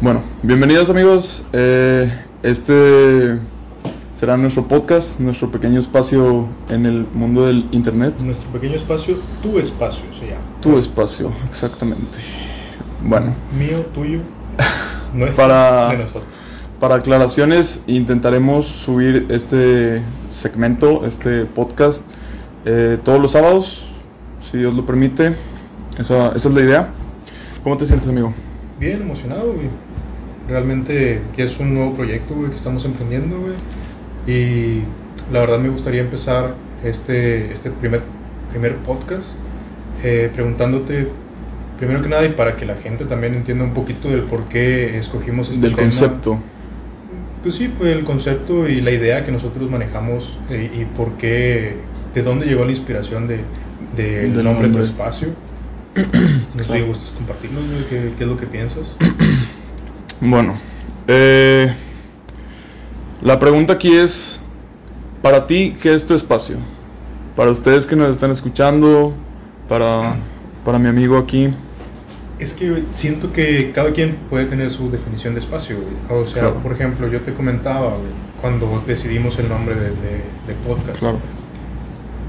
Bueno, 0.00 0.22
bienvenidos 0.42 0.90
amigos. 0.90 1.44
Eh, 1.52 2.10
este 2.42 3.38
será 4.14 4.36
nuestro 4.36 4.66
podcast, 4.66 5.20
nuestro 5.20 5.50
pequeño 5.50 5.78
espacio 5.80 6.48
en 6.68 6.86
el 6.86 7.06
mundo 7.12 7.46
del 7.46 7.68
internet. 7.72 8.14
Nuestro 8.20 8.48
pequeño 8.50 8.74
espacio, 8.76 9.16
tu 9.42 9.58
espacio 9.58 10.02
se 10.18 10.26
llama. 10.28 10.40
Tu 10.60 10.78
espacio, 10.78 11.32
exactamente. 11.48 12.18
Bueno, 13.04 13.34
Mío, 13.58 13.80
tuyo, 13.94 14.20
nuestro, 15.14 15.36
Para- 15.44 15.88
de 15.90 15.98
nosotros. 15.98 16.24
para 16.78 16.96
aclaraciones 16.96 17.82
intentaremos 17.86 18.66
subir 18.66 19.26
este 19.30 20.02
segmento, 20.28 21.04
este 21.06 21.44
podcast, 21.46 22.02
eh, 22.66 22.98
todos 23.02 23.20
los 23.20 23.32
sábados, 23.32 23.92
si 24.40 24.58
Dios 24.58 24.74
lo 24.74 24.84
permite. 24.86 25.34
Esa, 25.98 26.28
esa 26.34 26.48
es 26.48 26.54
la 26.54 26.60
idea. 26.62 26.88
¿Cómo 27.62 27.76
te 27.76 27.84
sientes, 27.84 28.08
amigo? 28.08 28.32
Bien 28.78 29.02
emocionado, 29.02 29.52
güey. 29.52 29.68
Realmente 30.50 31.22
que 31.36 31.44
es 31.44 31.60
un 31.60 31.74
nuevo 31.74 31.94
proyecto, 31.94 32.34
güey, 32.34 32.50
que 32.50 32.56
estamos 32.56 32.84
emprendiendo, 32.84 33.38
güey. 33.38 33.54
Y 34.26 34.82
la 35.32 35.38
verdad 35.38 35.60
me 35.60 35.68
gustaría 35.68 36.00
empezar 36.00 36.54
este, 36.84 37.52
este 37.52 37.70
primer, 37.70 38.02
primer 38.50 38.74
podcast 38.76 39.28
eh, 40.02 40.30
preguntándote, 40.34 41.08
primero 41.78 42.02
que 42.02 42.08
nada, 42.08 42.24
y 42.24 42.30
para 42.30 42.56
que 42.56 42.66
la 42.66 42.76
gente 42.76 43.04
también 43.04 43.34
entienda 43.34 43.64
un 43.64 43.74
poquito 43.74 44.08
del 44.08 44.22
por 44.22 44.44
qué 44.44 44.98
escogimos 44.98 45.48
este 45.48 45.60
Del 45.60 45.76
tema. 45.76 45.82
concepto. 45.82 46.40
Pues 47.42 47.54
sí, 47.54 47.72
pues 47.76 47.92
el 47.96 48.04
concepto 48.04 48.68
y 48.68 48.80
la 48.80 48.90
idea 48.90 49.24
que 49.24 49.32
nosotros 49.32 49.70
manejamos 49.70 50.36
eh, 50.50 50.70
y 50.74 50.84
por 50.96 51.12
qué, 51.12 51.76
de 52.14 52.22
dónde 52.22 52.46
llegó 52.46 52.64
la 52.64 52.72
inspiración 52.72 53.28
de, 53.28 53.40
de 53.96 54.24
el 54.24 54.34
Del 54.34 54.44
nombre 54.44 54.68
de 54.68 54.74
tu 54.74 54.82
espacio. 54.82 55.28
No 56.54 56.64
sé 56.64 56.72
si 56.72 56.80
gustas 56.82 57.10
compartirnos, 57.10 57.62
güey, 57.64 57.84
qué, 57.88 58.12
qué 58.18 58.24
es 58.24 58.28
lo 58.28 58.36
que 58.36 58.46
piensas. 58.46 58.84
Bueno, 60.20 60.54
eh, 61.08 61.72
la 63.22 63.38
pregunta 63.38 63.74
aquí 63.74 63.92
es, 63.94 64.40
para 65.22 65.46
ti, 65.46 65.76
¿qué 65.80 65.94
es 65.94 66.04
tu 66.04 66.14
espacio? 66.14 66.56
Para 67.36 67.50
ustedes 67.50 67.86
que 67.86 67.96
nos 67.96 68.10
están 68.10 68.30
escuchando, 68.30 69.14
para, 69.68 70.16
para 70.64 70.78
mi 70.78 70.88
amigo 70.88 71.16
aquí. 71.16 71.50
Es 72.38 72.54
que 72.54 72.84
siento 72.92 73.32
que 73.32 73.70
cada 73.72 73.92
quien 73.92 74.16
puede 74.30 74.46
tener 74.46 74.70
su 74.70 74.90
definición 74.90 75.34
de 75.34 75.40
espacio, 75.40 75.76
güey. 75.76 76.20
O 76.20 76.24
sea, 76.24 76.42
Claro. 76.44 76.56
por 76.62 76.72
ejemplo, 76.72 77.08
yo 77.08 77.20
te 77.20 77.32
comentaba, 77.34 77.90
güey, 77.90 78.12
cuando 78.40 78.82
decidimos 78.86 79.38
el 79.38 79.48
nombre 79.48 79.74
de, 79.74 79.88
de- 79.90 80.24
de 80.46 80.54
podcast. 80.66 80.98
Claro. 80.98 81.18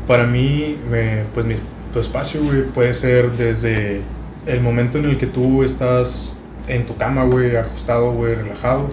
Para 0.07 0.25
mí, 0.25 0.77
me- 0.89 1.23
pues 1.33 1.45
mi- 1.45 1.55
tu 1.93 1.99
espacio, 1.99 2.41
güey, 2.43 2.63
puede 2.65 2.93
ser 2.93 3.31
desde 3.31 4.01
el 4.45 4.61
momento 4.61 4.97
en 4.97 5.05
el 5.05 5.17
que 5.17 5.27
tú 5.27 5.63
estás 5.63 6.30
en 6.67 6.85
tu 6.85 6.95
cama, 6.95 7.23
güey, 7.23 7.55
acostado, 7.55 8.11
güey, 8.13 8.35
relajado, 8.35 8.89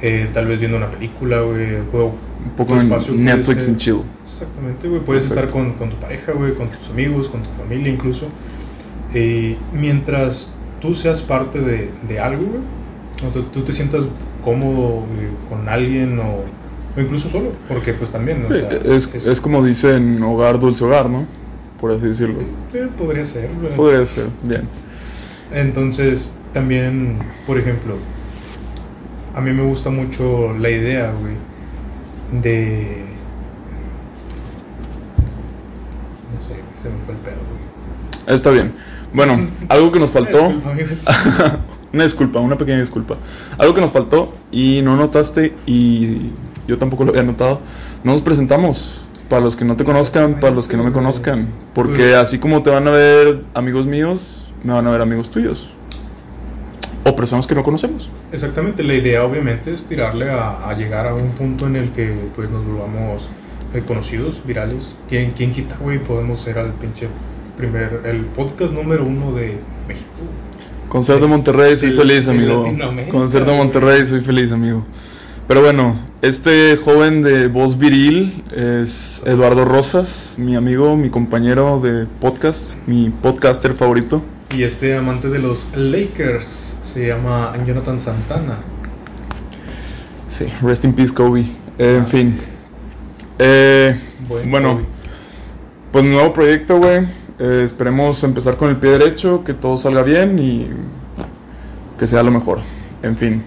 eh, 0.00 0.28
tal 0.32 0.46
vez 0.46 0.58
viendo 0.58 0.76
una 0.76 0.90
película, 0.90 1.40
güey, 1.42 1.76
Un 1.76 2.50
poco 2.56 2.74
en 2.74 2.80
espacio 2.80 3.14
Netflix 3.14 3.68
and 3.68 3.76
chill. 3.78 4.00
Exactamente, 4.24 4.88
güey. 4.88 5.00
Puedes 5.00 5.24
Perfecto. 5.24 5.46
estar 5.46 5.60
con, 5.60 5.72
con 5.74 5.90
tu 5.90 5.96
pareja, 5.96 6.32
güey, 6.32 6.54
con 6.54 6.68
tus 6.70 6.88
amigos, 6.90 7.28
con 7.28 7.42
tu 7.42 7.50
familia 7.50 7.92
incluso. 7.92 8.26
Eh, 9.14 9.56
mientras 9.72 10.48
tú 10.80 10.94
seas 10.94 11.20
parte 11.20 11.60
de, 11.60 11.90
de 12.08 12.18
algo, 12.20 12.42
güey, 12.44 12.62
o 13.28 13.32
tú, 13.32 13.42
tú 13.44 13.62
te 13.62 13.72
sientas 13.72 14.04
cómodo 14.44 15.04
eh, 15.20 15.28
con 15.48 15.68
alguien 15.68 16.18
o, 16.18 16.40
o 16.96 17.00
incluso 17.00 17.28
solo, 17.28 17.52
porque 17.68 17.92
pues 17.92 18.10
también, 18.10 18.44
o 18.44 18.48
sea, 18.48 18.68
es, 18.68 19.14
es 19.14 19.40
como 19.40 19.64
dicen 19.64 20.20
hogar, 20.22 20.58
dulce 20.58 20.84
hogar, 20.84 21.08
¿no? 21.08 21.26
Por 21.80 21.92
así 21.92 22.08
decirlo. 22.08 22.40
eh, 22.74 22.88
podría 22.98 23.24
ser, 23.24 23.50
güey. 23.60 23.72
Podría 23.74 24.04
ser, 24.06 24.26
bien. 24.42 24.62
Entonces, 25.52 26.32
también, 26.52 27.18
por 27.46 27.58
ejemplo, 27.58 27.96
a 29.34 29.40
mí 29.40 29.52
me 29.52 29.64
gusta 29.64 29.90
mucho 29.90 30.52
la 30.58 30.70
idea, 30.70 31.12
güey, 31.12 31.34
de... 32.42 33.04
No 36.32 36.46
sé, 36.46 36.60
se 36.82 36.88
me 36.90 37.04
fue 37.04 37.14
el 37.14 37.20
pedo, 37.20 37.36
güey. 37.36 38.34
Está 38.34 38.50
bien. 38.50 38.72
Bueno, 39.12 39.48
algo 39.68 39.92
que 39.92 39.98
nos 39.98 40.10
faltó. 40.10 40.48
Disculpa, 40.48 40.70
amigos. 40.70 41.04
una 41.92 42.04
disculpa, 42.04 42.40
una 42.40 42.56
pequeña 42.56 42.80
disculpa. 42.80 43.16
Algo 43.58 43.74
que 43.74 43.80
nos 43.80 43.92
faltó 43.92 44.34
y 44.50 44.80
no 44.82 44.96
notaste 44.96 45.54
y 45.66 46.30
yo 46.66 46.78
tampoco 46.78 47.04
lo 47.04 47.10
había 47.10 47.22
notado. 47.22 47.60
No 48.04 48.12
nos 48.12 48.22
presentamos. 48.22 49.06
Para 49.28 49.40
los 49.42 49.56
que 49.56 49.64
no 49.64 49.76
te 49.76 49.84
conozcan, 49.84 50.40
para 50.40 50.54
los 50.54 50.68
que 50.68 50.76
no 50.76 50.84
me 50.84 50.92
conozcan. 50.92 51.48
Porque 51.72 52.14
así 52.14 52.38
como 52.38 52.62
te 52.62 52.68
van 52.68 52.86
a 52.86 52.90
ver 52.90 53.42
amigos 53.54 53.86
míos, 53.86 54.52
me 54.62 54.74
van 54.74 54.86
a 54.86 54.90
ver 54.90 55.00
amigos 55.00 55.30
tuyos. 55.30 55.70
O 57.04 57.16
personas 57.16 57.46
que 57.46 57.54
no 57.54 57.62
conocemos. 57.64 58.08
Exactamente, 58.32 58.82
la 58.84 58.94
idea 58.94 59.24
obviamente 59.24 59.72
es 59.74 59.84
tirarle 59.84 60.30
a, 60.30 60.68
a 60.68 60.74
llegar 60.74 61.06
a 61.06 61.14
un 61.14 61.30
punto 61.30 61.66
en 61.66 61.76
el 61.76 61.90
que 61.90 62.14
pues 62.36 62.48
nos 62.48 62.64
volvamos 62.64 63.28
eh, 63.74 63.82
conocidos, 63.86 64.40
virales. 64.46 64.84
¿Quién, 65.08 65.32
quién 65.32 65.52
quita, 65.52 65.76
güey? 65.80 65.98
Podemos 65.98 66.40
ser 66.40 66.58
al 66.58 66.72
pinche 66.74 67.08
primer, 67.56 68.02
el 68.04 68.20
podcast 68.26 68.72
número 68.72 69.04
uno 69.04 69.32
de 69.32 69.56
México. 69.88 70.06
Concierto 70.88 71.24
de 71.24 71.30
Monterrey, 71.30 71.76
soy 71.76 71.90
De- 71.90 71.96
feliz, 71.96 72.28
amigo. 72.28 72.64
Concierto 73.10 73.50
de. 73.50 73.56
Monterrey, 73.56 74.04
soy 74.04 74.20
feliz, 74.20 74.52
amigo. 74.52 74.84
Pero 75.48 75.60
bueno, 75.62 75.96
este 76.22 76.76
joven 76.76 77.22
de 77.22 77.48
voz 77.48 77.76
viril 77.78 78.44
es 78.54 79.22
Eduardo 79.26 79.64
Rosas, 79.64 80.36
mi 80.38 80.54
amigo, 80.54 80.96
mi 80.96 81.10
compañero 81.10 81.80
de 81.80 82.06
podcast, 82.20 82.76
mi 82.86 83.10
podcaster 83.10 83.72
favorito. 83.72 84.22
Y 84.54 84.64
este 84.64 84.96
amante 84.96 85.28
de 85.28 85.38
los 85.38 85.68
Lakers 85.74 86.78
se 86.82 87.06
llama 87.08 87.54
Jonathan 87.66 87.98
Santana. 88.00 88.58
Sí, 90.28 90.46
rest 90.62 90.84
in 90.84 90.92
peace, 90.92 91.12
Kobe. 91.14 91.40
Eh, 91.78 91.96
en 91.96 92.02
Ah, 92.02 92.06
fin. 92.06 92.34
sí. 92.38 92.44
Eh, 93.38 93.98
Buen 94.28 94.50
bueno, 94.50 94.72
Kobe. 94.74 94.84
pues 95.90 96.04
nuevo 96.04 96.32
proyecto, 96.32 96.78
güey. 96.78 97.06
Eh, 97.38 97.62
esperemos 97.64 98.22
empezar 98.24 98.56
con 98.56 98.68
el 98.68 98.76
pie 98.76 98.90
derecho, 98.90 99.42
que 99.42 99.54
todo 99.54 99.76
salga 99.78 100.02
bien 100.02 100.38
y 100.38 100.68
que 101.98 102.06
sea 102.06 102.22
lo 102.22 102.30
mejor. 102.30 102.60
En 103.02 103.16
fin. 103.16 103.42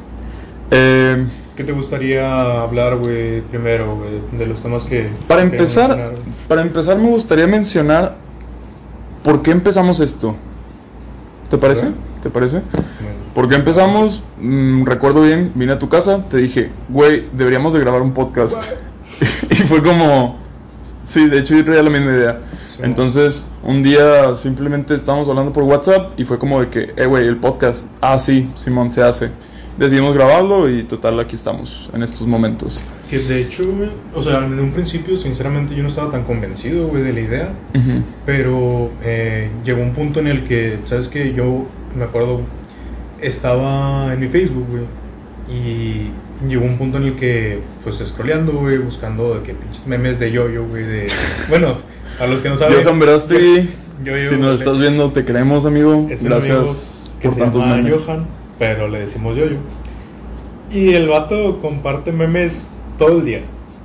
Eh, 0.71 1.25
¿Qué 1.55 1.63
te 1.63 1.71
gustaría 1.71 2.61
hablar, 2.63 2.97
güey, 2.97 3.41
primero, 3.41 3.95
güey, 3.95 4.21
de 4.37 4.45
los 4.47 4.59
temas 4.61 4.83
que... 4.83 5.07
Para 5.27 5.41
empezar, 5.43 5.89
mencionar? 5.89 6.13
para 6.47 6.61
empezar 6.63 6.97
me 6.97 7.07
gustaría 7.09 7.47
mencionar 7.47 8.15
por 9.23 9.41
qué 9.41 9.51
empezamos 9.51 9.99
esto. 10.01 10.35
¿Te 11.55 11.61
parece? 11.61 11.85
¿Te 12.21 12.29
parece? 12.29 12.63
Bueno, 12.73 13.17
¿Por 13.33 13.47
qué 13.47 13.55
empezamos? 13.55 14.25
Mm, 14.41 14.83
recuerdo 14.83 15.21
bien, 15.21 15.53
vine 15.55 15.71
a 15.71 15.79
tu 15.79 15.87
casa, 15.87 16.21
te 16.29 16.35
dije, 16.35 16.69
güey, 16.89 17.29
deberíamos 17.31 17.73
de 17.73 17.79
grabar 17.79 18.01
un 18.01 18.13
podcast. 18.13 18.73
y 19.49 19.55
fue 19.55 19.81
como, 19.81 20.37
sí, 21.05 21.29
de 21.29 21.39
hecho 21.39 21.55
yo 21.55 21.63
traía 21.63 21.81
la 21.81 21.89
misma 21.89 22.11
idea. 22.11 22.39
Entonces, 22.79 23.47
un 23.63 23.81
día 23.83 24.35
simplemente 24.35 24.95
estábamos 24.95 25.29
hablando 25.29 25.53
por 25.53 25.63
WhatsApp 25.63 26.19
y 26.19 26.25
fue 26.25 26.37
como 26.37 26.59
de 26.59 26.67
que, 26.67 26.93
eh, 26.97 27.05
güey, 27.05 27.25
el 27.25 27.37
podcast, 27.37 27.87
ah, 28.01 28.19
sí, 28.19 28.51
Simón, 28.55 28.91
se 28.91 29.01
hace. 29.01 29.31
Decidimos 29.77 30.13
grabarlo 30.13 30.69
y 30.69 30.83
total, 30.83 31.19
aquí 31.19 31.35
estamos, 31.35 31.89
en 31.93 32.01
estos 32.01 32.25
momentos. 32.27 32.81
Que 33.09 33.19
de 33.19 33.41
hecho, 33.41 33.65
o 34.13 34.21
sea, 34.21 34.45
en 34.45 34.57
un 34.59 34.71
principio, 34.71 35.17
sinceramente, 35.17 35.75
yo 35.75 35.83
no 35.83 35.89
estaba 35.89 36.11
tan 36.11 36.23
convencido, 36.23 36.87
güey, 36.87 37.03
de 37.03 37.11
la 37.11 37.19
idea. 37.19 37.49
Ujú. 37.73 38.03
Pero 38.25 38.91
eh, 39.03 39.49
llegó 39.65 39.81
un 39.81 39.93
punto 39.93 40.21
en 40.21 40.27
el 40.27 40.45
que, 40.45 40.79
¿sabes 40.85 41.09
que 41.09 41.33
Yo 41.33 41.65
me 41.97 42.05
acuerdo, 42.05 42.41
estaba 43.21 44.13
en 44.13 44.19
mi 44.21 44.27
Facebook, 44.27 44.65
güey. 44.69 44.83
Y 45.49 46.09
llegó 46.47 46.65
un 46.65 46.77
punto 46.77 46.97
en 46.97 47.03
el 47.03 47.15
que, 47.15 47.59
pues, 47.83 47.97
scrolleando, 47.97 48.53
güey, 48.53 48.77
buscando 48.77 49.35
de 49.35 49.43
que 49.43 49.53
pinches 49.53 49.85
memes 49.87 50.19
de 50.19 50.31
yo-yo, 50.31 50.65
güey, 50.65 50.83
de... 50.83 51.07
Bueno, 51.49 51.77
a 52.19 52.27
los 52.27 52.41
que 52.41 52.49
no 52.49 52.55
saben... 52.55 52.81
Johan 52.81 52.99
Verástegui, 52.99 53.69
Yo-Yo, 54.03 54.29
si 54.29 54.37
nos 54.37 54.59
estás 54.59 54.79
viendo, 54.79 55.11
te 55.11 55.25
queremos, 55.25 55.65
amigo. 55.65 56.07
Es 56.09 56.23
Gracias 56.23 56.57
amigo 56.57 57.19
que 57.19 57.27
por 57.27 57.33
se 57.33 57.39
tantos 57.39 57.61
llama 57.61 57.75
memes. 57.77 58.05
Johan, 58.05 58.25
pero 58.59 58.87
le 58.87 58.99
decimos 58.99 59.35
yo-yo. 59.35 59.57
Y 60.71 60.93
el 60.93 61.07
vato 61.07 61.59
comparte 61.61 62.11
memes 62.11 62.69
todo 62.97 63.19
el 63.19 63.25
día. 63.25 63.41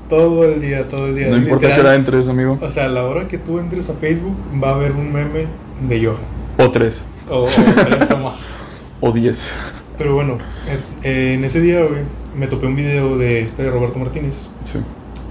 Todo 0.09 0.45
el 0.45 0.61
día, 0.61 0.89
todo 0.89 1.07
el 1.07 1.15
día. 1.15 1.29
No 1.29 1.37
importa 1.37 1.69
Literal, 1.69 1.75
qué 1.75 1.81
hora 1.81 1.95
entres, 1.95 2.29
amigo. 2.29 2.59
O 2.61 2.71
sea, 2.71 2.87
a 2.87 2.89
la 2.89 3.05
hora 3.05 3.29
que 3.29 3.39
tú 3.39 3.59
entres 3.61 3.89
a 3.91 3.95
Facebook 3.95 4.37
va 4.63 4.71
a 4.71 4.75
haber 4.75 4.93
un 4.93 5.13
meme 5.13 5.47
de 5.89 6.05
Johan. 6.05 6.19
O 6.59 6.71
tres. 6.71 7.03
O, 7.29 7.43
o 7.43 7.47
tres 7.47 8.11
o 8.11 8.17
más. 8.19 8.59
o 9.01 9.13
10. 9.13 9.55
Pero 9.99 10.15
bueno, 10.15 10.39
eh, 10.67 10.79
eh, 11.05 11.35
en 11.35 11.45
ese 11.45 11.61
día, 11.61 11.81
güey, 11.85 12.03
me 12.37 12.47
topé 12.49 12.67
un 12.67 12.75
video 12.75 13.19
de 13.19 13.43
este 13.43 13.71
Roberto 13.71 13.99
Martínez 13.99 14.35
Sí. 14.65 14.79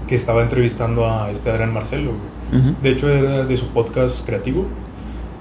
que 0.08 0.16
estaba 0.16 0.44
entrevistando 0.44 1.10
a 1.10 1.30
este 1.32 1.50
Adrián 1.50 1.74
Marcelo, 1.74 2.12
güey. 2.12 2.76
De 2.82 2.90
hecho, 2.92 3.10
era 3.10 3.46
de 3.46 3.58
su 3.58 3.68
podcast 3.68 4.26
creativo. 4.26 4.66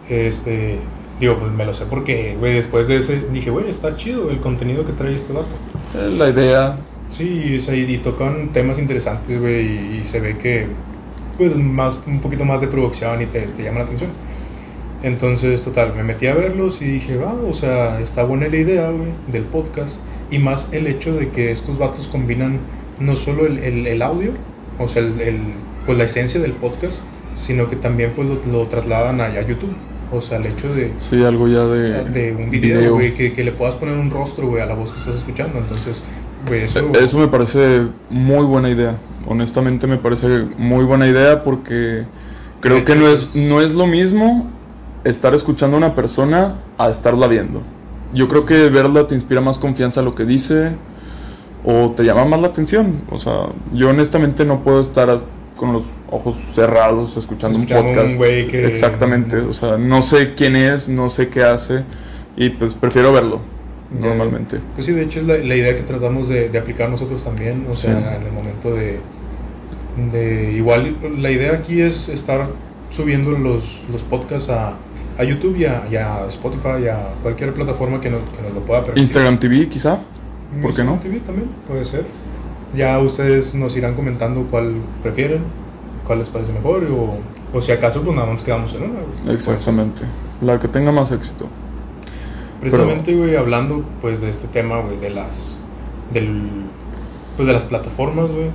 Este, 0.09 0.79
digo, 1.21 1.37
pues 1.39 1.53
me 1.53 1.65
lo 1.67 1.75
sé 1.75 1.85
porque, 1.87 2.37
güey, 2.39 2.55
después 2.55 2.89
de 2.89 2.99
ese 2.99 3.21
dije, 3.33 3.51
güey, 3.51 3.69
está 3.69 3.97
chido 3.97 4.31
el 4.31 4.41
contenido 4.41 4.85
que 4.85 4.93
trae 4.93 5.15
este 5.15 5.33
vato. 5.33 5.49
La 6.17 6.29
idea, 6.29 6.79
Sí, 7.09 7.57
o 7.59 7.61
sea, 7.63 7.75
y, 7.75 7.91
y 7.95 7.99
tocan 7.99 8.53
temas 8.53 8.79
interesantes, 8.79 9.41
güey, 9.41 9.67
y, 9.67 9.99
y 10.03 10.05
se 10.05 10.21
ve 10.21 10.37
que, 10.37 10.67
pues, 11.39 11.57
más, 11.57 11.99
un 12.07 12.21
poquito 12.21 12.45
más 12.45 12.61
de 12.61 12.69
producción 12.69 13.23
y 13.23 13.27
te, 13.27 13.41
te 13.43 13.63
llama 13.63 13.79
la 13.79 13.85
atención. 13.87 14.11
Entonces, 15.03 15.63
total, 15.63 15.95
me 15.97 16.03
metí 16.03 16.27
a 16.27 16.35
verlos 16.35 16.83
y 16.83 16.85
dije, 16.87 17.17
va, 17.17 17.33
o 17.33 17.53
sea, 17.55 18.01
está 18.01 18.25
buena 18.25 18.49
la 18.49 18.57
idea, 18.57 18.91
güey, 18.91 19.11
del 19.29 19.45
podcast. 19.45 19.97
Y 20.31 20.39
más 20.39 20.69
el 20.73 20.87
hecho 20.87 21.15
de 21.15 21.29
que 21.31 21.53
estos 21.53 21.79
vatos 21.79 22.09
combinan 22.09 22.59
no 22.99 23.15
solo 23.15 23.47
el, 23.47 23.59
el- 23.59 23.87
el 23.87 24.03
audio, 24.03 24.33
o 24.79 24.89
sea, 24.89 25.03
el, 25.03 25.21
el- 25.21 25.41
pues 25.87 25.97
la 25.97 26.05
esencia 26.05 26.41
del 26.41 26.53
podcast, 26.53 26.99
sino 27.35 27.69
que 27.69 27.77
también 27.77 28.13
pues 28.15 28.29
lo, 28.29 28.35
lo 28.53 28.67
trasladan 28.67 29.21
allá 29.21 29.41
a 29.41 29.47
YouTube. 29.47 29.73
O 30.11 30.21
sea, 30.23 30.39
el 30.39 30.47
hecho 30.47 30.73
de, 30.75 30.93
sí, 30.99 31.23
algo 31.23 31.49
ya 31.49 31.67
de, 31.67 32.05
de 32.05 32.35
un 32.35 32.51
video, 32.51 32.95
güey, 32.95 33.15
que, 33.15 33.33
que 33.33 33.45
le 33.45 33.53
puedas 33.53 33.75
poner 33.75 33.97
un 33.99 34.11
rostro, 34.11 34.49
güey, 34.49 34.63
a 34.63 34.67
la 34.67 34.75
voz 34.75 34.93
que 34.93 35.01
estás 35.01 35.17
escuchando. 35.17 35.59
Entonces, 35.59 35.97
güey, 36.47 36.63
eso... 36.63 36.79
Eh, 36.79 36.93
Eso 37.03 37.19
me 37.19 37.29
parece 37.29 37.89
muy 38.09 38.45
buena 38.45 38.71
idea. 38.71 38.97
Honestamente 39.27 39.87
me 39.87 39.99
parece 39.99 40.47
muy 40.57 40.85
buena 40.85 41.07
idea 41.07 41.43
porque 41.43 42.05
creo 42.61 42.85
que 42.87 42.95
no 42.97 43.07
es, 43.09 43.35
no 43.35 43.61
es 43.61 43.75
lo 43.75 43.87
mismo 43.87 44.51
estar 45.05 45.35
escuchando 45.35 45.77
a 45.77 45.79
una 45.79 45.95
persona 45.95 46.55
a 46.79 46.89
estarla 46.89 47.27
viendo. 47.29 47.61
Yo 48.15 48.29
creo 48.29 48.47
que 48.47 48.71
verla 48.71 49.07
te 49.07 49.15
inspira 49.15 49.43
más 49.43 49.59
confianza 49.59 50.01
a 50.01 50.03
lo 50.03 50.15
que 50.15 50.25
dice 50.25 50.73
o 51.65 51.91
te 51.95 52.05
llama 52.05 52.25
más 52.25 52.41
la 52.41 52.49
atención. 52.49 53.03
O 53.11 53.19
sea, 53.19 53.49
yo 53.75 53.91
honestamente 53.91 54.47
no 54.47 54.65
puedo 54.65 54.81
estar 54.81 55.21
con 55.59 55.73
los 55.75 55.85
ojos 56.11 56.37
cerrados 56.55 57.17
escuchando, 57.19 57.59
Escuchando 57.59 57.83
un 57.85 57.89
un 57.91 57.95
podcast. 57.95 58.17
güey 58.17 58.47
que- 58.49 58.67
Exactamente. 58.67 59.37
O 59.37 59.53
sea, 59.53 59.77
no 59.77 60.01
sé 60.03 60.35
quién 60.35 60.57
es, 60.57 60.89
no 60.89 61.11
sé 61.11 61.29
qué 61.29 61.43
hace 61.43 61.83
y 62.37 62.49
pues 62.51 62.73
prefiero 62.75 63.13
verlo 63.13 63.41
normalmente. 64.01 64.61
Pues 64.75 64.87
sí, 64.87 64.93
de 64.93 65.03
hecho 65.03 65.21
es 65.21 65.27
la, 65.27 65.37
la 65.39 65.57
idea 65.57 65.75
que 65.75 65.83
tratamos 65.83 66.29
de, 66.29 66.49
de 66.49 66.59
aplicar 66.59 66.89
nosotros 66.89 67.25
también, 67.25 67.67
o 67.71 67.77
sea, 67.77 67.93
Sí. 67.99 68.17
en 68.17 68.23
el 68.27 68.33
momento 68.33 68.75
de, 68.75 69.01
de... 70.13 70.53
Igual 70.53 70.97
la 71.19 71.31
idea 71.31 71.53
aquí 71.55 71.81
es 71.81 72.09
estar 72.09 72.49
subiendo 72.91 73.33
los, 73.33 73.81
los 73.93 74.03
podcasts 74.03 74.49
a, 74.51 74.75
a 75.19 75.25
YouTube 75.25 75.57
y 75.59 75.65
a, 75.65 75.85
y 75.91 75.97
a 75.97 76.27
Spotify 76.29 76.85
y 76.85 76.89
a 76.89 77.09
cualquier 77.23 77.53
plataforma 77.55 78.01
que, 78.01 78.11
no- 78.11 78.21
que 78.37 78.43
nos 78.43 78.55
lo 78.55 78.61
pueda 78.61 78.81
permitir. 78.83 79.03
Instagram 79.03 79.39
TV 79.39 79.69
quizá. 79.69 80.01
¿por 80.63 80.75
qué 80.75 80.83
no? 80.85 80.93
Instagram 80.95 81.01
TV 81.01 81.21
también, 81.27 81.49
puede 81.67 81.85
ser. 81.85 82.05
Ya 82.75 82.99
ustedes 82.99 83.55
nos 83.55 83.77
irán 83.77 83.95
comentando 83.95 84.47
cuál 84.51 84.75
prefieren, 85.03 85.43
cuál 86.07 86.19
les 86.19 86.29
parece 86.29 86.53
mejor 86.53 86.85
o, 86.85 87.17
o 87.57 87.61
si 87.61 87.73
acaso 87.73 88.03
pues 88.03 88.15
nada 88.15 88.31
más 88.31 88.43
quedamos 88.43 88.75
en 88.75 88.83
una. 88.83 89.01
güey. 89.25 89.35
Exactamente. 89.35 90.03
La 90.41 90.59
que 90.59 90.69
tenga 90.69 90.93
más 90.93 91.11
éxito. 91.13 91.49
Precisamente, 92.61 93.15
güey, 93.15 93.37
hablando 93.37 93.85
pues 94.01 94.21
de 94.21 94.31
este 94.31 94.49
tema, 94.49 94.81
güey, 94.81 94.99
de 94.99 95.11
las 95.11 95.47
del 96.13 96.43
pues 97.37 97.47
de 97.47 97.53
las 97.53 97.65
plataformas, 97.65 98.31
güey. 98.31 98.51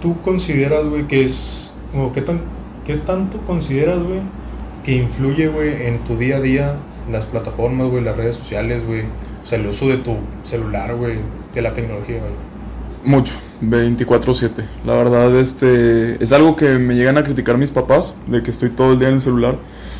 ¿Tú 0.00 0.20
consideras, 0.22 0.86
güey, 0.86 1.06
que 1.08 1.24
es 1.24 1.72
o 1.96 2.12
qué 2.12 2.22
tan 2.22 2.40
qué 2.86 2.96
tanto 2.96 3.38
consideras, 3.38 3.98
güey, 3.98 4.20
que 4.84 4.92
influye, 4.92 5.48
güey, 5.48 5.86
en 5.86 5.98
tu 6.04 6.16
día 6.16 6.36
a 6.36 6.40
día 6.40 6.76
las 7.10 7.24
plataformas, 7.26 7.88
güey, 7.88 8.04
las 8.04 8.16
redes 8.16 8.36
sociales, 8.36 8.86
güey? 8.86 9.02
O 9.44 9.46
sea, 9.46 9.58
el 9.58 9.66
uso 9.66 9.88
de 9.88 9.96
tu 9.98 10.16
celular, 10.44 10.94
güey, 10.94 11.16
la 11.62 11.74
tecnología. 11.74 12.20
Mucho. 13.04 13.34
24/7. 13.60 14.64
La 14.84 14.94
verdad, 14.94 15.34
este 15.36 16.22
es 16.22 16.32
algo 16.32 16.56
que 16.56 16.78
me 16.78 16.94
llegan 16.94 17.18
a 17.18 17.24
criticar 17.24 17.58
mis 17.58 17.70
papás, 17.70 18.14
de 18.26 18.42
que 18.42 18.50
estoy 18.50 18.70
todo 18.70 18.92
el 18.92 18.98
día 18.98 19.08
en 19.08 19.14
el 19.14 19.20
celular. 19.20 19.58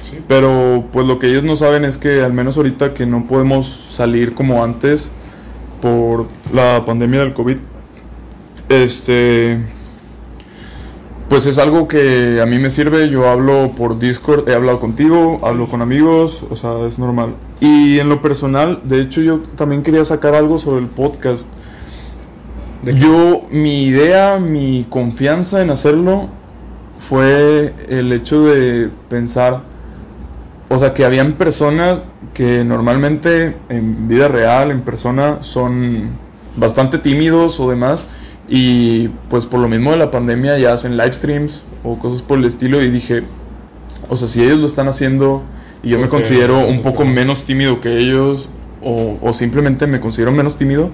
Sí. 0.09 0.19
Pero 0.29 0.87
pues 0.93 1.07
lo 1.07 1.19
que 1.19 1.29
ellos 1.29 1.43
no 1.43 1.57
saben 1.57 1.85
es 1.85 1.99
que 1.99 2.23
al 2.23 2.33
menos 2.33 2.57
ahorita 2.57 2.95
que 2.95 3.07
no 3.07 3.27
podemos 3.27 3.67
salir 3.91 4.35
como 4.35 4.63
antes 4.63 5.11
por 5.83 6.27
la 6.53 6.85
pandemia 6.87 7.21
del 7.21 7.35
COVID, 7.35 7.57
este 8.69 9.59
pues 11.29 11.45
es 11.45 11.59
algo 11.59 11.89
que 11.89 12.41
a 12.41 12.47
mí 12.47 12.59
me 12.59 12.71
sirve, 12.71 13.11
yo 13.11 13.29
hablo 13.29 13.73
por 13.77 13.99
Discord, 13.99 14.49
he 14.49 14.55
hablado 14.55 14.81
contigo, 14.81 15.41
hablo 15.43 15.69
con 15.69 15.83
amigos, 15.83 16.45
o 16.51 16.57
sea, 16.57 16.87
es 16.87 16.99
normal. 16.99 17.35
Y 17.61 17.99
en 17.99 18.09
lo 18.09 18.23
personal, 18.23 18.81
de 18.85 19.03
hecho 19.03 19.21
yo 19.21 19.41
también 19.57 19.83
quería 19.83 20.05
sacar 20.07 20.35
algo 20.35 20.59
sobre 20.59 20.81
el 20.81 20.87
podcast. 20.87 21.49
Yo, 22.83 23.43
mi 23.51 23.85
idea, 23.85 24.39
mi 24.39 24.87
confianza 24.89 25.61
en 25.61 25.71
hacerlo 25.71 26.29
fue 26.97 27.75
el 27.89 28.11
hecho 28.13 28.47
de 28.47 28.89
pensar, 29.11 29.65
o 30.71 30.79
sea, 30.79 30.95
que 30.95 31.05
habían 31.05 31.35
personas 31.35 32.05
que 32.33 32.65
normalmente 32.65 33.57
en 33.69 34.09
vida 34.09 34.29
real, 34.29 34.71
en 34.71 34.81
persona, 34.81 35.43
son 35.43 36.11
bastante 36.57 36.99
tímidos 36.99 37.61
o 37.61 37.69
demás, 37.69 38.07
y 38.49 39.09
pues 39.29 39.47
por 39.47 39.61
lo 39.61 39.69
mismo 39.69 39.91
de 39.91 39.99
la 39.99 40.11
pandemia 40.11 40.59
ya 40.59 40.73
hacen 40.73 40.97
live 40.97 41.13
streams 41.13 41.63
o 41.85 41.99
cosas 41.99 42.23
por 42.23 42.39
el 42.39 42.45
estilo, 42.45 42.83
y 42.83 42.91
dije, 42.91 43.25
o 44.09 44.17
sea, 44.17 44.27
si 44.29 44.43
ellos 44.43 44.59
lo 44.59 44.67
están 44.67 44.89
haciendo 44.89 45.43
y 45.83 45.91
yo 45.91 45.99
me 45.99 46.05
Ok, 46.07 46.11
considero 46.11 46.67
un 46.67 46.79
ok. 46.79 46.83
poco 46.83 47.05
menos 47.05 47.45
tímido 47.45 47.81
que 47.81 47.99
ellos, 47.99 48.49
o, 48.83 49.19
o 49.21 49.33
simplemente 49.33 49.87
me 49.87 50.01
considero 50.01 50.33
menos 50.33 50.57
tímido, 50.57 50.91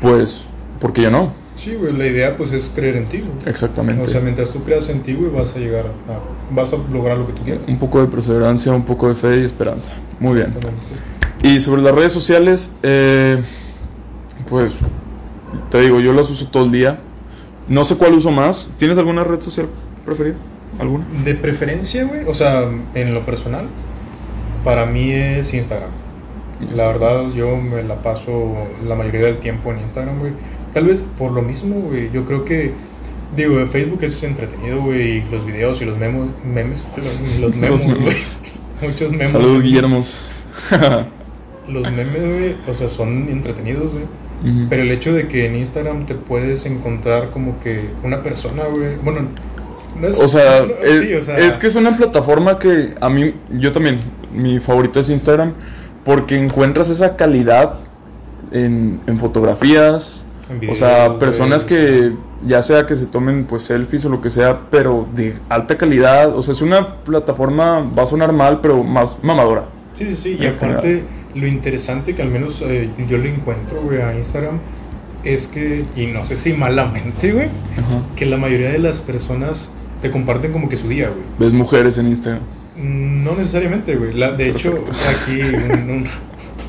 pues, 0.00 0.44
¿por 0.80 0.92
qué 0.92 1.02
yo 1.02 1.10
no? 1.10 1.32
Sí, 1.54 1.74
güey, 1.74 1.92
la 1.92 2.06
idea 2.06 2.36
pues 2.36 2.52
es 2.52 2.70
creer 2.74 2.96
en 2.96 3.06
ti, 3.06 3.18
güey. 3.18 3.30
Exactamente. 3.46 4.02
O 4.02 4.06
sea, 4.06 4.20
mientras 4.20 4.50
tú 4.50 4.64
creas 4.64 4.88
en 4.88 5.02
ti, 5.02 5.12
güey, 5.14 5.30
vas 5.30 5.54
a 5.54 5.58
llegar 5.58 5.86
a 5.86 6.54
vas 6.54 6.72
a 6.72 6.76
lograr 6.92 7.18
lo 7.18 7.26
que 7.26 7.34
tú 7.34 7.42
quieras. 7.44 7.62
un 7.68 7.78
poco 7.78 8.00
de 8.00 8.08
perseverancia, 8.08 8.72
un 8.72 8.84
poco 8.84 9.08
de 9.08 9.14
fe 9.14 9.40
y 9.40 9.44
esperanza. 9.44 9.92
Muy 10.18 10.34
bien. 10.36 10.54
Y 11.42 11.60
sobre 11.60 11.82
las 11.82 11.94
redes 11.94 12.12
sociales, 12.12 12.74
eh, 12.82 13.40
pues 14.48 14.74
te 15.70 15.80
digo, 15.80 16.00
yo 16.00 16.12
las 16.12 16.30
uso 16.30 16.48
todo 16.48 16.64
el 16.64 16.72
día. 16.72 17.00
No 17.68 17.84
sé 17.84 17.96
cuál 17.96 18.14
uso 18.14 18.30
más. 18.30 18.70
¿Tienes 18.76 18.98
alguna 18.98 19.24
red 19.24 19.40
social 19.40 19.66
preferida? 20.04 20.34
¿Alguna? 20.78 21.04
De 21.24 21.34
preferencia, 21.34 22.04
güey, 22.04 22.24
o 22.26 22.34
sea, 22.34 22.64
en 22.94 23.14
lo 23.14 23.24
personal, 23.26 23.66
para 24.64 24.86
mí 24.86 25.12
es 25.12 25.52
Instagram. 25.54 25.90
La 26.74 26.84
verdad, 26.88 27.30
yo 27.34 27.56
me 27.56 27.82
la 27.82 27.96
paso 28.02 28.54
la 28.86 28.94
mayoría 28.94 29.22
del 29.22 29.38
tiempo 29.38 29.72
en 29.72 29.80
Instagram, 29.80 30.18
güey. 30.20 30.32
Tal 30.72 30.86
vez 30.86 31.02
por 31.18 31.32
lo 31.32 31.42
mismo, 31.42 31.80
güey. 31.80 32.10
Yo 32.12 32.24
creo 32.24 32.44
que, 32.44 32.72
digo, 33.36 33.64
Facebook 33.66 34.02
es 34.04 34.22
entretenido, 34.22 34.80
güey. 34.80 35.18
y 35.18 35.22
Los 35.30 35.44
videos 35.44 35.82
y 35.82 35.84
los 35.84 35.98
memos, 35.98 36.28
memes, 36.44 36.82
los 37.40 37.56
güey. 37.58 37.86
memes. 37.88 38.40
Muchos 38.82 39.10
memes. 39.10 39.30
Saludos, 39.30 39.62
Guillermos. 39.62 40.44
Los 41.68 41.90
memes, 41.92 42.22
güey, 42.22 42.56
o 42.68 42.74
sea, 42.74 42.88
son 42.88 43.28
entretenidos, 43.28 43.92
güey. 43.92 44.04
Pero 44.68 44.82
el 44.82 44.90
hecho 44.90 45.12
de 45.12 45.28
que 45.28 45.46
en 45.46 45.56
Instagram 45.56 46.06
te 46.06 46.14
puedes 46.14 46.66
encontrar 46.66 47.30
como 47.30 47.60
que 47.60 47.90
una 48.02 48.22
persona, 48.22 48.64
güey. 48.64 48.96
Bueno, 48.96 49.28
no 50.00 50.08
es. 50.08 50.18
O 50.18 50.28
sea, 50.28 50.66
no, 50.66 50.74
es, 50.84 51.00
sí, 51.00 51.14
o 51.14 51.22
sea, 51.22 51.36
es 51.36 51.56
que 51.58 51.66
es 51.68 51.76
una 51.76 51.96
plataforma 51.96 52.58
que 52.58 52.94
a 53.00 53.08
mí, 53.08 53.34
yo 53.50 53.72
también, 53.72 54.00
mi 54.32 54.58
favorita 54.58 55.00
es 55.00 55.10
Instagram, 55.10 55.54
porque 56.04 56.36
encuentras 56.36 56.90
esa 56.90 57.16
calidad 57.16 57.74
en, 58.50 59.00
en 59.06 59.18
fotografías, 59.18 60.26
En 60.50 60.70
o 60.70 60.74
sea, 60.74 61.18
personas 61.18 61.64
que 61.64 62.12
ya 62.44 62.62
sea 62.62 62.86
que 62.86 62.96
se 62.96 63.06
tomen 63.06 63.44
pues 63.44 63.62
selfies 63.62 64.04
o 64.04 64.08
lo 64.08 64.20
que 64.20 64.30
sea, 64.30 64.62
pero 64.70 65.06
de 65.14 65.36
alta 65.48 65.78
calidad, 65.78 66.36
o 66.36 66.42
sea, 66.42 66.52
es 66.52 66.62
una 66.62 66.96
plataforma, 67.04 67.88
va 67.96 68.02
a 68.02 68.06
sonar 68.06 68.32
mal, 68.32 68.60
pero 68.60 68.82
más 68.82 69.22
mamadora. 69.22 69.66
Sí, 69.94 70.06
sí, 70.06 70.16
sí. 70.16 70.36
Y 70.40 70.46
aparte, 70.46 71.04
lo 71.34 71.46
interesante 71.46 72.14
que 72.14 72.22
al 72.22 72.28
menos 72.30 72.62
eh, 72.66 72.88
yo 73.08 73.18
lo 73.18 73.26
encuentro, 73.28 73.80
güey, 73.82 74.00
a 74.00 74.16
Instagram 74.18 74.58
es 75.24 75.46
que, 75.46 75.84
y 75.96 76.06
no 76.06 76.24
sé 76.24 76.36
si 76.36 76.52
malamente, 76.52 77.32
güey, 77.32 77.46
Ajá. 77.78 78.02
que 78.16 78.26
la 78.26 78.36
mayoría 78.36 78.70
de 78.72 78.78
las 78.80 78.98
personas 78.98 79.70
te 80.00 80.10
comparten 80.10 80.50
como 80.52 80.68
que 80.68 80.76
su 80.76 80.88
día, 80.88 81.08
güey. 81.08 81.20
Ves 81.38 81.52
mujeres 81.52 81.96
en 81.98 82.08
Instagram. 82.08 82.42
No 82.76 83.34
necesariamente, 83.36 83.94
güey. 83.96 84.12
La- 84.14 84.32
De 84.32 84.48
hecho, 84.48 84.82
aquí 85.10 85.40
un... 85.40 85.90
un- 85.90 86.08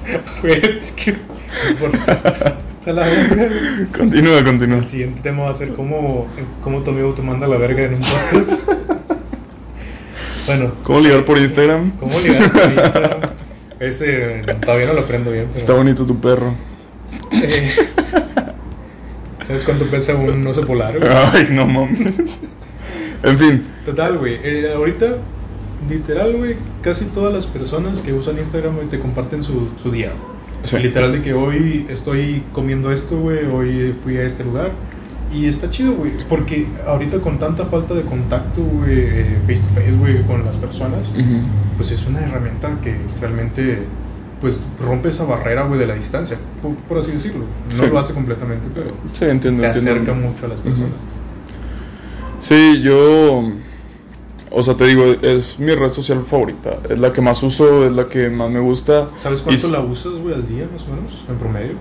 Güey, 0.42 0.62
es 0.84 0.92
que... 0.92 1.16
A 2.86 2.92
la 2.92 3.06
verga, 3.08 3.36
güey. 3.48 3.86
Continúa, 3.98 4.44
continúa. 4.44 4.80
El 4.80 4.88
siguiente 4.88 5.22
tema 5.22 5.44
va 5.46 5.52
a 5.52 5.54
ser 5.54 5.70
cómo, 5.70 6.28
cómo 6.64 6.82
tu 6.82 6.92
amigo 6.92 7.14
te 7.14 7.22
manda 7.22 7.48
la 7.48 7.56
verga 7.58 7.84
en 7.86 7.94
un 7.94 8.00
podcast. 8.02 8.70
bueno, 10.48 10.72
¿Cómo 10.84 11.00
ligar 11.00 11.24
por 11.26 11.38
Instagram? 11.38 11.92
¿cómo 11.92 12.12
ligar 12.20 12.52
por 12.52 12.62
Instagram? 12.66 13.20
Ese 13.88 14.42
todavía 14.66 14.88
no 14.88 14.94
lo 14.94 15.02
aprendo 15.02 15.32
bien. 15.32 15.46
pero- 15.48 15.58
Está 15.60 15.74
bonito 15.74 16.06
tu 16.06 16.20
perro. 16.20 16.54
Eh, 17.32 17.72
¿Sabes 19.46 19.64
cuánto 19.66 19.86
pesa 19.86 20.16
un 20.16 20.46
oso 20.48 20.62
polar? 20.66 20.98
güey? 20.98 21.12
Ay, 21.12 21.48
no 21.52 21.66
mames. 21.68 22.40
En 23.24 23.38
fin, 23.38 23.64
Total, 23.86 24.18
güey. 24.18 24.38
eh, 24.44 24.72
ahorita 24.76 25.18
literal, 25.90 26.34
güey, 26.38 26.56
casi 26.82 27.06
todas 27.06 27.34
las 27.34 27.46
personas 27.46 28.00
que 28.02 28.14
usan 28.14 28.38
Instagram, 28.38 28.76
güey, 28.76 28.88
te 28.88 29.00
comparten 29.00 29.44
su, 29.44 29.70
su 29.82 29.92
día. 29.92 30.14
Sí. 30.64 30.78
Literal 30.80 31.12
de 31.12 31.22
que 31.22 31.34
hoy 31.34 31.86
estoy 31.90 32.44
comiendo 32.54 32.92
esto, 32.92 33.18
güey, 33.18 33.46
hoy 33.46 33.94
fui 34.02 34.18
a 34.18 34.24
este 34.24 34.44
lugar. 34.46 34.72
Y 35.34 35.48
está 35.48 35.70
chido, 35.72 35.94
güey, 35.94 36.12
porque 36.30 36.68
ahorita 36.86 37.18
con 37.20 37.40
tanta 37.40 37.66
falta 37.66 37.94
de 37.96 38.04
contacto, 38.04 38.62
güey, 38.62 39.00
eh, 39.00 39.38
face 39.48 39.60
to 39.62 39.68
face, 39.74 39.92
güey, 39.94 40.22
con 40.24 40.46
las 40.46 40.56
personas, 40.58 41.10
pues 41.76 41.92
es 41.92 42.06
una 42.06 42.22
herramienta 42.22 42.78
que 42.84 42.96
realmente, 43.20 43.84
pues, 44.42 44.58
rompe 44.80 45.10
esa 45.10 45.24
barrera, 45.26 45.64
güey, 45.64 45.80
de 45.80 45.88
la 45.88 45.96
distancia, 45.96 46.38
por, 46.62 46.76
por 46.76 47.00
así 47.00 47.12
decirlo. 47.12 47.46
No 47.70 47.84
Sí. 47.84 47.90
lo 47.90 47.98
hace 48.00 48.14
completamente, 48.14 48.68
pero 48.76 48.92
Sí, 49.12 49.26
entiendo, 49.26 49.62
te 49.64 49.68
entiendo. 49.70 49.92
acerca 49.92 50.14
mucho 50.14 50.46
a 50.46 50.50
las 50.50 50.60
personas. 50.60 50.92
Sí, 52.40 52.82
yo. 52.82 53.52
O 54.56 54.62
sea, 54.62 54.76
te 54.76 54.86
digo, 54.86 55.04
es 55.24 55.58
mi 55.58 55.74
red 55.74 55.90
social 55.90 56.22
favorita. 56.22 56.78
Es 56.88 57.00
la 57.00 57.12
que 57.12 57.22
más 57.22 57.42
uso, 57.42 57.88
es 57.88 57.92
la 57.94 58.08
que 58.08 58.30
más 58.30 58.52
me 58.52 58.60
gusta. 58.60 59.10
¿Sabes 59.24 59.42
cuánto 59.42 59.68
la 59.70 59.80
usas, 59.80 60.14
güey, 60.14 60.36
al 60.36 60.48
día, 60.48 60.68
más 60.72 60.84
o 60.84 60.94
menos, 60.94 61.24
en 61.28 61.36
promedio? 61.38 61.74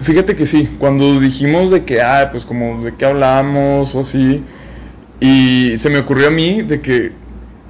Fíjate 0.00 0.36
que 0.36 0.44
sí, 0.46 0.68
cuando 0.78 1.18
dijimos 1.20 1.70
de 1.70 1.84
que, 1.84 2.02
ah, 2.02 2.28
pues 2.30 2.44
como 2.44 2.84
de 2.84 2.94
qué 2.94 3.06
hablamos 3.06 3.94
o 3.94 4.00
así, 4.00 4.42
y 5.20 5.78
se 5.78 5.88
me 5.88 5.98
ocurrió 5.98 6.28
a 6.28 6.30
mí 6.30 6.62
de 6.62 6.80
que 6.80 7.12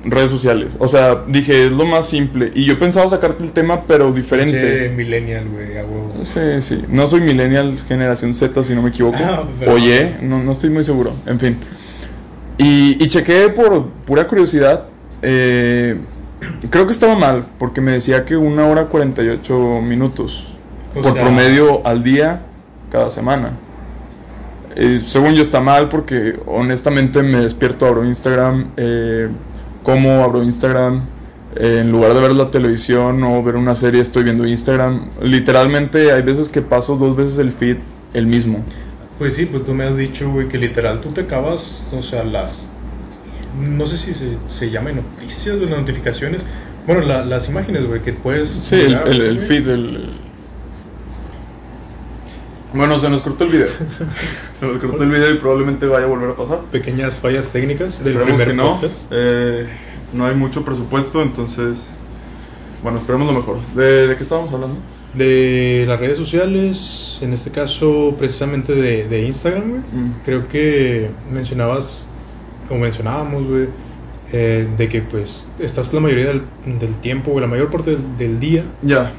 redes 0.05 0.31
sociales, 0.31 0.77
o 0.79 0.89
sea, 0.89 1.23
dije, 1.29 1.67
es 1.67 1.73
lo 1.73 1.87
más 1.87 2.09
simple, 2.09 2.51
y 2.55 2.65
yo 2.65 2.79
pensaba 2.79 3.09
sacarte 3.09 3.45
el 3.45 3.53
tema, 3.53 3.83
pero 3.83 4.11
Che, 4.11 4.17
diferente. 4.17 4.93
millennial, 4.97 5.49
güey, 5.49 5.79
a 5.79 5.85
huevo. 5.85 6.15
Sí, 6.23 6.41
sí, 6.61 6.83
no 6.89 7.07
soy 7.07 7.21
millennial 7.21 7.77
generación 7.79 8.35
Z, 8.35 8.63
si 8.65 8.75
no 8.75 8.83
me 8.83 8.89
equivoco. 8.91 9.19
Ah, 9.21 9.45
Oye, 9.69 10.17
no, 10.21 10.43
no 10.43 10.51
estoy 10.53 10.71
muy 10.71 10.83
seguro, 10.83 11.13
en 11.27 11.39
fin. 11.39 11.57
Y, 12.59 13.03
y 13.03 13.09
chequé 13.09 13.51
por 13.51 13.87
pura 14.05 14.27
curiosidad, 14.27 14.87
eh, 15.23 15.97
creo 16.71 16.87
que 16.87 16.93
estaba 16.93 17.17
mal, 17.17 17.47
porque 17.59 17.81
me 17.81 17.93
decía 17.93 18.25
que 18.25 18.37
una 18.37 18.67
hora 18.67 18.87
48 18.87 19.81
minutos 19.83 20.56
O 20.97 21.03
por 21.03 21.13
sea- 21.13 21.23
promedio 21.23 21.87
al 21.87 22.03
día 22.03 22.43
cada 22.91 23.11
semana. 23.11 23.53
Eh, 24.75 25.01
según 25.03 25.33
yo 25.35 25.43
está 25.43 25.61
mal 25.61 25.89
porque 25.89 26.39
honestamente 26.47 27.23
me 27.23 27.39
despierto, 27.39 27.87
abro 27.87 28.05
Instagram, 28.05 28.67
eh, 28.77 29.29
como 29.83 30.23
abro 30.23 30.43
Instagram, 30.43 31.05
eh, 31.55 31.79
en 31.81 31.91
lugar 31.93 32.13
de 32.13 32.21
ver 32.21 32.33
la 32.35 32.51
televisión 32.51 33.23
o 33.25 33.43
ver 33.43 33.57
una 33.57 33.75
serie 33.75 34.01
estoy 34.03 34.25
viendo 34.25 34.47
Instagram. 34.47 35.07
Literalmente 35.23 36.13
hay 36.13 36.23
veces 36.23 36.49
que 36.51 36.61
paso 36.61 36.97
dos 36.97 37.17
veces 37.17 37.39
el 37.39 37.53
feed 37.53 37.77
el 38.13 38.27
mismo. 38.27 38.63
Pues 39.19 39.35
sí, 39.35 39.47
pues 39.47 39.65
tú 39.65 39.73
me 39.73 39.85
has 39.85 39.97
dicho, 39.97 40.31
güey, 40.31 40.49
que 40.49 40.59
literal 40.59 41.01
tú 41.01 41.09
te 41.11 41.23
acabas, 41.23 41.85
o 41.93 42.03
sea, 42.03 42.23
las. 42.25 42.67
No 43.59 43.87
sé 43.87 43.97
si 43.97 44.13
se, 44.13 44.37
se 44.51 44.71
llama 44.71 44.93
noticias, 44.93 45.57
güey, 45.57 45.71
notificaciones. 45.71 46.43
Bueno, 46.87 47.01
la- 47.01 47.25
las 47.25 47.49
imágenes, 47.49 47.87
güey, 47.87 48.03
que 48.03 48.13
puedes. 48.13 48.49
Sí, 48.51 48.75
el, 48.75 48.89
mirar, 48.89 49.09
el- 49.09 49.41
feed, 49.41 49.69
el... 49.69 50.11
Bueno, 52.77 52.99
se 52.99 53.09
nos 53.09 53.23
cortó 53.23 53.45
el 53.45 53.51
video. 53.51 53.69
se 54.61 54.67
nos 54.67 54.79
cortó 54.79 55.03
el 55.03 55.11
video 55.11 55.31
y 55.33 55.39
probablemente 55.39 55.87
vaya 55.87 56.05
a 56.05 56.09
volver 56.09 56.31
a 56.31 56.35
pasar. 56.37 56.61
Pequeñas 56.71 57.19
fallas 57.19 57.51
técnicas 57.53 58.05
del 58.05 58.17
Esperemos 58.17 58.41
primer 58.41 58.49
que 58.49 58.55
no. 58.55 58.73
podcast. 58.75 59.09
Eh, 59.11 59.67
no 60.13 60.27
hay 60.27 60.35
mucho 60.35 60.65
presupuesto, 60.65 61.23
entonces. 61.23 61.89
Bueno, 62.83 62.99
esperemos 62.99 63.27
lo 63.27 63.33
mejor. 63.41 63.59
¿De, 63.75 64.07
de 64.09 64.17
qué 64.17 64.23
estábamos 64.23 64.53
hablando? 64.53 64.77
De 65.15 65.85
las 65.89 65.99
redes 65.99 66.19
sociales, 66.19 67.19
en 67.23 67.33
este 67.33 67.51
caso, 67.51 68.15
precisamente 68.19 68.75
de, 68.75 69.09
de 69.09 69.23
Instagram, 69.23 69.71
güey. 69.71 69.81
Mm. 69.81 70.15
Creo 70.25 70.47
que 70.49 71.09
mencionabas, 71.33 72.07
o 72.69 72.75
mencionábamos, 72.75 73.47
güey, 73.47 73.69
eh, 74.33 74.69
de 74.77 74.89
que 74.89 75.01
pues 75.01 75.47
estás 75.59 75.93
la 75.95 76.01
mayoría 76.01 76.27
del, 76.27 76.43
del 76.79 76.95
tiempo, 76.97 77.31
güey, 77.31 77.41
la 77.43 77.49
mayor 77.51 77.71
parte 77.71 77.93
del, 77.93 78.19
del 78.19 78.39
día, 78.41 78.65
Ya. 78.83 79.13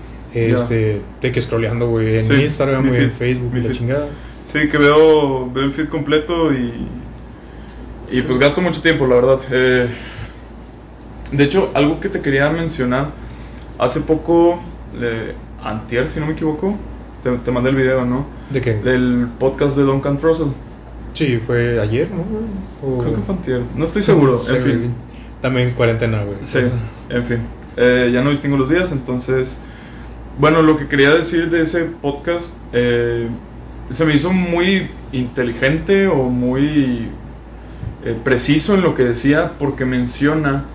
Este, 0.46 1.02
de 1.22 1.32
que 1.32 1.42
scrolleando, 1.42 1.88
güey, 1.90 2.18
en 2.18 2.28
Sí, 2.28 2.34
Instagram, 2.44 2.88
güey, 2.88 3.04
en 3.06 3.12
Facebook, 3.12 3.54
mi 3.54 3.60
la 3.62 3.68
feed. 3.68 3.76
chingada. 3.78 4.08
Sí, 4.52 4.70
que 4.70 4.78
veo, 4.78 5.52
veo 5.52 5.64
el 5.66 5.72
feed 5.74 5.90
completo 5.90 6.54
y. 6.54 6.88
Y 8.10 8.22
pues 8.22 8.40
gasto 8.40 8.62
mucho 8.62 8.82
tiempo, 8.82 9.06
la 9.06 9.16
verdad. 9.16 9.40
Eh, 9.52 9.88
de 11.32 11.44
hecho, 11.44 11.72
algo 11.74 12.00
que 12.00 12.10
te 12.10 12.22
quería 12.22 12.50
mencionar. 12.50 13.10
Hace 13.78 14.02
poco, 14.02 14.62
le- 14.98 15.36
Antier, 15.64 16.08
si 16.10 16.20
no 16.20 16.26
me 16.28 16.34
equivoco, 16.34 16.76
te, 17.24 17.32
te 17.32 17.52
mandé 17.52 17.70
el 17.72 17.76
video, 17.76 18.06
¿no? 18.06 18.26
¿De 18.50 18.62
qué? 18.62 18.76
Del 18.76 19.28
podcast 19.40 19.76
de 19.76 19.84
Duncan 19.84 20.18
Trussell. 20.18 20.48
Sí, 21.14 21.38
fue 21.38 21.80
ayer, 21.82 22.08
¿no? 22.12 22.24
O- 22.88 23.00
Creo 23.00 23.16
que 23.16 23.22
fue 23.22 23.36
Antier. 23.36 23.62
No 23.76 23.84
estoy 23.86 24.04
seguro, 24.04 24.38
sé, 24.38 24.58
en 24.58 24.64
fin. 24.64 24.78
güey. 24.78 24.90
También 25.42 25.72
cuarentena, 25.72 26.24
güey. 26.24 26.38
Sí, 26.46 26.60
en 27.10 27.26
fin. 27.26 27.40
Eh, 27.76 28.10
ya 28.14 28.22
no 28.22 28.30
distingo 28.32 28.56
los 28.58 28.70
días, 28.70 28.92
entonces. 28.94 29.58
Bueno, 30.40 30.62
lo 30.62 30.78
que 30.78 30.88
quería 30.88 31.10
decir 31.16 31.50
de 31.50 31.64
ese 31.64 31.86
podcast 31.86 32.54
eh, 32.72 33.28
se 33.92 34.06
me 34.06 34.14
hizo 34.14 34.32
muy 34.32 34.88
inteligente 35.12 36.06
o 36.06 36.26
muy 36.26 37.08
eh, 38.06 38.16
preciso 38.24 38.76
en 38.76 38.84
lo 38.84 38.94
que 38.94 39.04
decía, 39.04 39.54
porque 39.58 39.84
menciona 39.84 40.66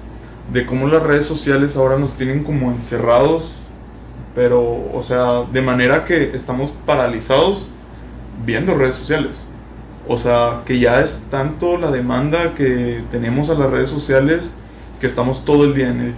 de 0.53 0.67
cómo 0.67 0.89
las 0.89 1.05
redes 1.05 1.27
sociales 1.27 1.77
ahora 1.77 1.97
nos 1.97 2.17
tienen 2.17 2.43
como 2.43 2.73
encerrados, 2.73 3.55
pero, 4.35 4.63
o 4.93 5.01
sea, 5.05 5.45
de 5.53 5.63
manera 5.63 6.07
que 6.07 6.35
estamos 6.35 6.73
paralizados 6.85 7.69
viendo 8.45 8.75
redes 8.75 8.97
sociales. 8.97 9.45
O 10.09 10.19
sea, 10.19 10.63
que 10.67 10.81
ya 10.81 11.03
es 11.03 11.27
tanto 11.31 11.79
la 11.79 11.93
demanda 11.93 12.57
que 12.57 13.05
tenemos 13.13 13.49
a 13.49 13.55
las 13.55 13.71
redes 13.71 13.91
sociales 13.91 14.53
que 15.01 15.07
estamos 15.07 15.45
todo 15.45 15.67
el 15.67 15.75
día 15.77 15.91
en 15.91 16.01
él. 16.01 16.15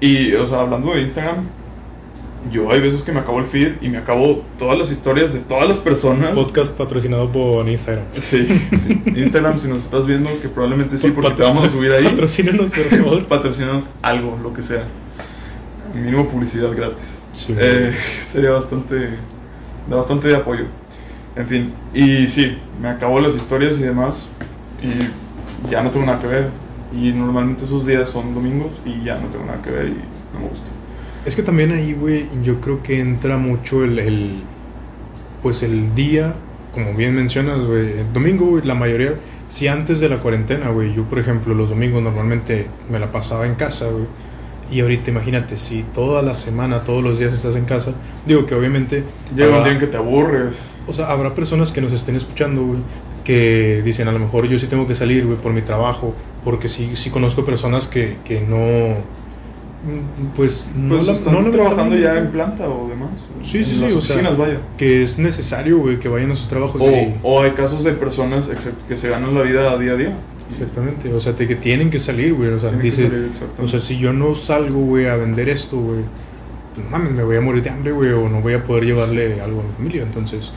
Y, 0.00 0.34
o 0.34 0.46
sea, 0.46 0.60
hablando 0.60 0.92
de 0.92 1.00
Instagram, 1.00 1.46
yo 2.52 2.70
hay 2.70 2.80
veces 2.80 3.02
que 3.02 3.12
me 3.12 3.20
acabo 3.20 3.40
el 3.40 3.46
feed 3.46 3.74
y 3.80 3.88
me 3.88 3.98
acabo 3.98 4.42
todas 4.58 4.78
las 4.78 4.90
historias 4.90 5.32
de 5.32 5.40
todas 5.40 5.68
las 5.68 5.78
personas. 5.78 6.30
Podcast 6.30 6.72
patrocinado 6.72 7.30
por 7.30 7.68
Instagram. 7.68 8.04
Sí, 8.20 8.46
sí. 8.82 9.02
Instagram, 9.16 9.58
si 9.58 9.68
nos 9.68 9.84
estás 9.84 10.06
viendo, 10.06 10.30
que 10.40 10.48
probablemente 10.48 10.98
sí, 10.98 11.10
porque 11.10 11.30
te 11.30 11.42
vamos 11.42 11.64
a 11.64 11.68
subir 11.68 11.92
ahí. 11.92 12.04
Patrocínanos, 12.04 12.70
por 12.70 12.84
favor. 12.84 13.24
Patrocinanos 13.28 13.84
algo, 14.02 14.38
lo 14.42 14.52
que 14.52 14.62
sea. 14.62 14.84
Mínimo 15.94 16.28
publicidad 16.28 16.74
gratis. 16.76 17.04
Sí, 17.34 17.54
Eh, 17.58 17.94
sería 18.26 18.50
bastante, 18.50 18.94
de 18.94 19.16
bastante 19.94 20.28
de 20.28 20.36
apoyo. 20.36 20.64
En 21.36 21.48
fin, 21.48 21.72
y 21.92 22.26
sí, 22.26 22.58
me 22.80 22.88
acabo 22.88 23.20
las 23.20 23.34
historias 23.34 23.78
y 23.78 23.82
demás. 23.82 24.26
Y 24.82 25.70
ya 25.70 25.82
no 25.82 25.90
tengo 25.90 26.06
nada 26.06 26.20
que 26.20 26.26
ver. 26.26 26.48
Y 26.92 27.10
normalmente 27.12 27.64
esos 27.64 27.86
días 27.86 28.08
son 28.08 28.34
domingos 28.34 28.72
y 28.84 29.04
ya 29.04 29.18
no 29.18 29.26
tengo 29.28 29.46
nada 29.46 29.60
que 29.62 29.70
ver 29.70 29.86
y 29.86 29.94
no 30.34 30.40
me 30.40 30.48
gusta. 30.48 30.70
Es 31.26 31.36
que 31.36 31.42
también 31.42 31.72
ahí, 31.72 31.94
güey, 31.94 32.26
yo 32.42 32.60
creo 32.60 32.82
que 32.82 33.00
entra 33.00 33.36
mucho 33.38 33.82
el, 33.84 33.98
el- 33.98 34.42
pues 35.42 35.62
el 35.62 35.94
día, 35.94 36.34
como 36.72 36.94
bien 36.94 37.14
mencionas, 37.14 37.60
güey, 37.64 37.98
el 38.00 38.12
domingo, 38.12 38.46
güey, 38.46 38.62
la 38.64 38.74
mayoría, 38.74 39.14
si 39.48 39.68
antes 39.68 40.00
de 40.00 40.08
la 40.08 40.18
cuarentena, 40.20 40.70
güey, 40.70 40.94
yo 40.94 41.04
por 41.04 41.18
ejemplo 41.18 41.54
los 41.54 41.70
domingos 41.70 42.02
normalmente 42.02 42.66
me 42.90 42.98
la 42.98 43.10
pasaba 43.12 43.46
en 43.46 43.54
casa, 43.54 43.86
güey, 43.86 44.04
y 44.70 44.80
ahorita 44.80 45.10
imagínate, 45.10 45.56
si 45.58 45.82
toda 45.82 46.22
la 46.22 46.34
semana, 46.34 46.84
todos 46.84 47.02
los 47.02 47.18
días 47.18 47.32
estás 47.34 47.56
en 47.56 47.64
casa, 47.66 47.92
digo 48.26 48.46
que 48.46 48.54
obviamente... 48.54 49.04
Llega 49.34 49.48
un 49.48 49.54
habrá- 49.56 49.64
día 49.64 49.72
en 49.74 49.78
que 49.80 49.86
te 49.86 49.96
aburres. 49.98 50.56
O 50.86 50.92
sea, 50.92 51.10
habrá 51.10 51.34
personas 51.34 51.70
que 51.72 51.80
nos 51.80 51.92
estén 51.92 52.16
escuchando, 52.16 52.62
güey, 52.64 52.80
que 53.24 53.82
dicen, 53.84 54.08
a 54.08 54.12
lo 54.12 54.18
mejor 54.18 54.46
yo 54.46 54.58
sí 54.58 54.66
tengo 54.66 54.86
que 54.86 54.94
salir, 54.94 55.24
güey, 55.26 55.38
por 55.38 55.52
mi 55.52 55.62
trabajo, 55.62 56.14
porque 56.44 56.68
sí, 56.68 56.90
sí 56.94 57.08
conozco 57.10 57.44
personas 57.44 57.86
que, 57.86 58.16
que 58.24 58.40
no, 58.40 58.96
pues, 60.34 60.70
no, 60.74 60.94
Pues 60.96 61.06
la- 61.06 61.12
están 61.12 61.44
no 61.44 61.50
trabajando 61.50 61.96
ya 61.96 62.18
en 62.18 62.28
planta 62.28 62.68
o 62.68 62.88
demás. 62.88 63.10
Sí, 63.42 63.62
sí, 63.62 63.76
sí, 63.86 63.94
o 63.94 64.00
sea, 64.00 64.30
vaya. 64.30 64.58
que 64.78 65.02
es 65.02 65.18
necesario, 65.18 65.78
güey, 65.78 65.98
que 65.98 66.08
vayan 66.08 66.30
a 66.30 66.34
sus 66.34 66.48
trabajos. 66.48 66.80
O, 66.80 66.90
y- 66.90 67.14
o 67.22 67.42
hay 67.42 67.50
casos 67.52 67.84
de 67.84 67.92
personas 67.92 68.48
que 68.88 68.96
se 68.96 69.08
ganan 69.10 69.34
la 69.34 69.42
vida 69.42 69.76
día 69.78 69.92
a 69.92 69.96
día. 69.96 70.16
exactamente, 70.48 71.12
o 71.12 71.20
sea, 71.20 71.32
de 71.32 71.46
que 71.46 71.54
tienen 71.56 71.90
que 71.90 71.98
salir, 71.98 72.34
güey, 72.34 72.50
o 72.50 72.58
sea, 72.58 72.70
Tienen 72.70 72.84
dice, 72.84 73.02
salir, 73.08 73.30
o 73.58 73.66
sea, 73.66 73.80
si 73.80 73.98
yo 73.98 74.12
no 74.12 74.34
salgo, 74.34 74.80
güey, 74.80 75.06
a 75.06 75.16
vender 75.16 75.48
esto, 75.48 75.78
güey, 75.78 76.00
pues 76.74 76.84
no 76.86 76.90
mames, 76.90 77.12
me 77.12 77.22
voy 77.22 77.36
a 77.36 77.40
morir 77.40 77.62
de 77.62 77.70
hambre, 77.70 77.92
güey, 77.92 78.10
o 78.10 78.28
no 78.28 78.40
voy 78.40 78.54
a 78.54 78.62
poder 78.64 78.84
llevarle 78.84 79.40
algo 79.40 79.60
a 79.60 79.64
mi 79.64 79.72
familia, 79.74 80.02
entonces, 80.02 80.52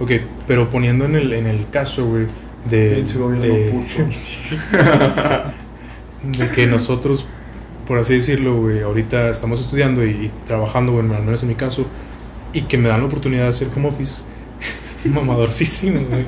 ok, 0.00 0.12
pero 0.46 0.68
poniendo 0.70 1.04
en 1.04 1.14
el, 1.16 1.32
en 1.32 1.46
el 1.46 1.68
caso, 1.70 2.06
güey, 2.06 2.26
de, 2.68 3.02
de, 3.02 3.72
de 6.38 6.50
que 6.50 6.66
nosotros, 6.66 7.26
por 7.90 7.98
así 7.98 8.14
decirlo, 8.14 8.54
güey, 8.54 8.82
ahorita 8.82 9.30
estamos 9.30 9.58
estudiando 9.58 10.06
y, 10.06 10.10
y 10.10 10.30
trabajando, 10.46 10.92
güey, 10.92 11.04
al 11.12 11.24
menos 11.24 11.42
en 11.42 11.48
mi 11.48 11.56
caso, 11.56 11.86
y 12.52 12.62
que 12.62 12.78
me 12.78 12.88
dan 12.88 13.00
la 13.00 13.06
oportunidad 13.06 13.42
de 13.42 13.48
hacer 13.48 13.66
home 13.74 13.88
office, 13.88 14.22
mamadorcísimo, 15.12 15.98
güey. 16.08 16.24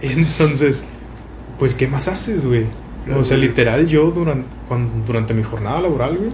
Entonces, 0.00 0.84
pues, 1.58 1.74
¿qué 1.74 1.88
más 1.88 2.06
haces, 2.06 2.46
güey? 2.46 2.66
O 3.18 3.24
sea, 3.24 3.36
literal, 3.36 3.88
yo 3.88 4.12
durante, 4.12 4.46
durante 5.04 5.34
mi 5.34 5.42
jornada 5.42 5.80
laboral, 5.80 6.18
güey, 6.18 6.30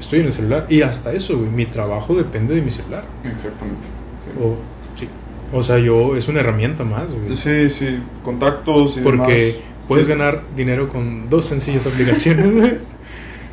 estoy 0.00 0.20
en 0.20 0.26
el 0.28 0.32
celular. 0.32 0.64
Y 0.70 0.80
hasta 0.80 1.12
eso, 1.12 1.36
güey, 1.36 1.50
mi 1.50 1.66
trabajo 1.66 2.14
depende 2.14 2.54
de 2.54 2.62
mi 2.62 2.70
celular. 2.70 3.04
Exactamente. 3.24 3.82
sí. 4.24 4.42
O, 4.42 4.56
sí. 4.98 5.06
O 5.52 5.62
sea, 5.62 5.78
yo, 5.78 6.16
es 6.16 6.26
una 6.28 6.40
herramienta 6.40 6.82
más, 6.84 7.12
güey. 7.12 7.36
Sí, 7.36 7.68
sí, 7.68 7.98
contactos 8.24 8.96
y 8.96 9.00
Porque 9.02 9.34
demás. 9.34 9.62
puedes 9.86 10.08
ganar 10.08 10.44
dinero 10.56 10.88
con 10.88 11.28
dos 11.28 11.44
sencillas 11.44 11.86
aplicaciones, 11.86 12.56
güey. 12.56 12.89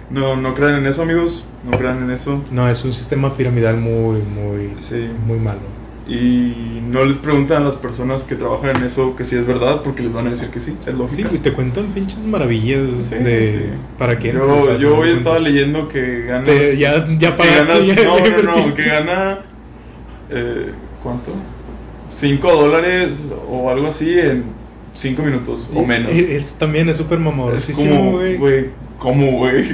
No, 0.10 0.36
no 0.38 0.56
crean 0.56 0.76
en 0.76 0.86
eso, 0.88 1.02
amigos. 1.04 1.44
No 1.70 1.78
crean 1.78 2.04
en 2.04 2.12
eso. 2.12 2.42
No, 2.52 2.70
es 2.70 2.84
un 2.86 2.94
sistema 2.94 3.36
piramidal 3.36 3.78
muy, 3.78 4.22
muy, 4.22 4.72
Sí. 4.80 5.08
muy 5.26 5.38
malo. 5.40 5.60
Y 6.08 6.80
no 6.90 7.04
les 7.04 7.18
preguntan 7.18 7.64
a 7.64 7.66
las 7.66 7.76
personas 7.76 8.24
que 8.24 8.36
trabajan 8.36 8.78
en 8.78 8.84
eso 8.84 9.18
que 9.18 9.26
si 9.26 9.36
es 9.36 9.46
verdad, 9.46 9.82
porque 9.84 10.04
les 10.04 10.14
van 10.14 10.28
a 10.28 10.30
decir 10.30 10.48
que 10.48 10.62
sí, 10.62 10.74
es 10.80 10.86
Sí, 10.94 10.98
lógico. 10.98 11.28
güey, 11.30 11.42
te 11.42 11.52
cuentan 11.52 11.88
pinches 11.88 12.24
maravillas 12.26 12.88
Sí, 13.10 13.16
de... 13.16 13.52
sí. 13.74 13.78
¿Para 13.98 14.18
qué? 14.18 14.32
Yo, 14.32 14.78
yo 14.78 14.98
hoy 14.98 15.10
estaba 15.10 15.38
leyendo 15.40 15.90
que 15.90 16.24
ganas. 16.28 16.46
Te- 16.46 16.78
ya- 16.78 17.06
ya 17.18 17.32
que 17.36 17.38
pagaste, 17.44 17.74
ganas- 17.74 17.86
ya 17.86 18.04
no, 18.06 18.20
no, 18.20 18.44
no, 18.56 18.76
que 18.76 18.84
gana. 18.84 19.40
eh, 20.30 20.72
¿Cuánto? 21.04 21.32
5 22.10 22.52
dólares 22.54 23.10
o 23.50 23.70
algo 23.70 23.88
así 23.88 24.18
en 24.18 24.44
5 24.96 25.22
minutos 25.24 25.70
o 25.76 25.86
menos. 25.86 26.10
Es, 26.12 26.30
es- 26.30 26.54
también 26.54 26.88
es 26.88 26.96
súper 26.96 27.20
mamadorcísimo, 27.20 28.14
güey. 28.14 28.70
¿Cómo, 29.00 29.32
güey? 29.38 29.66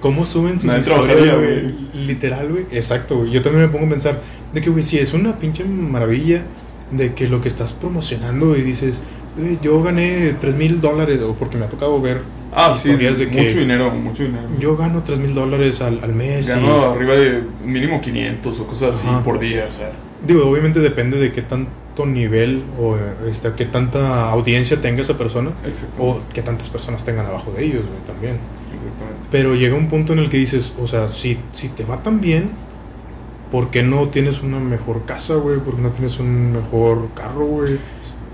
¿Cómo 0.00 0.24
suben 0.26 0.58
sus 0.58 0.74
historias, 0.76 1.36
güey? 1.36 1.74
Literal, 2.06 2.50
güey. 2.50 2.66
Exacto, 2.72 3.18
güey. 3.18 3.30
Yo 3.30 3.40
también 3.42 3.64
me 3.66 3.68
pongo 3.70 3.86
a 3.86 3.90
pensar 3.90 4.20
de 4.52 4.60
que, 4.60 4.68
güey, 4.70 4.82
si 4.82 4.98
es 4.98 5.14
una 5.14 5.38
pinche 5.38 5.64
maravilla 5.64 6.42
de 6.90 7.14
que 7.14 7.26
lo 7.28 7.40
que 7.40 7.48
estás 7.48 7.72
promocionando 7.72 8.54
y 8.56 8.60
dices, 8.60 9.02
"Güey, 9.36 9.58
yo 9.62 9.82
gané 9.82 10.34
3 10.38 10.54
mil 10.56 10.80
dólares, 10.80 11.20
o 11.22 11.34
porque 11.34 11.56
me 11.56 11.64
ha 11.64 11.68
tocado 11.68 12.00
ver 12.00 12.20
Ah, 12.52 12.72
sí, 12.76 12.90
historias 12.90 13.18
de 13.18 13.26
mucho 13.26 13.38
que 13.38 13.54
dinero, 13.60 13.90
mucho 13.92 14.22
dinero. 14.24 14.44
yo 14.60 14.76
gano 14.76 15.02
3 15.02 15.18
mil 15.18 15.34
dólares 15.34 15.80
al, 15.80 15.98
al 16.04 16.12
mes. 16.14 16.46
y- 16.46 16.50
Gano 16.50 16.92
arriba 16.92 17.14
de 17.14 17.42
mínimo 17.64 18.00
500 18.00 18.60
o 18.60 18.66
cosas 18.66 19.00
así 19.00 19.08
por 19.24 19.38
día, 19.40 19.68
o 19.72 19.76
sea. 19.76 19.90
Digo, 20.26 20.46
obviamente 20.48 20.78
depende 20.80 21.18
de 21.18 21.32
qué 21.32 21.42
nivel 22.06 22.62
o 22.80 22.96
este, 23.28 23.52
qué 23.52 23.64
tanta 23.66 24.30
audiencia 24.30 24.80
tenga 24.80 25.02
esa 25.02 25.16
persona 25.16 25.50
o 25.98 26.20
qué 26.32 26.42
tantas 26.42 26.68
personas 26.68 27.04
tengan 27.04 27.26
abajo 27.26 27.52
de 27.56 27.64
ellos, 27.64 27.84
güey, 27.86 28.00
también. 28.06 28.38
Pero 29.30 29.54
llega 29.54 29.74
un 29.76 29.88
punto 29.88 30.12
en 30.12 30.18
el 30.20 30.28
que 30.30 30.36
dices, 30.36 30.72
o 30.80 30.86
sea, 30.86 31.08
si, 31.08 31.38
si 31.52 31.68
te 31.68 31.84
va 31.84 32.02
tan 32.02 32.20
bien, 32.20 32.50
¿por 33.50 33.70
qué 33.70 33.82
no 33.82 34.08
tienes 34.08 34.42
una 34.42 34.58
mejor 34.60 35.04
casa, 35.04 35.34
güey? 35.34 35.58
¿Por 35.58 35.76
qué 35.76 35.82
no 35.82 35.90
tienes 35.90 36.18
un 36.18 36.52
mejor 36.52 37.08
carro, 37.14 37.46
güey? 37.46 37.78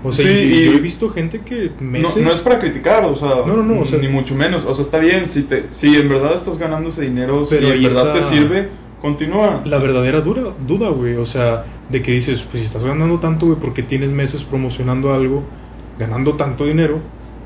O 0.03 0.11
sea, 0.11 0.25
Sí, 0.25 0.31
y- 0.31 0.53
y- 0.53 0.65
yo 0.65 0.71
he 0.73 0.79
visto 0.79 1.09
gente 1.11 1.41
que 1.41 1.71
meses... 1.79 2.17
No, 2.17 2.23
no 2.23 2.31
es 2.31 2.41
para 2.41 2.59
criticar, 2.59 3.05
o 3.05 3.15
sea, 3.15 3.29
No, 3.45 3.55
no, 3.57 3.63
no, 3.63 3.81
o 3.81 3.85
sea- 3.85 3.99
ni 3.99 4.07
mucho 4.07 4.33
menos. 4.35 4.65
O 4.65 4.73
sea, 4.73 4.83
está 4.83 4.97
bien, 4.97 5.29
si, 5.29 5.43
te, 5.43 5.65
si 5.71 5.95
en 5.95 6.09
verdad 6.09 6.35
estás 6.35 6.57
ganando 6.57 6.89
ese 6.89 7.03
dinero, 7.03 7.45
Pero 7.49 7.67
si 7.67 7.73
en 7.73 7.83
verdad 7.83 8.17
está- 8.17 8.29
te 8.29 8.35
sirve, 8.35 8.69
continúa. 9.01 9.61
La 9.65 9.77
verdadera 9.77 10.21
dura, 10.21 10.41
duda, 10.67 10.89
güey. 10.89 11.15
O 11.17 11.25
sea, 11.25 11.65
de 11.91 12.01
que 12.01 12.11
dices, 12.11 12.41
pues 12.43 12.61
si 12.61 12.67
estás 12.67 12.85
ganando 12.85 13.19
tanto, 13.19 13.47
güey, 13.47 13.59
¿por 13.59 13.73
qué 13.73 13.83
tienes 13.83 14.09
meses 14.11 14.43
promocionando 14.43 15.13
algo, 15.13 15.43
ganando 15.99 16.35
tanto 16.35 16.65
dinero 16.65 16.99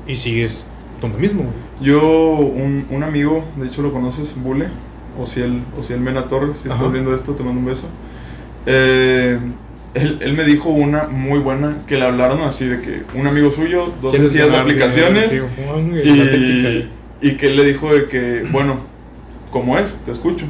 y 0.06 0.16
sigues 0.16 0.64
donde 1.00 1.18
mismo, 1.18 1.42
güey? 1.42 1.54
Yo, 1.80 2.00
un, 2.36 2.86
un 2.90 3.02
amigo, 3.02 3.44
de 3.56 3.66
hecho 3.66 3.82
lo 3.82 3.92
conoces, 3.92 4.34
Bule, 4.40 4.68
o 5.18 5.26
si 5.26 5.40
él, 5.40 5.62
o 5.78 5.82
si 5.82 5.92
él 5.92 6.00
Mena 6.00 6.22
Torres, 6.28 6.58
si 6.62 6.68
Ajá. 6.68 6.76
estás 6.76 6.92
viendo 6.92 7.14
esto, 7.14 7.32
te 7.34 7.42
mando 7.42 7.60
un 7.60 7.66
beso. 7.66 7.86
Eh, 8.66 9.38
él, 9.94 10.18
él 10.20 10.32
me 10.34 10.44
dijo 10.44 10.68
una 10.68 11.04
muy 11.08 11.38
buena, 11.38 11.78
que 11.86 11.96
le 11.98 12.04
hablaron 12.04 12.40
así 12.42 12.66
de 12.66 12.80
que 12.80 13.02
un 13.18 13.26
amigo 13.26 13.50
suyo, 13.50 13.92
dos 14.02 14.12
¿Quieres 14.12 14.32
sencillas 14.32 14.58
aplicaciones, 14.60 15.28
Sí, 15.28 15.38
Juan, 15.38 15.86
y, 15.88 16.62
güey. 16.62 16.88
y 17.22 17.36
que 17.36 17.46
él 17.48 17.56
le 17.56 17.64
dijo 17.64 17.92
de 17.94 18.06
que, 18.06 18.44
bueno, 18.52 18.80
¿cómo 19.50 19.78
es? 19.78 19.92
Te 20.04 20.12
escucho. 20.12 20.46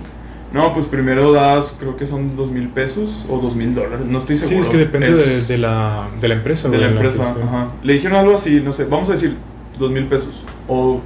No, 0.52 0.72
pues 0.72 0.86
primero 0.86 1.32
das, 1.32 1.74
creo 1.78 1.96
que 1.96 2.06
son 2.06 2.36
dos 2.36 2.50
mil 2.50 2.68
pesos 2.68 3.24
o 3.28 3.38
dos 3.40 3.56
mil 3.56 3.74
dólares, 3.74 4.06
no 4.06 4.18
estoy 4.18 4.36
Sí, 4.36 4.46
seguro. 4.46 4.62
es 4.62 4.68
que 4.68 4.76
depende 4.78 5.08
Es 5.08 5.16
de, 5.48 5.54
de 5.54 5.58
la, 5.58 6.08
de 6.20 6.28
la 6.28 6.34
empresa, 6.34 6.68
de 6.68 6.78
la 6.78 6.88
empresa. 6.88 7.30
ajá. 7.30 7.70
Le 7.82 7.92
dijeron 7.94 8.16
algo 8.18 8.34
así, 8.36 8.60
no 8.64 8.72
sé, 8.72 8.84
vamos 8.84 9.08
a 9.10 9.12
decir 9.12 9.36
dos 9.78 9.90
mil 9.90 10.06
pesos. 10.06 10.32
O 10.68 11.00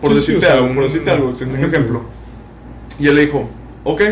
por 0.00 0.12
Sí, 0.14 0.20
sí, 0.20 0.32
decirte 0.32 0.46
o 0.46 0.48
sea, 0.48 0.54
algo, 0.58 0.68
por 0.68 0.76
un- 0.78 0.84
decirte 0.84 1.10
algo, 1.10 1.24
un 1.28 1.34
un 1.34 1.40
ejemplo. 1.56 1.66
ejemplo. 1.68 2.02
Y 2.98 3.06
él 3.08 3.14
le 3.14 3.26
dijo, 3.26 3.48
ok, 3.84 4.02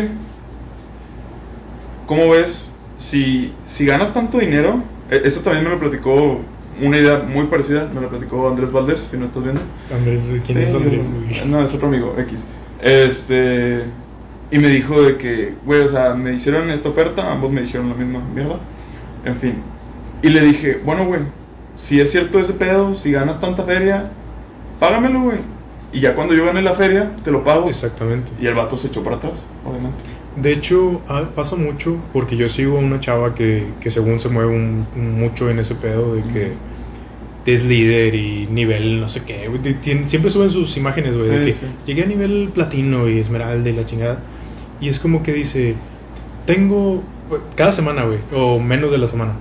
¿cómo 2.05 2.29
ves? 2.29 2.65
Si, 2.97 3.53
si 3.65 3.85
ganas 3.85 4.13
tanto 4.13 4.39
dinero, 4.39 4.81
e- 5.09 5.21
eso 5.25 5.41
también 5.41 5.65
me 5.65 5.71
lo 5.71 5.79
platicó, 5.79 6.39
una 6.81 6.97
idea 6.97 7.19
muy 7.27 7.45
parecida, 7.47 7.89
me 7.93 8.01
lo 8.01 8.09
platicó 8.09 8.47
Andrés 8.47 8.71
Valdés, 8.71 9.07
si 9.09 9.17
no 9.17 9.25
estás 9.25 9.43
viendo. 9.43 9.61
Andrés, 9.93 10.27
¿quién 10.45 10.57
Sí, 10.59 10.63
es 10.63 10.73
Andrés? 10.75 11.05
No, 11.47 11.63
es 11.63 11.73
otro 11.73 11.87
amigo, 11.87 12.15
X. 12.19 12.45
Este. 12.81 13.83
Y 14.49 14.59
me 14.59 14.69
dijo 14.69 15.01
de 15.01 15.17
que, 15.17 15.55
güey, 15.65 15.81
o 15.81 15.89
sea, 15.89 16.13
me 16.13 16.33
hicieron 16.33 16.69
esta 16.69 16.89
oferta, 16.89 17.31
ambos 17.31 17.51
me 17.51 17.61
dijeron 17.61 17.89
la 17.89 17.95
misma 17.95 18.21
mierda. 18.33 18.59
En 19.25 19.35
fin. 19.39 19.55
Y 20.21 20.29
le 20.29 20.41
dije, 20.41 20.79
bueno, 20.85 21.05
güey, 21.05 21.21
si 21.77 21.99
es 21.99 22.11
cierto 22.11 22.39
ese 22.39 22.53
pedo, 22.53 22.95
si 22.95 23.11
ganas 23.11 23.41
tanta 23.41 23.63
feria, 23.63 24.09
págamelo, 24.79 25.21
güey. 25.23 25.37
Y 25.91 25.99
ya 25.99 26.15
cuando 26.15 26.33
yo 26.33 26.45
gane 26.45 26.61
la 26.61 26.73
feria, 26.73 27.11
te 27.23 27.31
lo 27.31 27.43
pago. 27.43 27.67
Exactamente. 27.67 28.31
Y 28.39 28.47
el 28.47 28.53
vato 28.55 28.77
se 28.77 28.87
echó 28.87 29.03
para 29.03 29.17
atrás, 29.17 29.43
obviamente. 29.65 29.97
De 30.35 30.51
hecho, 30.53 31.01
ah, 31.09 31.23
pasa 31.35 31.55
mucho 31.55 31.97
porque 32.13 32.37
yo 32.37 32.47
sigo 32.47 32.77
a 32.77 32.81
una 32.81 32.99
chava 32.99 33.33
que, 33.33 33.67
que 33.81 33.89
según 33.89 34.19
se 34.19 34.29
mueve 34.29 34.55
un- 34.55 34.85
mucho 34.95 35.49
en 35.49 35.59
ese 35.59 35.75
pedo 35.75 36.13
de 36.15 36.23
que 36.23 36.51
es 37.53 37.63
líder 37.63 38.15
y 38.15 38.47
nivel 38.51 38.99
no 38.99 39.07
sé 39.07 39.23
qué. 39.23 39.49
Tien- 39.81 40.05
Siempre 40.07 40.29
suben 40.31 40.49
sus 40.49 40.75
imágenes, 40.77 41.15
güey, 41.17 41.29
de 41.29 41.45
que 41.45 41.53
sí. 41.53 41.59
llegué 41.85 42.03
a 42.03 42.07
nivel 42.07 42.49
platino 42.53 43.07
y 43.09 43.19
esmeralda 43.19 43.69
y 43.69 43.73
la 43.73 43.85
chingada. 43.85 44.19
Y 44.81 44.89
es 44.89 44.99
como 44.99 45.23
que 45.23 45.33
dice, 45.33 45.75
tengo, 46.45 47.03
cada 47.55 47.71
semana, 47.71 48.03
güey, 48.03 48.19
o 48.33 48.59
menos 48.59 48.91
de 48.91 48.97
la 48.97 49.07
semana, 49.07 49.33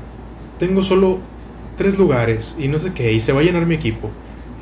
tengo 0.59 0.83
solo 0.83 1.19
tres 1.77 1.99
lugares 1.99 2.57
y 2.59 2.69
no 2.69 2.79
sé 2.79 2.93
qué, 2.95 3.13
y 3.13 3.21
se 3.21 3.33
va 3.33 3.41
a 3.41 3.45
llenar 3.45 3.67
mi 3.67 3.75
equipo. 3.75 4.11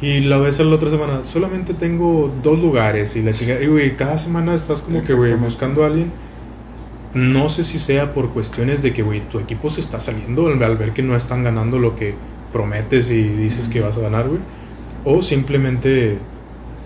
Y 0.03 0.21
la 0.21 0.39
vez 0.39 0.59
a 0.61 0.65
la 0.65 0.75
otra 0.75 0.91
semana, 0.91 1.25
solamente 1.25 1.73
tengo 1.73 2.33
dos 2.43 2.59
lugares 2.59 3.15
y 3.17 3.23
la 3.23 3.33
chingada. 3.33 3.63
Y, 3.63 3.69
güey, 3.69 3.97
cada 3.97 4.19
semana 4.19 4.55
estás 4.55 4.83
como 4.83 5.03
que, 5.03 5.15
güey, 5.15 5.35
buscando 5.35 5.85
a 5.85 5.87
alguien. 5.87 6.11
No 7.15 7.49
sé 7.49 7.63
si 7.63 7.79
sea 7.79 8.13
por 8.13 8.31
cuestiones 8.31 8.83
de 8.83 8.93
que, 8.93 9.03
güey, 9.03 9.21
tu 9.29 9.39
equipo 9.39 9.71
se 9.71 9.81
está 9.81 10.01
saliendo 10.01 10.49
al, 10.49 10.61
al 10.63 10.77
ver 10.77 10.93
que 10.93 11.03
no 11.03 11.15
están 11.17 11.45
ganando 11.45 11.79
lo 11.79 11.95
que 11.95 12.15
prometes 12.55 13.11
y 13.11 13.23
dices 13.25 13.69
que 13.69 13.81
vas 13.81 13.99
a 13.99 14.01
ganar, 14.01 14.29
güey. 14.29 14.41
O 15.05 15.21
simplemente, 15.21 16.19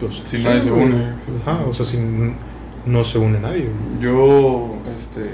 pues, 0.00 0.22
Si 0.26 0.42
nadie 0.42 0.62
se 0.62 0.72
une. 0.72 1.12
Ajá, 1.42 1.60
o 1.68 1.72
sea, 1.74 1.84
si 1.84 1.98
no 2.86 3.04
se 3.04 3.18
une 3.18 3.38
nadie, 3.38 3.68
güey. 3.68 4.02
Yo, 4.02 4.76
este. 4.96 5.30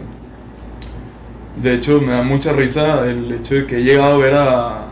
De 1.62 1.75
hecho, 1.75 2.01
me 2.01 2.12
da 2.12 2.23
mucha 2.25 2.53
risa 2.53 3.09
el 3.09 3.31
hecho 3.33 3.55
de 3.55 3.66
que 3.66 3.77
he 3.79 3.85
llegado 3.85 4.16
a 4.16 4.18
ver 4.18 4.35
a, 4.35 4.87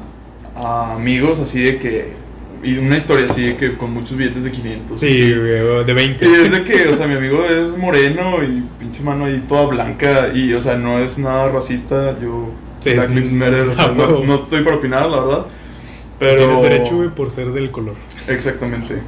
a 0.54 0.94
amigos 0.94 1.40
así 1.40 1.60
de 1.60 1.78
que. 1.78 2.22
Y 2.62 2.78
una 2.78 2.96
historia 2.96 3.26
así 3.28 3.44
de 3.44 3.56
que 3.56 3.76
con 3.76 3.92
muchos 3.92 4.16
billetes 4.16 4.44
de 4.44 4.52
500. 4.52 5.00
Sí, 5.00 5.34
güey, 5.34 5.84
de 5.84 5.92
20. 5.92 6.24
Y 6.24 6.32
es 6.32 6.52
de 6.52 6.62
que, 6.62 6.86
o 6.86 6.94
sea, 6.94 7.08
mi 7.08 7.16
amigo 7.16 7.44
es 7.44 7.76
moreno 7.76 8.44
y 8.44 8.62
pinche 8.78 9.02
mano 9.02 9.24
ahí 9.24 9.42
toda 9.48 9.66
blanca. 9.66 10.30
Y, 10.32 10.54
o 10.54 10.60
sea, 10.60 10.78
no 10.78 11.00
es 11.00 11.18
nada 11.18 11.50
racista. 11.50 12.16
Yo. 12.20 12.50
Sí, 12.82 12.94
Black 12.94 13.10
Lives 13.10 13.32
Matter, 13.32 13.68
o 13.68 13.74
sea, 13.74 13.88
no, 13.96 14.24
no 14.24 14.34
estoy 14.36 14.64
para 14.64 14.76
opinar, 14.76 15.08
la 15.08 15.20
verdad. 15.20 15.46
Pero. 16.18 16.36
Tienes 16.36 16.62
derecho, 16.62 16.96
güey, 16.96 17.08
por 17.08 17.30
ser 17.30 17.52
del 17.52 17.70
color. 17.70 17.94
Exactamente. 18.28 19.02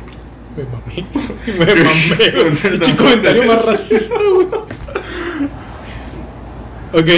Me 0.57 0.65
mamé. 0.65 1.07
Me 1.47 1.85
mamé, 1.85 2.31
güey. 2.31 2.73
Pinche 2.73 2.97
comentario 2.97 3.45
más 3.45 3.65
racista, 3.65 4.15
güey. 4.33 4.47
Ok, 6.93 7.09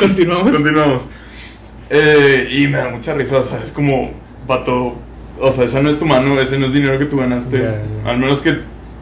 continuamos. 0.00 0.50
Continuamos. 0.50 1.02
Eh, 1.90 2.48
y 2.50 2.68
me 2.68 2.78
da 2.78 2.88
mucha 2.88 3.14
risa, 3.14 3.38
o 3.38 3.44
sea, 3.44 3.62
es 3.62 3.70
como, 3.70 4.12
vato, 4.48 4.96
o 5.38 5.52
sea, 5.52 5.64
esa 5.64 5.82
no 5.82 5.90
es 5.90 5.98
tu 5.98 6.06
mano, 6.06 6.40
ese 6.40 6.58
no 6.58 6.66
es 6.66 6.72
dinero 6.72 6.98
que 6.98 7.04
tú 7.04 7.18
ganaste. 7.18 7.58
Ya, 7.58 7.82
ya. 8.04 8.10
Al 8.10 8.18
menos 8.18 8.40
que 8.40 8.58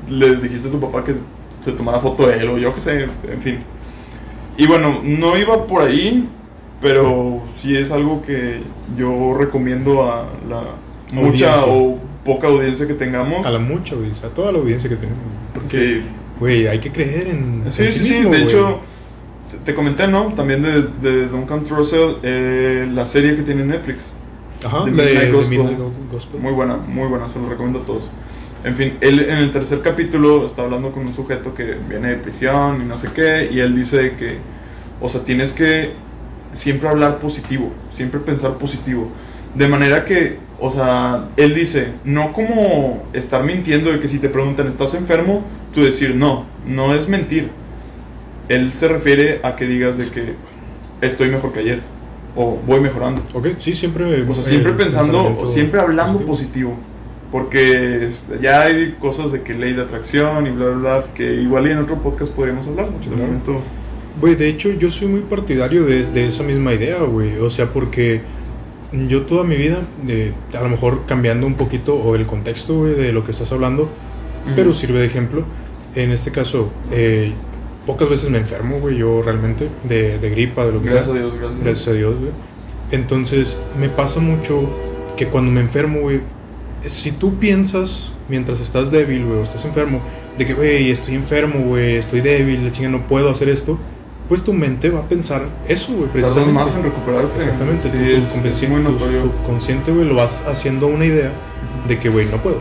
le 0.09 0.37
dijiste 0.37 0.69
a 0.69 0.73
tu 0.73 0.81
papá 0.81 1.05
que 1.05 1.15
se 1.63 1.73
tomara 1.73 2.01
foto 2.01 2.27
de 2.27 2.39
él 2.39 2.49
o 2.49 2.59
yo 2.59 2.75
qué 2.75 2.81
sé, 2.81 3.05
en 3.05 3.43
fin. 3.43 3.61
Y 4.57 4.67
bueno, 4.67 5.01
no 5.03 5.39
iba 5.39 5.67
por 5.67 5.83
ahí, 5.83 6.29
pero 6.81 7.43
sí 7.59 7.77
es 7.77 7.91
algo 7.93 8.23
que 8.23 8.61
yo 8.97 9.37
recomiendo 9.39 10.05
a 10.05 10.27
la 10.49 10.63
mucha 11.13 11.53
Audiencia. 11.55 11.67
o 11.67 11.99
poca 12.25 12.49
audiencia 12.49 12.87
que 12.87 12.95
tengamos. 12.95 13.45
A 13.47 13.51
la 13.51 13.59
mucha 13.59 13.95
audiencia, 13.95 14.29
a 14.29 14.31
toda 14.31 14.53
la 14.53 14.59
audiencia 14.59 14.89
que 14.89 14.97
tenemos. 14.97 15.23
güey. 15.23 15.37
Porque, 15.55 15.79
Sí. 15.79 16.03
güey, 16.39 16.67
hay 16.67 16.79
que 16.79 16.91
creer 16.93 17.29
en. 17.29 17.65
Sí, 17.71 17.85
en 17.85 17.93
sí, 17.93 18.05
sí. 18.05 18.19
mismo, 18.19 18.33
de 18.35 18.43
hecho, 18.45 18.81
te, 19.51 19.59
te 19.59 19.75
comenté, 19.75 20.07
¿no? 20.09 20.33
También 20.35 20.63
de, 20.63 20.83
de 21.03 21.27
Duncan 21.29 21.65
Trussell, 21.65 22.17
eh, 22.23 22.89
la 22.93 23.05
serie 23.07 23.35
que 23.37 23.43
tiene 23.43 23.65
Netflix. 23.65 24.13
Ajá, 24.65 24.85
de, 24.85 24.91
Midnight 24.91 25.19
de 25.21 25.33
Gospel. 25.33 25.59
Midnight 25.59 25.79
Gospel. 26.13 26.41
Muy 26.41 26.53
buena, 26.53 26.77
muy 26.77 27.09
buena, 27.09 27.29
se 27.31 27.39
lo 27.39 27.49
recomiendo 27.49 27.81
a 27.81 27.85
todos. 27.85 28.11
En 28.63 28.77
fin, 28.77 28.99
él 29.01 29.21
en 29.21 29.39
el 29.39 29.53
tercer 29.53 29.81
capítulo 29.81 30.45
está 30.45 30.63
hablando 30.63 30.93
con 30.93 31.07
un 31.07 31.15
sujeto 31.15 31.55
que 31.55 31.77
viene 31.89 32.09
de 32.09 32.17
prisión 32.17 32.83
y 32.83 32.85
no 32.85 32.99
sé 32.99 33.09
qué, 33.15 33.49
y 33.51 33.59
él 33.61 33.75
dice 33.75 34.13
que, 34.19 34.37
o 35.01 35.09
sea, 35.09 35.23
tienes 35.25 35.55
que 35.55 35.93
siempre 36.53 36.89
hablar 36.89 37.19
positivo, 37.19 37.73
siempre 37.95 38.21
pensar 38.21 38.55
positivo. 38.55 39.09
De 39.55 39.69
manera 39.69 40.05
que, 40.05 40.39
o 40.61 40.71
sea, 40.71 41.27
él 41.37 41.55
dice, 41.55 41.89
no 42.05 42.33
como 42.33 43.05
estar 43.13 43.45
mintiendo 43.45 43.91
de 43.91 44.01
que 44.01 44.09
si 44.09 44.19
te 44.19 44.29
preguntan, 44.29 44.69
¿estás 44.69 44.95
enfermo? 44.95 45.43
Tú 45.75 45.83
decir, 45.83 46.15
no, 46.15 46.47
no 46.67 46.95
es 46.95 47.09
mentir. 47.09 47.51
Él 48.49 48.73
se 48.73 48.89
refiere 48.89 49.41
a 49.43 49.57
que 49.57 49.67
digas 49.67 49.99
de 49.99 50.07
que 50.07 50.35
estoy 51.01 51.31
mejor 51.31 51.53
que 51.53 51.61
ayer, 51.61 51.81
o 52.37 52.59
voy 52.67 52.81
mejorando. 52.81 53.23
Ok, 53.35 53.49
sí, 53.59 53.75
siempre. 53.75 54.05
O 54.05 54.35
sea, 54.35 54.45
eh, 54.45 54.47
siempre 54.47 54.73
pensando, 54.73 55.19
pensamiento 55.23 55.49
siempre 55.49 55.81
hablando 55.81 56.21
positivo. 56.21 56.77
Porque 57.31 58.11
ya 58.43 58.63
hay 58.63 58.97
cosas 58.99 59.31
de 59.31 59.43
que 59.43 59.55
ley 59.55 59.73
de 59.73 59.83
atracción 59.83 60.49
y 60.49 60.51
bla, 60.51 60.67
bla, 60.67 60.99
bla, 60.99 61.15
que 61.15 61.35
igual 61.35 61.69
y 61.69 61.71
en 61.71 61.79
otro 61.79 61.97
podcast 61.97 62.33
podríamos 62.33 62.67
hablar. 62.67 62.91
mucho. 62.91 63.11
Güey, 64.21 64.35
de 64.35 64.49
hecho, 64.49 64.71
yo 64.73 64.91
soy 64.91 65.09
muy 65.09 65.21
partidario 65.21 65.85
de, 65.85 66.05
de 66.05 66.27
esa 66.27 66.43
misma 66.43 66.75
idea, 66.75 66.99
güey. 66.99 67.39
O 67.39 67.49
sea, 67.51 67.73
porque 67.73 68.21
yo 68.93 69.23
toda 69.23 69.45
mi 69.45 69.57
vida, 69.57 69.83
a 70.53 70.63
lo 70.63 70.69
mejor 70.69 71.07
cambiando 71.07 71.47
un 71.47 71.55
poquito 71.55 71.95
o 71.95 72.15
el 72.17 72.27
contexto, 72.27 72.79
güey, 72.79 72.95
de 72.95 73.13
lo 73.13 73.25
que 73.25 73.31
estás 73.31 73.53
hablando, 73.53 73.89
pero 74.57 74.73
sirve 74.73 74.99
de 75.01 75.07
ejemplo. 75.07 75.45
En 75.95 76.11
este 76.11 76.31
caso, 76.31 76.71
eh, 76.91 77.33
pocas 77.87 78.09
veces 78.09 78.31
me 78.31 78.39
enfermo, 78.39 78.79
güey, 78.81 78.99
yo 78.99 79.23
realmente, 79.23 79.69
de, 79.89 80.19
de 80.19 80.31
gripa, 80.31 80.67
de 80.67 80.73
lo 80.73 80.83
que 80.83 80.89
Gracias 80.91 81.07
sea. 81.07 81.15
a 81.15 81.19
Dios, 81.19 81.39
gracias. 81.39 81.65
Gracias 81.65 81.89
a 81.89 81.93
Dios, 81.93 82.15
güey. 82.19 82.31
Entonces, 82.91 83.57
me 83.79 83.89
pasa 83.89 84.21
mucho 84.21 84.71
que 85.17 85.29
cuando 85.29 85.51
me 85.51 85.61
enfermo, 85.61 86.01
güey, 86.01 86.21
si 86.85 87.13
tú 87.13 87.39
piensas 87.39 88.13
mientras 88.29 88.61
estás 88.61 88.91
débil, 88.91 89.25
güey, 89.25 89.39
o 89.39 89.43
estás 89.43 89.65
enfermo, 89.65 90.01
de 90.37 90.47
que, 90.47 90.55
güey, 90.55 90.91
estoy 90.91 91.15
enfermo, 91.15 91.61
güey, 91.61 91.97
estoy 91.97 92.21
débil, 92.21 92.65
la 92.65 92.73
chinga, 92.73 92.89
no 92.89 93.07
puedo 93.07 93.29
hacer 93.31 93.49
esto, 93.49 93.79
pues 94.31 94.45
tu 94.45 94.53
mente 94.53 94.91
va 94.91 95.01
a 95.01 95.09
pensar 95.09 95.49
eso, 95.67 95.93
güey, 95.93 96.09
Tardas 96.09 96.33
precisamente. 96.35 96.53
más 96.53 96.77
en 96.77 96.85
recuperarte. 96.85 97.37
Exactamente, 97.37 97.91
Sí, 97.91 97.91
tu, 97.91 98.27
subconsciente, 98.29 98.91
tu 98.93 99.21
subconsciente, 99.23 99.91
güey, 99.91 100.07
lo 100.07 100.15
vas 100.15 100.45
haciendo 100.47 100.87
una 100.87 101.05
idea 101.05 101.33
de 101.89 101.99
que, 101.99 102.09
güey, 102.11 102.27
no 102.27 102.41
puedo, 102.41 102.61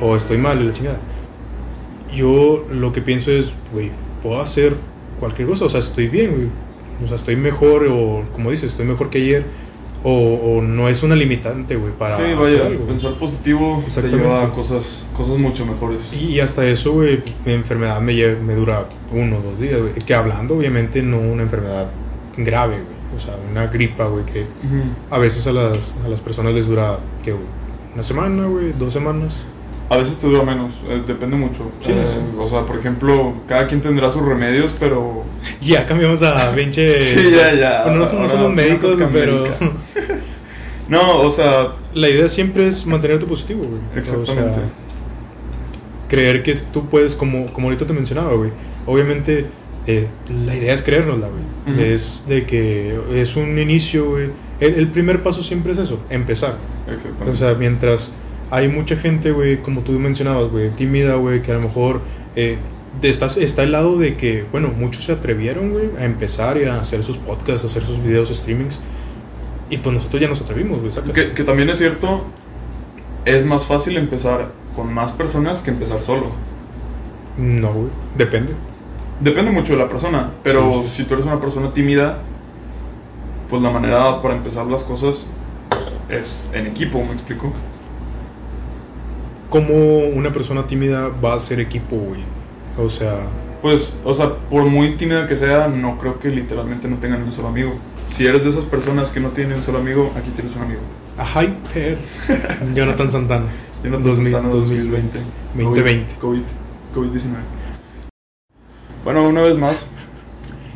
o 0.00 0.16
estoy 0.16 0.38
mal, 0.38 0.66
la 0.66 0.72
chingada. 0.72 0.98
Yo 2.16 2.64
lo 2.72 2.90
que 2.92 3.02
pienso 3.02 3.30
es, 3.32 3.52
güey, 3.70 3.90
puedo 4.22 4.40
hacer 4.40 4.74
cualquier 5.20 5.46
cosa, 5.46 5.66
o 5.66 5.68
sea, 5.68 5.80
estoy 5.80 6.08
bien, 6.08 6.30
güey, 6.30 6.48
o 7.04 7.06
sea, 7.06 7.16
estoy 7.16 7.36
mejor, 7.36 7.86
o 7.86 8.24
como 8.32 8.50
dices, 8.50 8.70
estoy 8.70 8.86
mejor 8.86 9.10
que 9.10 9.18
ayer, 9.18 9.44
o, 10.02 10.12
o 10.58 10.62
no 10.62 10.88
es 10.88 11.02
una 11.02 11.14
limitante, 11.14 11.76
güey, 11.76 11.92
para 11.92 12.16
Sí, 12.16 12.22
hacer 12.22 12.36
vaya, 12.36 12.66
algo. 12.66 12.76
güey. 12.84 12.88
pensar 12.88 13.14
positivo 13.14 13.84
te 13.94 14.02
lleva 14.08 14.44
a 14.44 14.50
cosas, 14.50 15.06
cosas 15.16 15.38
mucho 15.38 15.66
mejores. 15.66 16.00
Y 16.12 16.40
hasta 16.40 16.66
eso, 16.66 16.92
güey, 16.92 17.22
mi 17.44 17.52
enfermedad 17.52 18.00
me, 18.00 18.12
lle- 18.14 18.38
me 18.40 18.54
dura 18.54 18.86
uno 19.12 19.38
o 19.38 19.42
dos 19.42 19.60
días, 19.60 19.78
güey. 19.80 19.92
Que 19.94 20.14
hablando, 20.14 20.56
obviamente, 20.56 21.02
no 21.02 21.18
una 21.18 21.42
enfermedad 21.42 21.88
grave, 22.36 22.76
güey. 22.76 23.00
O 23.16 23.18
sea, 23.18 23.34
una 23.50 23.66
gripa, 23.66 24.06
güey, 24.06 24.24
que 24.24 24.46
a 25.10 25.18
veces 25.18 25.46
a 25.46 25.52
las, 25.52 25.94
a 26.04 26.08
las 26.08 26.20
personas 26.20 26.54
les 26.54 26.66
dura, 26.66 26.98
¿qué, 27.22 27.32
güey? 27.32 27.44
Una 27.92 28.02
semana, 28.04 28.46
güey, 28.46 28.72
dos 28.78 28.92
semanas. 28.92 29.34
A 29.90 29.96
veces 29.96 30.18
te 30.18 30.26
dura 30.28 30.44
menos, 30.44 30.72
eh, 30.88 31.02
depende 31.06 31.36
mucho. 31.36 31.70
Sí, 31.80 31.90
Eh, 31.90 32.04
sí. 32.06 32.18
O 32.38 32.48
sea, 32.48 32.64
por 32.64 32.78
ejemplo, 32.78 33.34
cada 33.48 33.66
quien 33.66 33.80
tendrá 33.82 34.10
sus 34.12 34.22
remedios, 34.22 34.74
pero... 34.78 35.24
Ya 35.60 35.84
cambiamos 35.84 36.22
a 36.22 36.52
pinche... 36.54 37.02
Sí, 37.14 37.30
ya, 37.32 37.52
ya. 37.54 37.82
Bueno, 37.84 38.06
no, 38.10 38.20
no 38.20 38.28
somos 38.28 38.52
médicos, 38.54 38.96
pero. 39.12 39.44
No, 40.88 41.20
o 41.20 41.30
sea, 41.30 41.74
la 41.94 42.08
idea 42.08 42.28
siempre 42.28 42.66
es 42.66 42.84
mantenerte 42.84 43.24
positivo, 43.24 43.62
güey. 43.64 43.80
Exactamente. 43.94 44.32
O 44.32 44.54
sea, 44.54 44.62
creer 46.08 46.42
que 46.42 46.54
tú 46.72 46.88
puedes, 46.88 47.14
como, 47.14 47.46
como 47.52 47.68
ahorita 47.68 47.86
te 47.86 47.92
mencionaba, 47.92 48.32
güey. 48.32 48.50
Obviamente, 48.86 49.46
eh, 49.86 50.08
la 50.46 50.56
idea 50.56 50.74
es 50.74 50.82
creérnosla, 50.82 51.28
güey. 51.28 51.92
Es 51.92 52.22
de 52.26 52.44
que 52.44 52.98
es 53.14 53.36
un 53.36 53.56
inicio, 53.58 54.10
güey. 54.10 54.30
El, 54.58 54.74
el 54.74 54.88
primer 54.88 55.22
paso 55.22 55.42
siempre 55.44 55.72
es 55.72 55.78
eso, 55.78 56.00
empezar. 56.10 56.54
exactamente. 56.86 57.30
O 57.30 57.34
sea, 57.34 57.54
mientras 57.54 58.10
hay 58.50 58.68
mucha 58.68 58.96
gente, 58.96 59.32
güey, 59.32 59.58
como 59.62 59.80
tú 59.82 59.92
mencionabas, 59.92 60.50
güey, 60.50 60.70
tímida, 60.70 61.14
güey, 61.16 61.42
que 61.42 61.50
a 61.52 61.54
lo 61.54 61.60
mejor 61.60 62.00
eh, 62.36 62.58
está, 63.02 63.26
está 63.26 63.62
el 63.62 63.72
lado 63.72 63.96
de 63.96 64.16
que, 64.16 64.44
bueno, 64.50 64.68
muchos 64.76 65.04
se 65.04 65.12
atrevieron, 65.12 65.70
güey, 65.70 65.90
a 65.98 66.04
empezar 66.04 66.56
y 66.58 66.64
a 66.64 66.80
hacer 66.80 67.04
sus 67.04 67.16
podcasts, 67.18 67.64
a 67.64 67.66
hacer 67.68 67.82
sus 67.82 68.02
videos, 68.02 68.28
streamings. 68.28 68.80
Y 69.70 69.78
pues 69.78 69.94
nosotros 69.94 70.20
ya 70.20 70.28
nos 70.28 70.40
atrevimos, 70.40 70.80
güey, 70.80 70.92
que, 71.14 71.32
que 71.32 71.44
también 71.44 71.70
es 71.70 71.78
cierto, 71.78 72.24
es 73.24 73.44
más 73.44 73.64
fácil 73.66 73.96
empezar 73.96 74.50
con 74.74 74.92
más 74.92 75.12
personas 75.12 75.62
que 75.62 75.70
empezar 75.70 76.02
solo. 76.02 76.26
No, 77.36 77.72
güey, 77.72 77.90
depende. 78.16 78.54
Depende 79.20 79.50
mucho 79.50 79.74
de 79.74 79.78
la 79.78 79.88
persona, 79.88 80.30
pero 80.42 80.82
Sí, 80.82 80.88
sí. 80.88 80.96
si 80.96 81.04
tú 81.04 81.14
eres 81.14 81.26
una 81.26 81.40
persona 81.40 81.72
tímida, 81.72 82.18
pues 83.48 83.62
la 83.62 83.70
manera 83.70 84.20
para 84.22 84.34
empezar 84.34 84.66
las 84.66 84.84
cosas 84.84 85.26
es 86.08 86.32
en 86.52 86.66
equipo, 86.66 86.98
¿me 87.04 87.12
explico? 87.12 87.52
¿Cómo 89.50 89.74
una 89.98 90.32
persona 90.32 90.66
tímida 90.66 91.08
va 91.22 91.34
a 91.34 91.40
ser 91.40 91.60
equipo, 91.60 91.96
güey? 91.96 92.20
O 92.78 92.88
sea, 92.88 93.16
Pues, 93.62 93.92
o 94.04 94.14
sea, 94.14 94.32
por 94.48 94.64
muy 94.64 94.92
tímida 94.92 95.26
que 95.26 95.36
sea, 95.36 95.68
no 95.68 95.98
creo 95.98 96.18
que 96.18 96.28
literalmente 96.30 96.88
no 96.88 96.96
tengan 96.96 97.22
un 97.22 97.32
solo 97.32 97.48
amigo. 97.48 97.74
Si 98.16 98.26
eres 98.26 98.44
de 98.44 98.50
esas 98.50 98.64
personas 98.64 99.10
que 99.10 99.20
no 99.20 99.28
tienen 99.30 99.58
un 99.58 99.62
solo 99.62 99.78
amigo, 99.78 100.12
aquí 100.16 100.30
tienes 100.30 100.54
un 100.56 100.62
amigo. 100.62 100.80
a 101.18 101.42
Hyper. 101.42 101.98
Jonathan 102.74 103.10
Santana. 103.10 103.46
Jonathan 103.82 104.04
2000, 104.04 104.32
Santana, 104.32 104.54
2020. 104.54 105.18
2020. 105.54 106.14
COVID, 106.20 106.40
COVID-19. 106.94 107.34
Bueno, 109.04 109.28
una 109.28 109.42
vez 109.42 109.56
más. 109.58 109.88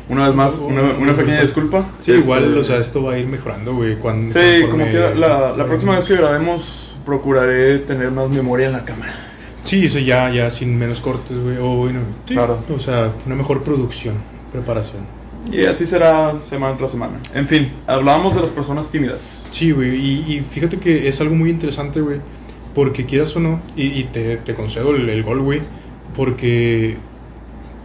Una 0.07 0.27
vez 0.27 0.35
más, 0.35 0.59
una, 0.59 0.81
una 0.99 1.13
pequeña 1.13 1.41
disculpa. 1.41 1.87
Sí, 1.99 2.11
Este, 2.11 2.23
igual, 2.23 2.55
o 2.55 2.63
sea, 2.63 2.77
esto 2.77 3.01
va 3.03 3.13
a 3.13 3.17
ir 3.17 3.25
mejorando, 3.27 3.73
güey. 3.73 3.95
cuando 3.97 4.31
Sí, 4.31 4.61
como 4.69 4.85
quiera, 4.85 5.15
la, 5.15 5.53
la 5.57 5.65
próxima 5.65 5.95
vez 5.95 6.05
que 6.05 6.15
grabemos, 6.15 6.84
procuraré 7.05 7.79
tener 7.79 8.11
más 8.11 8.29
memoria 8.29 8.67
en 8.67 8.73
la 8.73 8.83
cámara. 8.85 9.13
Sí, 9.63 9.85
eso 9.85 9.99
ya, 9.99 10.29
ya 10.31 10.49
sin 10.51 10.77
menos 10.77 11.01
cortes, 11.01 11.37
güey. 11.37 11.57
O 11.57 11.75
bueno, 11.77 12.01
sí, 12.27 12.33
Claro. 12.35 12.59
O 12.73 12.79
sea, 12.79 13.11
una 13.25 13.35
mejor 13.35 13.63
producción, 13.63 14.15
preparación. 14.51 15.03
Y 15.51 15.65
así 15.65 15.85
será 15.85 16.33
semana 16.49 16.75
tras 16.77 16.91
semana. 16.91 17.19
En 17.33 17.47
fin, 17.47 17.71
hablábamos 17.87 18.35
de 18.35 18.41
las 18.41 18.49
personas 18.49 18.89
tímidas. 18.89 19.47
Sí, 19.51 19.71
güey. 19.71 19.95
Y, 19.95 20.11
y 20.33 20.39
fíjate 20.49 20.77
que 20.77 21.07
es 21.07 21.21
algo 21.21 21.35
muy 21.35 21.49
interesante, 21.49 22.01
güey. 22.01 22.19
Porque 22.73 23.05
quieras 23.05 23.35
o 23.35 23.39
no, 23.39 23.61
y, 23.75 23.83
y 23.87 24.03
te, 24.05 24.37
te 24.37 24.53
concedo 24.53 24.95
el, 24.95 25.07
el 25.09 25.23
gol, 25.23 25.41
güey. 25.41 25.61
Porque, 26.15 26.97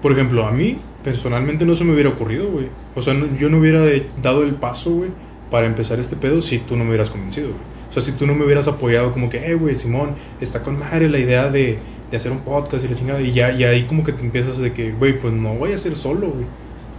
por 0.02 0.12
ejemplo, 0.12 0.46
a 0.46 0.52
mí 0.52 0.78
personalmente 1.04 1.64
no 1.66 1.74
se 1.74 1.84
me 1.84 1.92
hubiera 1.92 2.10
ocurrido, 2.10 2.48
güey. 2.50 2.66
O 2.94 3.02
sea, 3.02 3.14
no- 3.14 3.34
yo 3.36 3.48
no 3.50 3.58
hubiera 3.58 3.82
de- 3.82 4.06
dado 4.22 4.42
el 4.42 4.54
paso, 4.54 4.90
güey, 4.90 5.10
para 5.50 5.66
empezar 5.66 5.98
este 6.00 6.16
pedo 6.16 6.40
si 6.42 6.58
tú 6.58 6.76
no 6.76 6.84
me 6.84 6.90
hubieras 6.90 7.10
convencido, 7.10 7.48
güey. 7.48 7.60
O 7.90 7.92
sea, 7.92 8.02
si 8.02 8.12
tú 8.12 8.26
no 8.26 8.34
me 8.34 8.44
hubieras 8.44 8.68
apoyado 8.68 9.12
como 9.12 9.28
que, 9.28 9.50
eh, 9.50 9.54
güey, 9.54 9.74
Simón, 9.74 10.14
está 10.40 10.62
con 10.62 10.78
madre 10.78 11.08
la 11.08 11.18
idea 11.18 11.50
de, 11.50 11.78
de 12.10 12.16
hacer 12.16 12.30
un 12.32 12.38
podcast 12.40 12.84
y 12.84 12.88
la 12.88 12.94
chingada. 12.94 13.20
Y 13.20 13.32
ya 13.32 13.50
y 13.52 13.64
ahí 13.64 13.82
como 13.82 14.04
que 14.04 14.12
te 14.12 14.22
empiezas 14.22 14.58
de 14.58 14.72
que, 14.72 14.92
güey, 14.92 15.18
pues 15.18 15.34
no 15.34 15.54
voy 15.54 15.72
a 15.72 15.74
hacer 15.74 15.96
solo, 15.96 16.28
güey. 16.30 16.46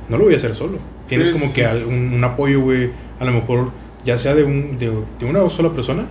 No 0.10 0.18
lo 0.18 0.26
voy 0.26 0.34
a 0.34 0.38
hacer 0.38 0.54
solo. 0.54 0.80
Tienes 1.08 1.28
Sí, 1.28 1.34
como 1.34 1.48
sí, 1.48 1.54
que 1.54 1.66
un, 1.66 2.14
un 2.14 2.24
apoyo, 2.24 2.62
güey, 2.62 2.92
a 3.20 3.26
lo 3.26 3.32
mejor 3.32 3.72
ya 4.06 4.18
sea 4.18 4.36
de, 4.36 4.44
un, 4.44 4.78
de, 4.78 4.92
de 5.20 5.26
una 5.26 5.48
sola 5.50 5.72
persona 5.72 6.08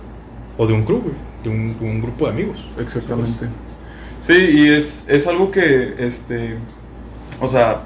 o 0.57 0.65
de 0.65 0.73
un 0.73 0.83
crew, 0.83 1.01
güey, 1.01 1.15
de 1.43 1.49
un, 1.49 1.77
un 1.79 2.01
grupo 2.01 2.25
de 2.25 2.31
amigos. 2.31 2.65
Exactamente. 2.79 3.45
Sí, 4.21 4.33
y 4.33 4.67
es, 4.67 5.05
es 5.07 5.27
algo 5.27 5.51
que, 5.51 5.95
este, 5.99 6.55
o 7.39 7.47
sea, 7.47 7.83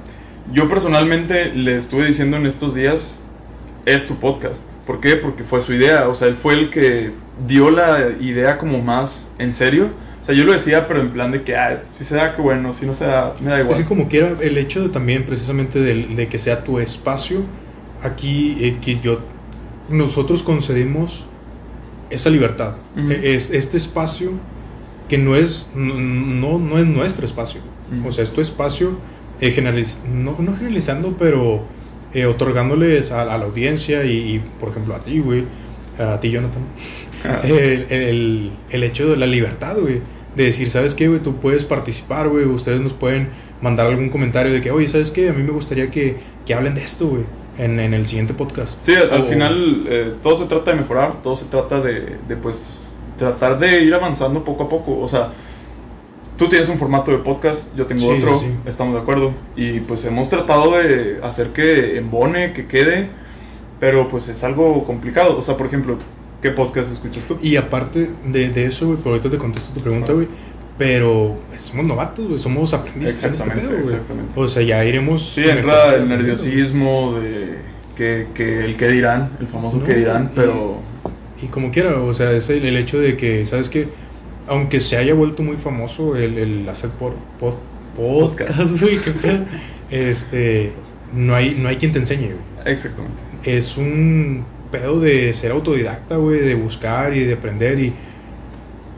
yo 0.52 0.70
personalmente 0.70 1.54
le 1.54 1.78
estuve 1.78 2.06
diciendo 2.06 2.38
en 2.38 2.46
estos 2.46 2.76
días, 2.76 3.22
es 3.86 4.08
tu 4.08 4.16
podcast. 4.16 4.64
¿Por 4.86 5.00
qué? 5.00 5.16
Porque 5.16 5.44
fue 5.44 5.62
su 5.62 5.74
idea, 5.74 6.08
o 6.08 6.16
sea, 6.16 6.28
él 6.28 6.36
fue 6.36 6.54
el 6.54 6.70
que 6.70 7.12
dio 7.48 7.72
la 7.72 8.12
idea 8.20 8.58
como 8.58 8.82
más 8.82 9.30
en 9.40 9.54
serio. 9.54 9.90
O 10.22 10.26
sea, 10.26 10.34
yo 10.36 10.44
lo 10.44 10.54
decía, 10.54 10.88
pero 10.88 11.02
en 11.02 11.12
plan 11.12 11.32
de 11.32 11.44
que, 11.44 11.56
ah, 11.56 11.84
si 11.98 12.06
se 12.06 12.16
da, 12.16 12.36
que 12.36 12.42
bueno, 12.42 12.74
si 12.74 12.86
no 12.86 12.94
se 12.94 13.06
da, 13.06 13.36
me 13.42 13.50
da 13.52 13.60
igual. 13.60 13.74
Así 13.76 13.84
como 13.84 14.08
quiera, 14.08 14.34
el 14.42 14.58
hecho 14.58 14.82
de 14.82 14.90
también 14.90 15.24
precisamente 15.26 15.80
del- 15.80 16.16
de, 16.16 16.28
que 16.28 16.38
sea 16.38 16.64
tu 16.64 16.80
espacio, 16.80 17.44
aquí 18.02 18.58
eh, 18.60 18.78
que 18.82 19.00
yo, 19.00 19.20
nosotros 19.90 20.42
concedimos 20.44 21.26
esa 22.10 22.30
libertad, 22.30 22.76
Ujú. 22.98 23.12
E- 23.12 23.36
es, 23.36 23.50
este 23.52 23.78
espacio 23.78 24.32
que 25.10 25.18
no 25.20 25.36
es, 25.36 25.70
no, 25.76 26.58
no, 26.60 26.78
es 26.80 26.86
nuestro 26.88 27.26
espacio, 27.26 27.62
Ujú. 28.00 28.08
o 28.10 28.12
sea, 28.12 28.24
es 28.24 28.32
tu 28.32 28.42
espacio, 28.42 28.98
eh, 29.42 29.52
generaliz- 29.56 29.98
no, 30.12 30.36
no 30.40 30.54
generalizando, 30.54 31.16
pero 31.20 31.64
eh, 32.16 32.26
otorgándoles 32.26 33.12
a, 33.12 33.22
a 33.22 33.38
la 33.38 33.46
audiencia 33.46 34.04
y, 34.06 34.18
y, 34.36 34.40
por 34.60 34.70
ejemplo, 34.70 34.96
a 34.96 35.00
ti, 35.02 35.20
güey, 35.20 35.44
a 36.00 36.20
ti, 36.20 36.32
Jonathan, 36.32 36.64
el, 37.44 37.86
el, 37.92 38.52
el 38.72 38.84
hecho 38.84 39.08
de 39.10 39.18
la 39.18 39.28
libertad, 39.28 39.78
güey. 39.80 40.02
De 40.36 40.44
decir, 40.46 40.70
¿sabes 40.70 40.96
qué, 40.96 41.08
güey? 41.08 41.22
Tú 41.22 41.38
puedes 41.38 41.64
participar, 41.64 42.28
güey. 42.28 42.44
Ustedes 42.46 42.82
nos 42.82 42.94
pueden 42.94 43.30
mandar 43.62 43.88
algún 43.88 44.10
comentario 44.10 44.52
de 44.52 44.60
que, 44.60 44.70
oye, 44.72 44.88
¿sabes 44.90 45.12
qué? 45.14 45.30
A 45.30 45.34
mí 45.34 45.44
me 45.44 45.52
gustaría 45.52 45.90
que, 45.92 46.18
que 46.46 46.54
hablen 46.54 46.76
de 46.76 46.84
esto, 46.84 47.08
güey. 47.08 47.24
En, 47.58 47.80
en 47.80 47.94
el 47.94 48.06
siguiente 48.06 48.34
podcast. 48.34 48.78
Sí, 48.86 48.94
al, 48.96 49.22
O- 49.22 49.26
final 49.28 49.84
eh, 49.88 50.12
todo 50.22 50.36
se 50.38 50.46
trata 50.46 50.72
de 50.72 50.82
mejorar, 50.82 51.22
todo 51.24 51.38
se 51.38 51.46
trata 51.46 51.80
de, 51.80 52.18
de, 52.28 52.36
pues 52.36 52.74
tratar 53.18 53.58
de 53.60 53.82
ir 53.82 53.94
avanzando 53.94 54.44
poco 54.44 54.64
a 54.64 54.70
poco. 54.70 55.00
O 55.00 55.08
sea, 55.08 55.30
tú 56.38 56.50
tienes 56.50 56.70
un 56.70 56.78
formato 56.78 57.12
de 57.12 57.18
podcast, 57.20 57.76
yo 57.76 57.86
tengo 57.86 58.02
Sí, 58.02 58.22
otro, 58.22 58.40
sí, 58.40 58.48
estamos 58.66 58.94
de 58.96 59.02
acuerdo. 59.02 59.34
Y 59.56 59.80
pues 59.82 60.04
hemos 60.06 60.30
tratado 60.30 60.78
de 60.78 61.20
hacer 61.24 61.48
que 61.50 61.98
embone, 61.98 62.54
que 62.54 62.68
quede, 62.68 63.10
pero 63.80 64.08
pues 64.10 64.28
es 64.30 64.44
algo 64.44 64.84
complicado. 64.86 65.38
O 65.38 65.42
sea, 65.42 65.58
por 65.58 65.68
ejemplo, 65.68 65.98
¿qué 66.42 66.52
podcast 66.52 66.92
escuchas 66.92 67.26
tú? 67.26 67.38
Y 67.42 67.56
aparte 67.56 68.10
de, 68.26 68.50
de 68.50 68.66
eso, 68.66 68.88
güey, 68.88 68.98
por 69.00 69.12
ahorita 69.14 69.30
te 69.30 69.38
contesto 69.38 69.74
tu 69.74 69.82
pregunta, 69.82 70.14
güey. 70.14 70.28
Pero 70.78 71.38
somos 71.56 71.86
novatos, 71.86 72.28
güey. 72.28 72.38
Somos 72.40 72.74
aprendices 72.74 73.24
en 73.24 73.34
este 73.34 73.44
Exactamente, 73.44 73.70
pedo, 73.70 73.82
güey. 73.84 73.94
exactamente. 73.96 74.32
O 74.40 74.48
sea, 74.48 74.62
ya 74.62 74.84
iremos. 74.84 75.32
Sí, 75.36 75.44
entra 75.48 75.96
el 75.96 76.08
nerviosismo 76.10 77.18
de 77.20 77.56
que, 77.96 78.28
que 78.34 78.66
el 78.66 78.76
que 78.76 78.90
dirán, 78.90 79.32
el 79.40 79.48
famoso 79.48 79.78
No, 79.78 79.86
que 79.86 79.94
dirán, 79.96 80.32
y- 80.34 80.36
pero... 80.36 80.82
Y 81.42 81.48
como 81.48 81.70
quiera, 81.72 82.00
o 82.02 82.14
sea, 82.14 82.32
es 82.32 82.50
el, 82.50 82.66
el 82.66 82.76
hecho 82.78 83.00
de 83.00 83.16
que, 83.18 83.46
¿sabes 83.46 83.70
qué? 83.70 83.88
Aunque 84.48 84.80
se 84.80 84.98
haya 84.98 85.14
vuelto 85.14 85.44
muy 85.44 85.58
famoso 85.58 86.16
el, 86.16 86.38
el 86.38 86.70
hacer 86.70 86.90
por, 86.92 87.14
pod- 87.40 87.58
podcast, 87.96 88.82
güey, 88.82 89.00
qué 89.00 89.12
pedo, 89.12 89.44
este, 89.90 90.74
no 91.14 91.36
hay, 91.36 91.56
no 91.60 91.70
hay 91.70 91.78
quien 91.78 91.92
te 91.92 92.00
enseñe, 92.00 92.28
güey. 92.28 92.74
Exactamente. 92.74 93.18
Es 93.44 93.78
un 93.78 94.46
pedo 94.72 95.00
de 95.00 95.32
ser 95.34 95.52
autodidacta, 95.52 96.18
güey, 96.18 96.40
de 96.42 96.56
buscar 96.56 97.16
y 97.16 97.22
de 97.24 97.34
aprender 97.34 97.80
y, 97.80 97.94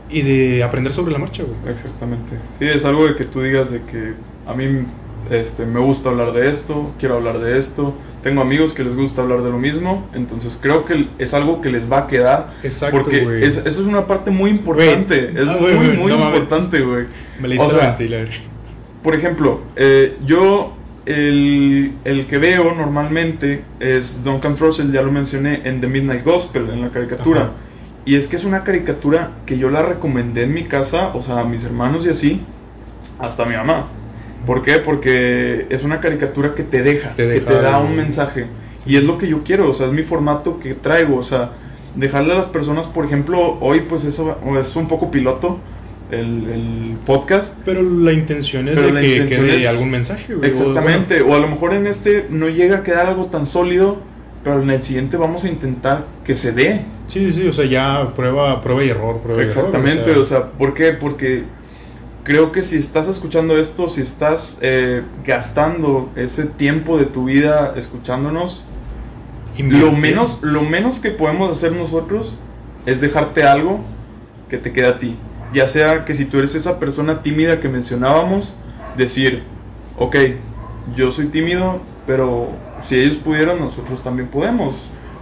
y 0.10 0.22
de 0.22 0.64
aprender 0.64 0.94
sobre 0.94 1.12
la 1.12 1.20
marcha, 1.20 1.44
güey. 1.44 1.74
Exactamente. 1.74 2.36
Sí, 2.60 2.66
es 2.66 2.86
algo 2.86 3.06
de 3.08 3.16
que 3.16 3.26
tú 3.26 3.42
digas 3.42 3.72
de 3.72 3.82
que 3.82 4.14
a 4.48 4.54
mí 4.54 4.86
este, 5.32 5.66
me 5.66 5.80
gusta 5.80 6.10
hablar 6.10 6.34
de 6.34 6.50
esto, 6.50 6.92
quiero 7.00 7.16
hablar 7.16 7.40
de 7.40 7.58
esto, 7.58 7.94
tengo 8.24 8.42
amigos 8.42 8.74
que 8.74 8.84
les 8.84 8.96
gusta 8.96 9.22
hablar 9.22 9.42
de 9.44 9.50
lo 9.50 9.58
mismo, 9.60 10.08
entonces 10.14 10.60
creo 10.62 10.86
que 10.86 11.08
es 11.18 11.34
algo 11.34 11.62
que 11.62 11.70
les 11.70 11.92
va 11.92 12.00
a 12.00 12.08
quedar. 12.08 12.54
Exacto, 12.64 12.98
porque 12.98 13.46
es, 13.46 13.58
eso 13.58 13.68
es 13.82 13.88
una 13.88 14.08
parte 14.08 14.32
muy 14.32 14.50
importante, 14.52 15.32
Güey, 15.32 15.44
es 15.44 15.48
muy, 15.48 15.58
güey, 15.60 15.76
güey, 15.76 15.98
muy 15.98 16.12
no 16.12 16.26
importante, 16.28 16.82
güey. 16.82 17.06
Me 17.40 17.48
leíste 17.48 17.66
O 17.66 17.78
la 17.78 17.96
sea, 17.96 18.08
la- 18.10 18.26
Por 19.04 19.16
ejemplo, 19.16 19.62
eh, 19.76 20.18
yo 20.26 20.74
el, 21.06 21.94
el 22.04 22.26
que 22.28 22.38
veo 22.38 22.74
normalmente 22.76 23.64
es 23.80 24.24
Duncan 24.24 24.56
Trussell, 24.56 24.92
ya 24.92 25.02
lo 25.02 25.12
mencioné, 25.12 25.62
en 25.64 25.80
The 25.82 25.88
Midnight 25.88 26.24
Gospel, 26.26 26.70
en 26.70 26.82
la 26.82 26.90
caricatura. 26.90 27.42
Ajá. 27.42 27.52
Y 28.06 28.16
es 28.16 28.28
que 28.28 28.38
es 28.38 28.46
una 28.46 28.64
caricatura 28.64 29.32
que 29.46 29.58
yo 29.58 29.70
la 29.70 29.82
recomendé 29.84 30.44
en 30.44 30.54
mi 30.54 30.64
casa, 30.64 31.12
o 31.14 31.22
sea, 31.24 31.40
a 31.42 31.44
mis 31.44 31.64
hermanos 31.66 32.06
y 32.06 32.10
así, 32.10 32.42
hasta 33.20 33.44
a 33.44 33.46
mi 33.46 33.56
mamá. 33.56 33.88
¿Por 34.48 34.64
qué? 34.64 34.80
Porque 34.80 35.68
es 35.70 35.84
una 35.84 36.00
caricatura 36.00 36.56
que 36.56 36.64
te 36.64 36.82
deja, 36.82 37.10
Te 37.14 37.24
que 37.24 37.30
deja 37.34 37.46
te 37.48 37.62
da 37.62 37.78
un 37.80 37.96
mensaje. 37.96 38.46
Y 38.88 38.96
es 38.96 39.04
lo 39.04 39.18
que 39.20 39.28
yo 39.28 39.44
quiero, 39.44 39.70
o 39.70 39.74
sea, 39.76 39.86
es 39.88 39.94
mi 39.94 40.02
formato 40.04 40.60
que 40.60 40.74
traigo, 40.74 41.18
o 41.18 41.24
sea, 41.24 41.52
dejarle 41.96 42.34
a 42.34 42.38
las 42.38 42.48
personas, 42.48 42.88
por 42.88 43.06
ejemplo, 43.06 43.58
hoy 43.60 43.82
pues 43.82 44.06
eso 44.06 44.38
es 44.60 44.76
un 44.76 44.88
poco 44.88 45.12
piloto, 45.12 45.60
el, 46.10 46.20
el 46.50 46.98
podcast, 47.06 47.54
Pero 47.66 47.82
la 47.84 48.14
intención 48.14 48.70
es 48.70 48.76
Pero 48.76 48.88
de 48.88 48.94
la 48.94 49.02
que 49.02 49.26
quede 49.26 49.58
es- 49.62 49.68
algún 49.68 49.92
mensaje, 49.92 50.34
güey. 50.36 50.50
O, 50.50 50.54
Exactamente, 50.54 51.22
o 51.22 51.36
a 51.36 51.40
lo 51.40 51.50
mejor 51.50 51.74
en 51.74 51.86
este 51.86 52.28
no 52.30 52.48
llega 52.48 52.78
a 52.78 52.84
quedar 52.84 53.08
algo 53.08 53.26
tan 53.26 53.46
sólido, 53.46 53.98
pero 54.44 54.62
en 54.62 54.70
el 54.70 54.82
siguiente 54.82 55.18
vamos 55.18 55.44
a 55.44 55.50
intentar 55.50 56.06
que 56.24 56.34
se 56.36 56.54
dé. 56.54 56.86
sí, 57.08 57.30
sí, 57.34 57.46
o 57.48 57.52
sea, 57.52 57.66
ya 57.66 58.14
prueba, 58.16 58.62
prueba 58.62 58.86
y 58.86 58.90
error, 58.90 59.20
prueba 59.20 59.42
y 59.44 59.48
error, 59.48 59.58
Exactamente, 59.66 60.12
o 60.12 60.24
sea, 60.24 60.46
¿por 60.52 60.74
qué? 60.74 60.94
Porque 60.94 61.44
creo 62.28 62.52
que 62.52 62.62
si 62.62 62.76
estás 62.76 63.08
escuchando 63.08 63.58
esto, 63.58 63.88
si 63.88 64.02
estás 64.02 64.58
eh, 64.60 65.02
gastando 65.26 66.10
ese 66.18 66.46
tiempo 66.46 66.98
de 66.98 67.06
tu 67.06 67.24
vida 67.24 67.74
escuchándonos, 67.78 68.66
invierte. 69.58 69.86
lo 69.86 69.94
menos, 69.94 70.44
lo 70.44 70.64
menos 70.64 71.00
que 71.00 71.12
podemos 71.12 71.50
hacer 71.50 71.72
nosotros 71.72 72.38
es 72.86 73.00
dejarte 73.00 73.44
algo 73.44 73.80
que 74.50 74.58
te 74.58 74.74
quede 74.74 74.88
a 74.88 75.00
ti. 75.00 75.16
Ya 75.54 75.70
sea 75.70 76.04
que 76.04 76.14
si 76.16 76.26
tú 76.26 76.40
eres 76.40 76.54
esa 76.54 76.82
persona 76.82 77.24
tímida 77.24 77.62
que 77.62 77.70
mencionábamos, 77.70 78.54
decir, 78.98 79.44
ok, 79.98 80.18
yo 80.98 81.14
soy 81.14 81.28
tímido, 81.28 81.80
pero 82.06 82.50
si 82.90 82.96
ellos 82.96 83.16
pudieron, 83.16 83.58
nosotros 83.58 84.04
también 84.04 84.28
podemos. 84.28 84.76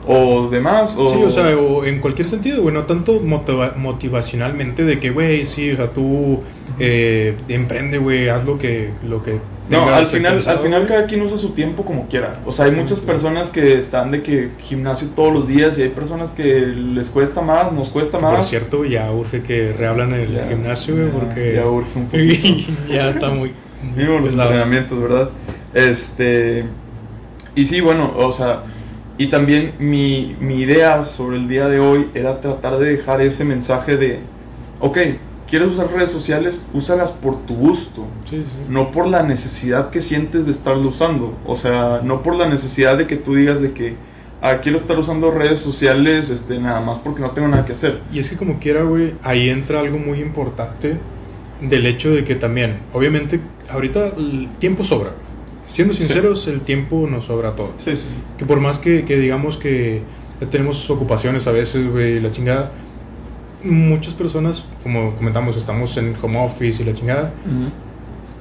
O 0.07 0.49
demás. 0.49 0.95
O, 0.97 1.09
Sí, 1.09 1.17
o 1.25 1.29
sea, 1.29 1.57
o 1.57 1.83
en 1.85 1.99
cualquier 1.99 2.27
sentido, 2.27 2.61
güey, 2.61 2.73
no 2.73 2.83
tanto 2.83 3.19
motiva- 3.21 3.73
motivacionalmente 3.75 4.83
de 4.83 4.99
que, 4.99 5.09
güey, 5.11 5.45
sí, 5.45 5.71
o 5.71 5.75
sea, 5.77 5.91
tú 5.91 6.41
eh, 6.79 7.35
emprende, 7.47 7.97
güey, 7.97 8.29
haz 8.29 8.45
lo 8.45 8.57
que, 8.57 8.91
lo 9.07 9.23
que 9.23 9.39
No, 9.69 9.89
al 9.89 10.05
final, 10.05 10.33
pensado, 10.33 10.57
al 10.57 10.63
final 10.63 10.85
cada 10.87 11.05
quien 11.07 11.21
usa 11.21 11.37
su 11.37 11.49
tiempo 11.53 11.83
como 11.85 12.07
quiera. 12.07 12.39
O 12.45 12.51
sea, 12.51 12.65
hay 12.65 12.71
muchas 12.71 12.99
personas 12.99 13.49
que 13.49 13.79
están 13.79 14.11
de 14.11 14.21
que 14.21 14.51
gimnasio 14.59 15.07
todos 15.15 15.33
los 15.33 15.47
días 15.47 15.77
y 15.79 15.83
hay 15.83 15.89
personas 15.89 16.31
que 16.31 16.43
les 16.67 17.07
cuesta 17.09 17.41
más, 17.41 17.71
nos 17.71 17.89
cuesta 17.89 18.17
Que, 18.19 18.23
más. 18.25 18.33
Por 18.35 18.43
cierto, 18.43 18.85
ya 18.85 19.11
urge 19.11 19.41
que 19.41 19.73
rehablan 19.73 20.13
el 20.13 20.35
Ya, 20.35 20.47
gimnasio, 20.49 20.95
güey, 20.95 21.07
ya, 21.07 21.13
porque 21.13 21.53
ya 21.55 21.65
urge 21.67 21.89
un 21.99 22.05
poquito. 22.05 22.71
ya 22.93 23.09
está 23.09 23.29
muy... 23.31 23.51
Mínimo 23.95 24.19
los 24.19 24.29
pesado. 24.31 24.43
entrenamientos, 24.49 25.01
¿verdad? 25.01 25.29
Este. 25.73 26.65
Y 27.55 27.65
sí, 27.65 27.81
bueno, 27.81 28.13
o 28.17 28.31
sea. 28.31 28.63
Y 29.17 29.27
también 29.27 29.73
mi, 29.79 30.35
mi 30.39 30.55
idea 30.55 31.05
sobre 31.05 31.37
el 31.37 31.47
día 31.47 31.67
de 31.67 31.79
hoy 31.79 32.07
era 32.13 32.41
tratar 32.41 32.77
de 32.77 32.97
dejar 32.97 33.21
ese 33.21 33.45
mensaje 33.45 33.95
de. 33.95 34.19
Ok, 34.81 34.97
¿quieres 35.49 35.69
usar 35.69 35.89
redes 35.91 36.11
sociales? 36.11 36.67
Úsalas 36.73 37.13
por 37.13 37.45
tu 37.45 37.55
gusto. 37.55 38.05
Sí, 38.29 38.43
sí. 38.45 38.65
No 38.67 38.91
por 38.91 39.07
la 39.07 39.23
necesidad 39.23 39.89
que 39.89 40.01
sientes 40.01 40.45
de 40.45 40.51
estarlo 40.51 40.89
usando. 40.89 41.33
O 41.45 41.55
sea, 41.55 42.01
no 42.03 42.23
por 42.23 42.35
la 42.35 42.49
necesidad 42.49 42.97
de 42.97 43.07
que 43.07 43.15
tú 43.15 43.35
digas 43.35 43.61
de 43.61 43.71
que. 43.71 43.95
Ah, 44.41 44.59
quiero 44.61 44.77
estar 44.77 44.99
usando 44.99 45.31
redes 45.31 45.59
sociales 45.59 46.29
este, 46.29 46.59
nada 46.59 46.81
más 46.81 46.99
porque 46.99 47.21
no 47.21 47.31
tengo 47.31 47.47
nada 47.47 47.65
que 47.65 47.73
hacer. 47.73 48.01
Y 48.11 48.19
es 48.19 48.29
que 48.29 48.35
como 48.35 48.59
quiera, 48.59 48.83
güey, 48.83 49.13
ahí 49.23 49.49
entra 49.49 49.79
algo 49.79 49.97
muy 49.97 50.19
importante 50.19 50.97
del 51.61 51.85
hecho 51.85 52.11
de 52.11 52.23
que 52.25 52.35
también, 52.35 52.79
obviamente, 52.93 53.39
ahorita 53.69 54.07
el 54.17 54.49
tiempo 54.59 54.83
sobra. 54.83 55.11
Siendo 55.65 55.93
sinceros, 55.93 56.47
el 56.47 56.61
tiempo 56.61 57.07
nos 57.09 57.25
sobra 57.25 57.49
a 57.49 57.55
todos. 57.55 57.71
Sí, 57.83 57.95
sí. 57.97 58.05
Que 58.37 58.45
por 58.45 58.59
más 58.59 58.77
que, 58.77 59.03
que 59.03 59.17
digamos 59.17 59.57
que 59.57 60.01
tenemos 60.49 60.89
ocupaciones 60.89 61.47
a 61.47 61.51
veces, 61.51 61.89
güey, 61.89 62.19
la 62.19 62.31
chingada, 62.31 62.71
muchas 63.63 64.13
personas, 64.13 64.65
como 64.83 65.15
comentamos, 65.15 65.57
estamos 65.57 65.97
en 65.97 66.13
home 66.21 66.37
office 66.37 66.83
y 66.83 66.85
la 66.85 66.93
chingada, 66.93 67.33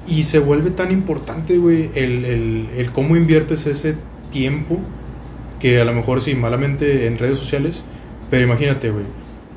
y 0.07 0.25
se 0.25 0.39
vuelve 0.39 0.71
tan 0.71 0.91
importante, 0.91 1.57
güey, 1.59 1.91
el, 1.95 2.25
el, 2.25 2.69
el 2.77 2.93
cómo 2.93 3.17
inviertes 3.17 3.67
ese 3.67 3.97
tiempo, 4.31 4.79
que 5.61 5.81
a 5.81 5.85
lo 5.85 5.95
mejor 5.95 6.21
sí, 6.21 6.35
malamente 6.35 7.07
en 7.07 7.17
redes 7.17 7.39
sociales, 7.39 7.85
pero 8.31 8.45
imagínate, 8.45 8.91
güey, 8.91 9.07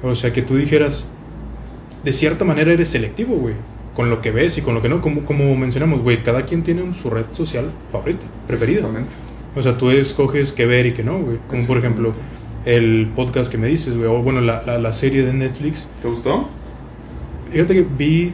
o 0.04 0.16
sea, 0.16 0.32
que 0.32 0.42
tú 0.42 0.56
dijeras, 0.56 1.08
de 2.04 2.14
cierta 2.14 2.46
manera 2.46 2.72
eres 2.72 2.90
selectivo, 2.90 3.36
güey, 3.36 3.56
con 3.98 4.12
lo 4.12 4.22
que 4.22 4.30
ves 4.30 4.56
y 4.60 4.62
con 4.62 4.76
lo 4.76 4.82
que 4.84 4.90
no, 4.90 5.02
como, 5.02 5.26
como 5.26 5.56
mencionamos, 5.56 6.04
güey, 6.04 6.22
cada 6.22 6.46
quien 6.46 6.62
tiene 6.62 6.94
su 6.94 7.10
red 7.10 7.26
social 7.32 7.72
favorita, 7.92 8.28
preferida. 8.46 8.88
O 9.56 9.62
sea, 9.64 9.76
tú 9.76 9.90
escoges 9.90 10.52
qué 10.54 10.68
ver 10.68 10.86
y 10.86 10.94
qué 10.94 11.04
no, 11.04 11.18
güey. 11.18 11.40
Como 11.48 11.66
por 11.66 11.80
ejemplo 11.80 12.14
el 12.64 13.10
podcast 13.16 13.50
que 13.52 13.58
me 13.58 13.66
dices, 13.66 13.98
güey. 13.98 14.08
O 14.08 14.22
bueno, 14.22 14.40
la, 14.40 14.62
la, 14.62 14.78
la 14.78 14.94
serie 14.94 15.26
de 15.26 15.34
Netflix. 15.34 15.90
¿Te 16.00 16.08
gustó? 16.08 16.48
Fíjate 17.52 17.74
que 17.74 17.88
vi 17.98 18.34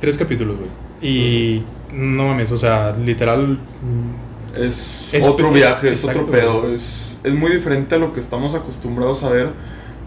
tres 0.00 0.18
capítulos, 0.18 0.56
güey. 0.56 0.70
Y 1.00 1.62
no 1.94 2.26
mames, 2.26 2.50
o 2.50 2.56
sea, 2.56 2.96
literal. 2.96 3.52
mm, 3.52 4.56
Es, 4.60 5.08
Es- 5.12 5.28
otro 5.28 5.48
es- 5.48 5.54
viaje, 5.54 5.92
es 5.92 6.00
exacto, 6.00 6.22
otro 6.22 6.32
pedo. 6.32 6.74
Es, 6.74 7.16
es 7.22 7.34
muy 7.34 7.52
diferente 7.52 7.94
a 7.94 7.98
lo 7.98 8.12
que 8.12 8.18
estamos 8.20 8.56
acostumbrados 8.56 9.22
a 9.22 9.28
ver, 9.30 9.50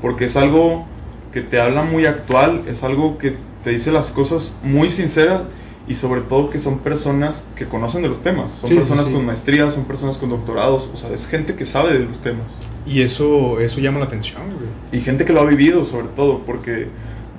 porque 0.02 0.26
es 0.26 0.36
algo 0.36 0.86
que 1.32 1.40
te 1.40 1.62
habla 1.62 1.84
muy 1.84 2.06
actual, 2.06 2.64
es 2.68 2.84
algo 2.84 3.18
que 3.18 3.36
te 3.64 3.70
dice 3.72 3.92
las 3.92 4.12
cosas 4.12 4.58
muy 4.64 4.90
sinceras 4.90 5.44
y 5.88 5.96
sobre 5.96 6.22
todo 6.22 6.50
que 6.50 6.60
son 6.60 6.80
personas 6.80 7.46
que 7.56 7.66
conocen 7.66 8.02
de 8.04 8.10
los 8.10 8.22
temas. 8.22 8.52
Son 8.52 8.68
Sí, 8.70 8.74
sí, 8.76 8.80
personas 8.80 9.06
sí. 9.06 9.14
con 9.14 9.26
maestrías, 9.26 9.74
son 9.74 9.86
personas 9.86 10.18
con 10.18 10.30
doctorados, 10.30 10.90
o 10.94 10.98
sea, 10.98 11.10
es 11.12 11.28
gente 11.28 11.56
que 11.56 11.66
sabe 11.66 11.94
de 11.98 12.06
los 12.06 12.20
temas. 12.20 12.46
Y 12.86 13.02
eso, 13.02 13.60
eso 13.60 13.80
llama 13.80 14.00
la 14.00 14.06
atención, 14.06 14.42
güey. 14.44 15.00
Y 15.00 15.04
gente 15.04 15.26
que 15.26 15.34
lo 15.34 15.42
ha 15.42 15.46
vivido 15.46 15.86
sobre 15.86 16.08
todo, 16.10 16.40
porque 16.46 16.88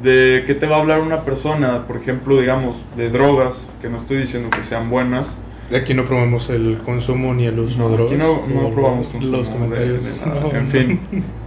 de 0.03 0.43
qué 0.47 0.55
te 0.55 0.67
va 0.67 0.77
a 0.77 0.81
hablar 0.81 1.01
una 1.01 1.25
persona, 1.25 1.87
por 1.87 1.97
ejemplo, 1.97 2.39
digamos, 2.41 2.77
de 2.97 3.11
drogas, 3.11 3.69
que 3.81 3.89
no 3.89 3.99
estoy 3.99 4.19
diciendo 4.19 4.51
que 4.51 4.63
sean 4.63 4.91
buenas, 4.91 5.39
Aquí 5.75 5.95
no 5.95 6.05
probamos 6.05 6.51
el 6.51 6.81
consumo 6.85 7.33
ni 7.33 7.47
el 7.47 7.59
uso 7.59 7.79
No, 7.79 7.89
de 7.89 7.97
drogas. 7.97 8.13
aquí 8.13 8.23
no, 8.23 8.63
no 8.63 8.69
probamos 8.73 9.07
consumo 9.07 9.37
los 9.39 9.47
de- 9.47 9.53
comentarios. 9.55 10.21
de 10.21 10.27
nada. 10.27 10.41
No, 10.43 10.53
en 10.59 10.69
fin, 10.69 11.01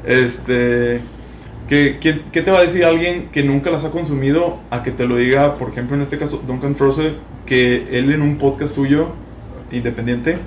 este, 0.04 1.02
¿qué, 1.70 1.98
qué, 2.00 2.22
qué 2.32 2.42
te 2.42 2.52
va 2.52 2.60
a 2.60 2.62
decir 2.64 2.86
alguien 2.86 3.30
que 3.32 3.44
nunca 3.44 3.72
las 3.72 3.86
ha 3.86 3.92
consumido 3.92 4.60
a 4.70 4.84
que 4.84 4.92
te 4.92 5.08
lo 5.08 5.18
diga, 5.18 5.56
por 5.56 5.70
ejemplo, 5.70 5.96
en 5.96 6.02
este 6.02 6.18
caso, 6.18 6.42
Duncan 6.46 6.76
Trussell, 6.76 7.16
que 7.46 7.88
él 7.98 8.12
en 8.12 8.22
un 8.22 8.38
podcast 8.38 8.76
suyo, 8.76 9.10
independiente, 9.72 10.38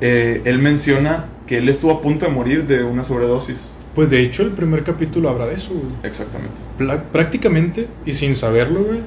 eh, 0.00 0.42
él 0.44 0.58
menciona 0.58 1.26
que 1.46 1.58
él 1.58 1.68
estuvo 1.68 1.92
a 1.92 2.00
punto 2.00 2.26
de 2.26 2.32
morir 2.32 2.66
de 2.66 2.82
una 2.84 3.04
sobredosis. 3.04 3.56
Pues 3.94 4.08
de 4.08 4.22
hecho, 4.22 4.44
el 4.44 4.52
primer 4.52 4.84
capítulo 4.84 5.28
habla 5.28 5.46
de 5.46 5.54
eso, 5.54 5.72
güey. 5.74 5.86
Exactamente. 6.04 6.54
Pla- 6.78 7.02
prácticamente, 7.10 7.88
y 8.06 8.12
sin 8.12 8.36
saberlo, 8.36 8.84
güey, 8.84 9.00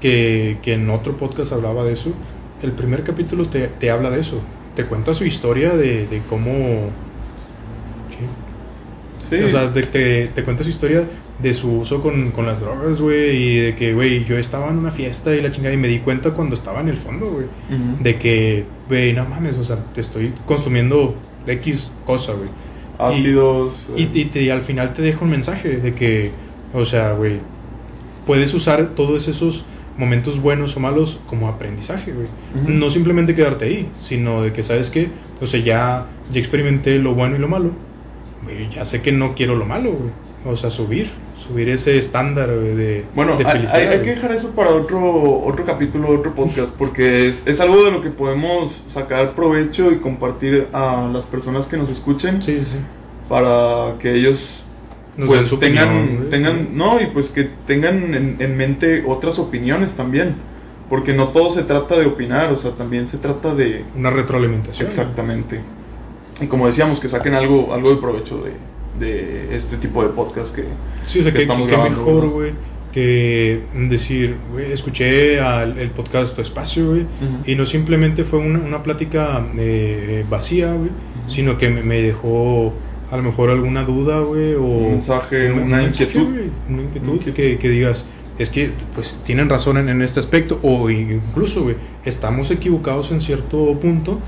que, 0.00 0.58
que 0.62 0.74
en 0.74 0.90
otro 0.90 1.16
podcast 1.16 1.52
hablaba 1.52 1.84
de 1.84 1.94
eso, 1.94 2.10
el 2.62 2.72
primer 2.72 3.02
capítulo 3.02 3.48
te, 3.48 3.66
te 3.68 3.90
habla 3.90 4.10
de 4.10 4.20
eso. 4.20 4.40
Te 4.74 4.84
cuenta 4.84 5.14
su 5.14 5.24
historia 5.24 5.74
de, 5.74 6.06
de 6.06 6.20
cómo... 6.28 6.90
Sí, 9.30 9.36
O 9.36 9.50
sea, 9.50 9.68
de- 9.68 9.82
te, 9.84 10.26
te 10.28 10.42
cuenta 10.44 10.62
su 10.64 10.70
historia 10.70 11.04
de 11.42 11.52
su 11.52 11.78
uso 11.78 12.00
con, 12.00 12.30
con 12.30 12.46
las 12.46 12.60
drogas, 12.60 13.00
güey, 13.00 13.36
y 13.36 13.56
de 13.58 13.74
que, 13.74 13.92
güey, 13.92 14.24
yo 14.24 14.38
estaba 14.38 14.68
en 14.70 14.78
una 14.78 14.90
fiesta 14.90 15.34
y 15.34 15.42
la 15.42 15.50
chingada, 15.50 15.74
y 15.74 15.76
me 15.78 15.88
di 15.88 15.98
cuenta 15.98 16.30
cuando 16.32 16.54
estaba 16.54 16.80
en 16.80 16.88
el 16.88 16.96
fondo, 16.96 17.30
güey, 17.30 17.46
de 18.00 18.16
que, 18.16 18.64
güey, 18.88 19.12
no 19.12 19.24
mames, 19.26 19.58
o 19.58 19.64
sea, 19.64 19.76
te 19.94 20.00
estoy 20.00 20.32
consumiendo 20.46 21.14
X 21.46 21.90
cosa, 22.04 22.32
güey. 22.32 22.48
ácidos. 22.98 23.74
Y, 23.96 24.02
eh, 24.04 24.10
y 24.14 24.24
te- 24.26 24.42
y 24.42 24.50
al 24.50 24.62
final 24.62 24.92
te 24.94 25.02
deja 25.02 25.22
un 25.24 25.30
mensaje 25.30 25.76
de 25.76 25.92
que, 25.92 26.30
o 26.72 26.84
sea, 26.86 27.12
güey, 27.12 27.40
puedes 28.24 28.54
usar 28.54 28.86
todos 28.94 29.28
esos 29.28 29.64
momentos 29.98 30.40
buenos 30.40 30.76
o 30.76 30.80
malos 30.80 31.18
como 31.26 31.48
aprendizaje, 31.48 32.12
güey. 32.12 32.28
No 32.78 32.90
simplemente 32.90 33.34
quedarte 33.34 33.64
ahí, 33.66 33.88
sino 33.96 34.42
de 34.42 34.52
que, 34.52 34.62
¿sabes 34.62 34.90
qué? 34.90 35.08
O 35.40 35.46
sea, 35.46 35.60
ya, 35.60 36.06
ya 36.30 36.38
experimenté 36.40 36.98
lo 36.98 37.14
bueno 37.14 37.36
y 37.36 37.38
lo 37.38 37.48
malo. 37.48 37.70
Güey, 38.46 38.70
ya 38.70 38.84
sé 38.84 39.02
que 39.02 39.12
no 39.12 39.34
quiero 39.34 39.54
lo 39.56 39.64
malo, 39.66 39.92
güey. 39.92 40.10
O 40.48 40.54
sea, 40.56 40.70
subir. 40.70 41.10
subir 41.36 41.68
ese 41.68 41.98
estándar 41.98 42.48
güey, 42.54 42.74
de, 42.74 43.04
Bueno, 43.14 43.36
de 43.36 43.44
felicidad. 43.44 43.80
hay- 43.80 43.88
hay 43.88 44.00
que 44.04 44.10
dejar 44.14 44.32
eso 44.32 44.52
para 44.54 44.70
otro, 44.70 45.42
otro 45.44 45.64
capítulo, 45.66 46.08
otro 46.08 46.34
podcast, 46.34 46.74
porque 46.78 47.28
es, 47.28 47.46
es 47.46 47.60
algo 47.60 47.84
de 47.84 47.90
lo 47.90 48.00
que 48.00 48.08
podemos 48.10 48.84
sacar 48.88 49.34
provecho 49.34 49.90
y 49.92 49.98
compartir 49.98 50.68
a 50.72 51.10
las 51.12 51.26
personas 51.26 51.66
que 51.66 51.76
nos 51.76 51.90
escuchen 51.90 52.40
Sí, 52.40 52.62
sí. 52.62 52.78
para 53.28 53.96
que 53.98 54.14
ellos 54.14 54.62
Nos 55.18 55.28
pues 55.28 55.48
su 55.48 55.58
tengan, 55.58 55.88
opinión, 56.04 56.30
tengan, 56.30 56.68
no, 56.76 57.00
y 57.02 57.06
pues 57.06 57.30
que 57.30 57.50
tengan 57.66 58.14
en, 58.14 58.36
en 58.38 58.56
mente 58.56 59.02
otras 59.06 59.38
opiniones 59.38 59.92
también, 59.94 60.36
porque 60.88 61.12
no 61.12 61.28
todo 61.28 61.50
se 61.50 61.64
trata 61.64 61.98
de 61.98 62.06
opinar, 62.06 62.52
o 62.52 62.58
sea, 62.58 62.70
también 62.70 63.08
se 63.08 63.18
trata 63.18 63.54
de, 63.54 63.84
Una 63.96 64.10
retroalimentación. 64.10 64.86
exactamente, 64.88 65.60
y 66.40 66.46
como 66.46 66.66
decíamos, 66.66 67.00
que 67.00 67.08
saquen 67.08 67.34
algo, 67.34 67.72
algo 67.72 67.90
de 67.94 67.96
provecho 68.00 68.42
de, 68.42 68.52
de 69.04 69.56
este 69.56 69.76
tipo 69.76 70.02
de 70.02 70.10
podcast 70.10 70.54
que, 70.54 70.64
Sí, 71.06 71.20
o 71.20 71.22
sea, 71.22 71.32
que 71.32 71.38
que, 71.38 71.42
estamos 71.44 71.66
que- 71.68 71.74
grabando, 71.74 71.98
mejor, 71.98 72.24
¿no? 72.24 72.30
güey, 72.30 72.52
que 72.92 73.60
decir, 73.88 74.36
güey, 74.52 74.72
escuché 74.72 75.38
al, 75.40 75.78
el 75.78 75.90
podcast 75.90 76.34
Tu 76.34 76.42
Espacio, 76.42 76.88
güey, 76.90 77.06
y 77.46 77.54
no 77.54 77.66
simplemente 77.66 78.24
fue 78.24 78.38
una, 78.38 78.58
una 78.58 78.82
plática 78.82 79.46
eh, 79.58 80.24
vacía, 80.30 80.72
güey, 80.72 80.90
sino 81.26 81.58
que 81.58 81.68
me, 81.68 81.82
me 81.82 82.00
dejó 82.00 82.72
a 83.10 83.16
lo 83.16 83.22
mejor 83.22 83.50
alguna 83.50 83.84
duda, 83.84 84.20
güey, 84.20 84.54
o 84.54 84.62
Un 84.62 84.90
mensaje, 84.92 85.52
una 85.52 85.82
inquietud. 85.82 86.22
una 86.22 86.40
inquietud, 86.40 86.58
Una 86.70 86.82
inquietud. 86.82 87.34
Que, 87.34 87.58
que 87.58 87.68
digas, 87.68 88.06
es 88.38 88.50
que 88.50 88.70
pues 88.94 89.20
tienen 89.24 89.48
razón 89.48 89.76
en, 89.78 89.88
en 89.90 90.02
este 90.02 90.18
aspecto, 90.20 90.58
o 90.62 90.88
incluso, 90.90 91.62
güey, 91.64 91.76
estamos 92.04 92.50
equivocados 92.50 93.12
en 93.12 93.20
cierto 93.20 93.78
punto, 93.78 94.20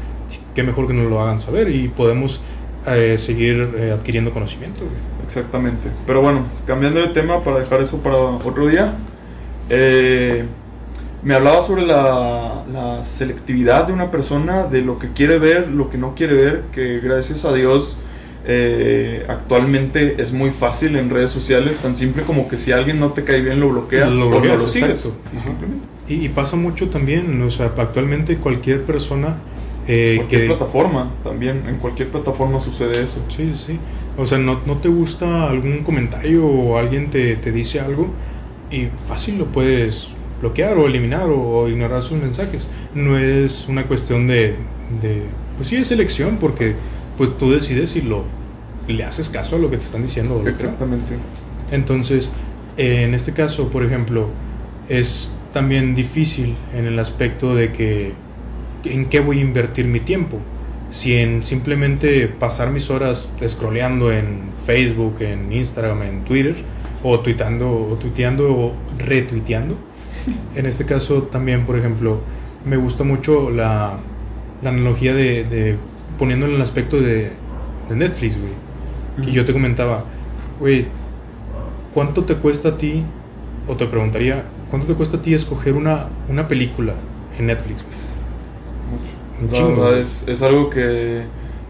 que 0.58 0.64
mejor 0.64 0.88
que 0.88 0.92
nos 0.92 1.08
lo 1.08 1.20
hagan 1.20 1.38
saber 1.38 1.70
y 1.70 1.86
podemos 1.86 2.40
eh, 2.84 3.16
seguir 3.16 3.74
eh, 3.76 3.92
adquiriendo 3.92 4.32
conocimiento, 4.32 4.80
güey. 4.80 4.96
Exactamente. 5.24 5.88
Pero 6.04 6.20
bueno, 6.20 6.46
cambiando 6.66 7.00
de 7.00 7.08
tema 7.08 7.44
para 7.44 7.60
dejar 7.60 7.80
eso 7.80 7.98
para 7.98 8.16
otro 8.16 8.66
día. 8.66 8.96
eh, 9.70 10.44
me 11.22 11.34
hablaba 11.34 11.62
sobre 11.62 11.86
la, 11.86 12.64
la 12.72 13.04
selectividad 13.06 13.86
de 13.86 13.92
una 13.92 14.10
persona, 14.10 14.64
de 14.64 14.82
lo 14.82 14.98
que 14.98 15.12
quiere 15.12 15.38
ver, 15.38 15.68
lo 15.68 15.90
que 15.90 15.98
no 15.98 16.16
quiere 16.16 16.34
ver, 16.34 16.62
que 16.72 16.98
gracias 16.98 17.44
a 17.44 17.52
Dios 17.52 17.98
eh, 18.46 19.24
actualmente 19.28 20.20
es 20.20 20.32
muy 20.32 20.50
fácil 20.50 20.96
en 20.96 21.10
redes 21.10 21.30
sociales, 21.30 21.76
tan 21.78 21.94
simple 21.94 22.22
como 22.24 22.48
que 22.48 22.56
si 22.58 22.72
alguien 22.72 22.98
no 22.98 23.12
te 23.12 23.22
cae 23.22 23.42
bien 23.42 23.60
lo 23.60 23.68
bloqueas 23.68 24.14
Lo 24.14 24.26
o 24.26 24.30
bloqueas, 24.30 24.60
no 24.60 24.62
lo 24.64 24.68
sigues. 24.70 25.08
Y, 26.08 26.24
y 26.24 26.28
pasa 26.30 26.56
mucho 26.56 26.88
también, 26.88 27.40
o 27.42 27.50
sea, 27.50 27.66
actualmente 27.76 28.38
cualquier 28.38 28.84
persona 28.84 29.36
eh, 29.88 30.14
cualquier 30.18 30.42
que... 30.42 30.46
plataforma, 30.46 31.12
también 31.24 31.64
en 31.66 31.78
cualquier 31.78 32.08
plataforma 32.08 32.60
sucede 32.60 33.02
eso. 33.02 33.24
Sí, 33.28 33.52
sí. 33.54 33.78
O 34.16 34.26
sea, 34.26 34.38
no, 34.38 34.60
no 34.66 34.76
te 34.76 34.88
gusta 34.88 35.48
algún 35.48 35.82
comentario 35.82 36.46
o 36.46 36.78
alguien 36.78 37.10
te, 37.10 37.34
te 37.36 37.50
dice 37.50 37.80
algo 37.80 38.10
y 38.70 38.88
fácil 39.06 39.38
lo 39.38 39.46
puedes 39.46 40.08
bloquear 40.40 40.76
o 40.78 40.86
eliminar 40.86 41.30
o, 41.30 41.60
o 41.60 41.68
ignorar 41.68 42.02
sus 42.02 42.18
mensajes. 42.18 42.68
No 42.94 43.18
es 43.18 43.66
una 43.68 43.86
cuestión 43.86 44.28
de, 44.28 44.54
de... 45.02 45.22
Pues 45.56 45.68
sí, 45.68 45.76
es 45.76 45.90
elección 45.90 46.36
porque 46.38 46.74
pues 47.16 47.36
tú 47.36 47.50
decides 47.50 47.90
si 47.90 48.02
lo 48.02 48.24
le 48.86 49.04
haces 49.04 49.28
caso 49.28 49.56
a 49.56 49.58
lo 49.58 49.70
que 49.70 49.76
te 49.76 49.84
están 49.84 50.02
diciendo 50.02 50.36
o. 50.36 50.48
Exactamente. 50.48 51.14
Entonces, 51.70 52.30
eh, 52.76 53.02
en 53.02 53.14
este 53.14 53.32
caso, 53.32 53.68
por 53.68 53.84
ejemplo, 53.84 54.28
es 54.88 55.32
también 55.52 55.94
difícil 55.94 56.56
en 56.74 56.86
el 56.86 56.98
aspecto 56.98 57.54
de 57.54 57.72
que 57.72 58.14
en 58.84 59.06
qué 59.06 59.20
voy 59.20 59.38
a 59.38 59.42
invertir 59.42 59.86
mi 59.86 60.00
tiempo. 60.00 60.38
Si 60.90 61.14
en 61.16 61.42
simplemente 61.42 62.28
pasar 62.28 62.70
mis 62.70 62.90
horas 62.90 63.28
scrolleando 63.46 64.10
en 64.10 64.50
Facebook, 64.64 65.16
en 65.20 65.52
Instagram, 65.52 66.02
en 66.02 66.24
Twitter, 66.24 66.56
o 67.02 67.20
tuitando, 67.20 67.70
o 67.70 67.96
tuiteando, 67.96 68.52
o 68.52 68.72
retuiteando. 68.98 69.76
En 70.54 70.66
este 70.66 70.84
caso 70.84 71.24
también, 71.24 71.66
por 71.66 71.78
ejemplo, 71.78 72.20
me 72.64 72.76
gusta 72.76 73.04
mucho 73.04 73.50
la, 73.50 73.98
la 74.62 74.70
analogía 74.70 75.14
de, 75.14 75.44
de 75.44 75.76
poniéndolo 76.18 76.52
en 76.52 76.56
el 76.56 76.62
aspecto 76.62 77.00
de, 77.00 77.30
de 77.88 77.96
Netflix, 77.96 78.38
güey. 78.38 78.52
Que 79.22 79.32
yo 79.32 79.44
te 79.44 79.52
comentaba, 79.52 80.04
güey, 80.60 80.86
¿cuánto 81.92 82.24
te 82.24 82.36
cuesta 82.36 82.70
a 82.70 82.78
ti, 82.78 83.02
o 83.66 83.76
te 83.76 83.86
preguntaría, 83.86 84.44
¿cuánto 84.70 84.86
te 84.86 84.94
cuesta 84.94 85.16
a 85.16 85.22
ti 85.22 85.34
escoger 85.34 85.74
una, 85.74 86.06
una 86.28 86.46
película 86.46 86.94
en 87.38 87.46
Netflix? 87.46 87.82
güey? 87.82 88.07
La 89.52 89.66
verdad 89.66 89.98
es, 89.98 90.24
es 90.26 90.42
algo 90.42 90.68
que 90.70 91.22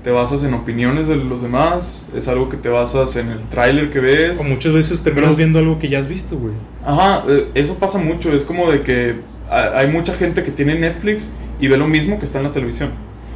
te 0.04 0.10
basas 0.10 0.42
en 0.44 0.54
opiniones 0.54 1.06
de 1.08 1.16
los 1.16 1.42
demás, 1.42 2.06
es 2.16 2.28
algo 2.28 2.48
que 2.48 2.56
te 2.56 2.68
basas 2.68 3.16
en 3.16 3.28
el 3.28 3.40
tráiler 3.48 3.90
que 3.90 4.00
ves. 4.00 4.38
O 4.40 4.44
muchas 4.44 4.72
veces 4.72 5.02
terminas 5.02 5.28
Pero- 5.30 5.36
viendo 5.36 5.58
algo 5.58 5.78
que 5.78 5.88
ya 5.88 5.98
has 5.98 6.08
visto, 6.08 6.36
güey. 6.38 6.54
Ajá, 6.86 7.24
eh, 7.28 7.48
eso 7.54 7.74
pasa 7.74 7.98
mucho, 7.98 8.32
es 8.32 8.44
como 8.44 8.70
de 8.70 8.82
que 8.82 9.16
ha- 9.50 9.78
hay 9.78 9.88
mucha 9.88 10.14
gente 10.14 10.42
que 10.44 10.50
tiene 10.50 10.78
Netflix 10.78 11.30
y 11.60 11.68
ve 11.68 11.76
lo 11.76 11.86
mismo 11.88 12.18
que 12.18 12.24
está 12.24 12.38
en 12.38 12.44
la 12.44 12.52
televisión. 12.52 12.90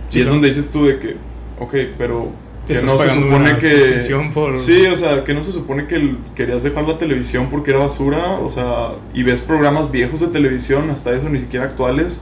Sí, 0.08 0.20
y 0.20 0.22
es 0.22 0.28
donde 0.28 0.48
dices 0.48 0.70
tú 0.70 0.86
de 0.86 0.98
que, 0.98 1.16
ok, 1.58 1.74
pero 1.98 2.28
que 2.66 2.74
no 2.74 2.96
se 2.98 3.10
supone 3.10 3.56
que... 3.58 3.98
por- 4.32 4.58
Sí, 4.58 4.86
o 4.86 4.96
sea, 4.96 5.24
que 5.24 5.34
no 5.34 5.42
se 5.42 5.52
supone 5.52 5.86
que 5.88 6.14
querías 6.36 6.62
dejar 6.62 6.86
la 6.86 6.96
televisión 6.98 7.48
porque 7.50 7.72
era 7.72 7.80
basura, 7.80 8.38
o 8.38 8.50
sea, 8.50 8.92
y 9.12 9.24
ves 9.24 9.40
programas 9.40 9.90
viejos 9.90 10.20
de 10.20 10.28
televisión, 10.28 10.88
hasta 10.90 11.12
eso 11.14 11.28
ni 11.28 11.40
siquiera 11.40 11.66
actuales, 11.66 12.20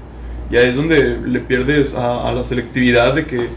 y 0.51 0.57
ahí 0.57 0.69
es 0.71 0.77
donde 0.77 1.17
le 1.25 1.41
pierdes 1.41 1.95
a, 1.95 2.29
a 2.29 2.33
la 2.33 2.45
selectividad 2.45 3.15
de 3.15 3.27
que 3.27 3.49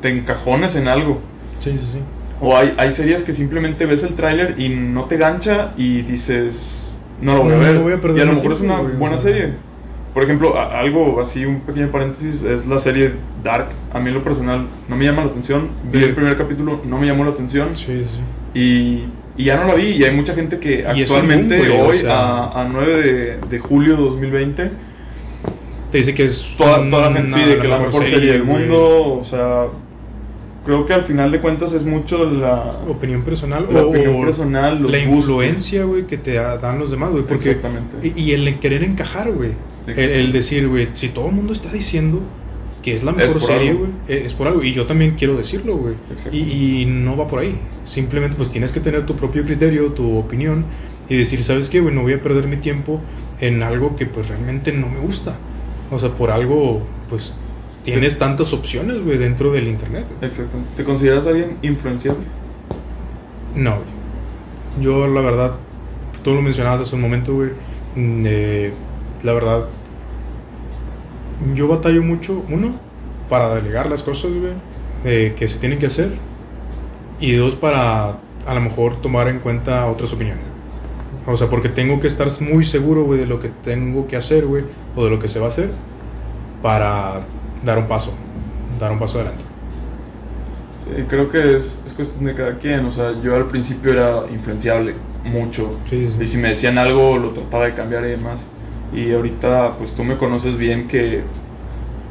te 0.00 0.08
encajones 0.10 0.76
en 0.76 0.88
algo. 0.88 1.20
Sí, 1.60 1.70
sí, 1.76 1.86
sí. 1.92 1.98
O 2.40 2.56
hay, 2.56 2.74
hay 2.76 2.92
series 2.92 3.22
que 3.22 3.32
simplemente 3.32 3.86
ves 3.86 4.02
el 4.02 4.14
tráiler 4.14 4.56
y 4.58 4.68
no 4.70 5.04
te 5.04 5.16
gancha 5.16 5.72
y 5.76 6.02
dices, 6.02 6.88
no 7.20 7.36
lo 7.36 7.44
voy 7.44 7.52
a 7.54 7.58
ver. 7.58 7.74
no 7.76 7.82
voy 7.82 7.92
a 7.92 8.00
perder 8.00 8.18
y 8.18 8.20
a 8.20 8.24
lo 8.24 8.32
mejor 8.34 8.52
es 8.52 8.60
una 8.60 8.80
buena 8.80 9.16
serie. 9.16 9.50
Por 10.12 10.24
ejemplo, 10.24 10.58
a- 10.58 10.78
algo 10.78 11.20
así, 11.22 11.44
un 11.46 11.60
pequeño 11.60 11.88
paréntesis, 11.90 12.42
es 12.42 12.66
la 12.66 12.78
serie 12.78 13.12
Dark. 13.44 13.68
A 13.94 14.00
mí 14.00 14.08
en 14.08 14.14
lo 14.14 14.22
personal 14.24 14.66
no 14.88 14.96
me 14.96 15.04
llama 15.06 15.24
la 15.24 15.30
atención. 15.30 15.68
Vi 15.90 16.02
el 16.04 16.14
primer 16.14 16.36
capítulo, 16.36 16.82
no 16.84 16.98
me 16.98 17.06
llamó 17.06 17.24
la 17.24 17.30
atención. 17.30 17.68
Sí, 17.76 18.04
sí. 18.04 18.20
Y, 18.58 19.04
y 19.40 19.44
ya 19.44 19.56
no 19.56 19.66
la 19.68 19.74
vi. 19.76 19.86
Y 19.92 20.04
hay 20.04 20.14
mucha 20.14 20.34
gente 20.34 20.58
que 20.58 20.84
Y 20.96 21.00
actualmente, 21.02 21.56
boom, 21.56 21.68
güey, 21.68 21.80
o 21.80 21.86
hoy, 21.86 21.98
sea. 21.98 22.12
a, 22.18 22.62
a 22.62 22.68
9 22.68 23.02
de, 23.02 23.36
de 23.48 23.58
julio 23.60 23.96
de 23.96 24.02
2020, 24.02 24.70
Te 25.92 25.98
dice 25.98 26.14
que 26.14 26.24
es 26.24 26.54
toda, 26.56 26.78
toda 26.90 27.10
la 27.10 27.16
gente 27.16 27.32
una- 27.34 27.44
sí, 27.44 27.50
de 27.50 27.58
que 27.58 27.68
la 27.68 27.78
mejor 27.78 28.04
serie 28.04 28.32
del 28.32 28.44
mundo. 28.44 29.18
O 29.20 29.24
sea, 29.24 29.66
creo 30.64 30.86
que 30.86 30.94
al 30.94 31.02
final 31.04 31.30
de 31.30 31.40
cuentas 31.40 31.72
es 31.74 31.84
mucho 31.84 32.24
la, 32.30 32.78
Opinión 32.88 33.22
personal 33.22 33.66
la 33.70 33.82
o 33.84 33.88
opinión 33.90 34.24
personal, 34.24 34.74
la 34.76 34.98
gustos. 34.98 35.02
influencia, 35.18 35.84
güey, 35.84 36.06
que 36.06 36.16
te 36.16 36.32
da- 36.34 36.56
dan 36.58 36.78
los 36.78 36.90
demás, 36.90 37.10
güey. 37.10 37.24
Porque 37.24 37.50
Exactamente. 37.50 38.12
Y, 38.16 38.20
y 38.20 38.32
el 38.32 38.58
querer 38.58 38.82
encajar, 38.82 39.30
güey. 39.32 39.50
El, 39.86 39.98
el 39.98 40.32
decir, 40.32 40.68
güey, 40.68 40.88
si 40.94 41.08
todo 41.10 41.26
el 41.28 41.32
mundo 41.32 41.52
está 41.52 41.70
diciendo 41.72 42.20
que 42.82 42.94
es 42.96 43.02
la 43.02 43.12
mejor 43.12 43.32
por 43.34 43.42
serie, 43.42 43.74
güey, 43.74 43.90
eh, 44.08 44.22
es 44.24 44.34
por 44.34 44.46
algo. 44.46 44.62
Y 44.62 44.72
yo 44.72 44.86
también 44.86 45.14
quiero 45.16 45.36
decirlo, 45.36 45.76
güey. 45.76 45.94
Y, 46.32 46.82
y 46.82 46.86
no 46.86 47.16
va 47.16 47.26
por 47.26 47.40
ahí. 47.40 47.54
Simplemente, 47.84 48.36
pues 48.36 48.48
tienes 48.48 48.72
que 48.72 48.80
tener 48.80 49.04
tu 49.06 49.14
propio 49.14 49.42
criterio, 49.44 49.86
tu 49.92 50.16
opinión. 50.16 50.64
Y 51.08 51.16
decir, 51.16 51.42
¿sabes 51.44 51.68
qué, 51.68 51.80
güey? 51.80 51.94
No 51.94 52.02
voy 52.02 52.12
a 52.14 52.22
perder 52.22 52.46
mi 52.46 52.56
tiempo 52.56 53.00
en 53.40 53.62
algo 53.62 53.94
que, 53.96 54.06
pues, 54.06 54.28
realmente 54.28 54.72
no 54.72 54.88
me 54.88 55.00
gusta. 55.00 55.36
O 55.92 55.98
sea, 55.98 56.10
por 56.10 56.30
algo, 56.30 56.80
pues, 57.08 57.34
tienes 57.82 58.18
tantas 58.18 58.52
opciones, 58.52 59.04
güey, 59.04 59.18
dentro 59.18 59.52
del 59.52 59.68
internet. 59.68 60.06
güey. 60.18 60.30
Exacto. 60.30 60.56
¿Te 60.76 60.84
consideras 60.84 61.26
alguien 61.26 61.58
influenciable? 61.62 62.24
No, 63.54 63.76
güey. 63.76 64.02
Yo, 64.80 65.06
la 65.06 65.20
verdad, 65.20 65.52
tú 66.24 66.34
lo 66.34 66.40
mencionabas 66.42 66.80
hace 66.80 66.94
un 66.94 67.02
momento, 67.02 67.34
güey. 67.34 67.50
mm, 67.94 68.24
eh, 68.26 68.72
la 69.22 69.32
verdad, 69.34 69.66
yo 71.54 71.68
batallo 71.68 72.02
mucho, 72.02 72.42
uno, 72.48 72.74
para 73.28 73.54
delegar 73.54 73.88
las 73.90 74.02
cosas, 74.02 74.30
güey, 74.32 74.52
eh, 75.04 75.34
que 75.36 75.46
se 75.48 75.58
tienen 75.58 75.78
que 75.78 75.86
hacer. 75.86 76.10
Y 77.20 77.32
dos, 77.32 77.54
para 77.54 78.16
a 78.46 78.54
lo 78.54 78.60
mejor 78.60 79.00
tomar 79.00 79.28
en 79.28 79.38
cuenta 79.38 79.86
otras 79.86 80.12
opiniones. 80.12 80.51
O 81.26 81.36
sea, 81.36 81.48
porque 81.48 81.68
tengo 81.68 82.00
que 82.00 82.08
estar 82.08 82.28
muy 82.40 82.64
seguro, 82.64 83.04
güey, 83.04 83.20
de 83.20 83.26
lo 83.26 83.38
que 83.38 83.48
tengo 83.48 84.06
que 84.06 84.16
hacer, 84.16 84.46
güey, 84.46 84.64
o 84.96 85.04
de 85.04 85.10
lo 85.10 85.18
que 85.18 85.28
se 85.28 85.38
va 85.38 85.46
a 85.46 85.48
hacer, 85.48 85.70
para 86.62 87.26
dar 87.64 87.78
un 87.78 87.88
paso, 87.88 88.12
dar 88.78 88.92
un 88.92 88.98
paso 88.98 89.18
adelante. 89.18 89.44
Sí, 90.84 91.04
creo 91.08 91.30
que 91.30 91.56
es, 91.56 91.78
es 91.86 91.92
cuestión 91.94 92.24
de 92.24 92.34
cada 92.34 92.58
quien. 92.58 92.84
O 92.86 92.92
sea, 92.92 93.20
yo 93.20 93.36
al 93.36 93.46
principio 93.48 93.92
era 93.92 94.24
influenciable, 94.30 94.96
mucho. 95.24 95.80
Sí, 95.84 96.08
sí. 96.08 96.16
Y 96.20 96.26
si 96.26 96.38
me 96.38 96.48
decían 96.48 96.78
algo, 96.78 97.18
lo 97.18 97.30
trataba 97.30 97.66
de 97.66 97.74
cambiar 97.74 98.04
y 98.04 98.10
demás. 98.10 98.48
Y 98.92 99.12
ahorita, 99.12 99.78
pues 99.78 99.94
tú 99.94 100.04
me 100.04 100.18
conoces 100.18 100.56
bien 100.56 100.88
que. 100.88 101.22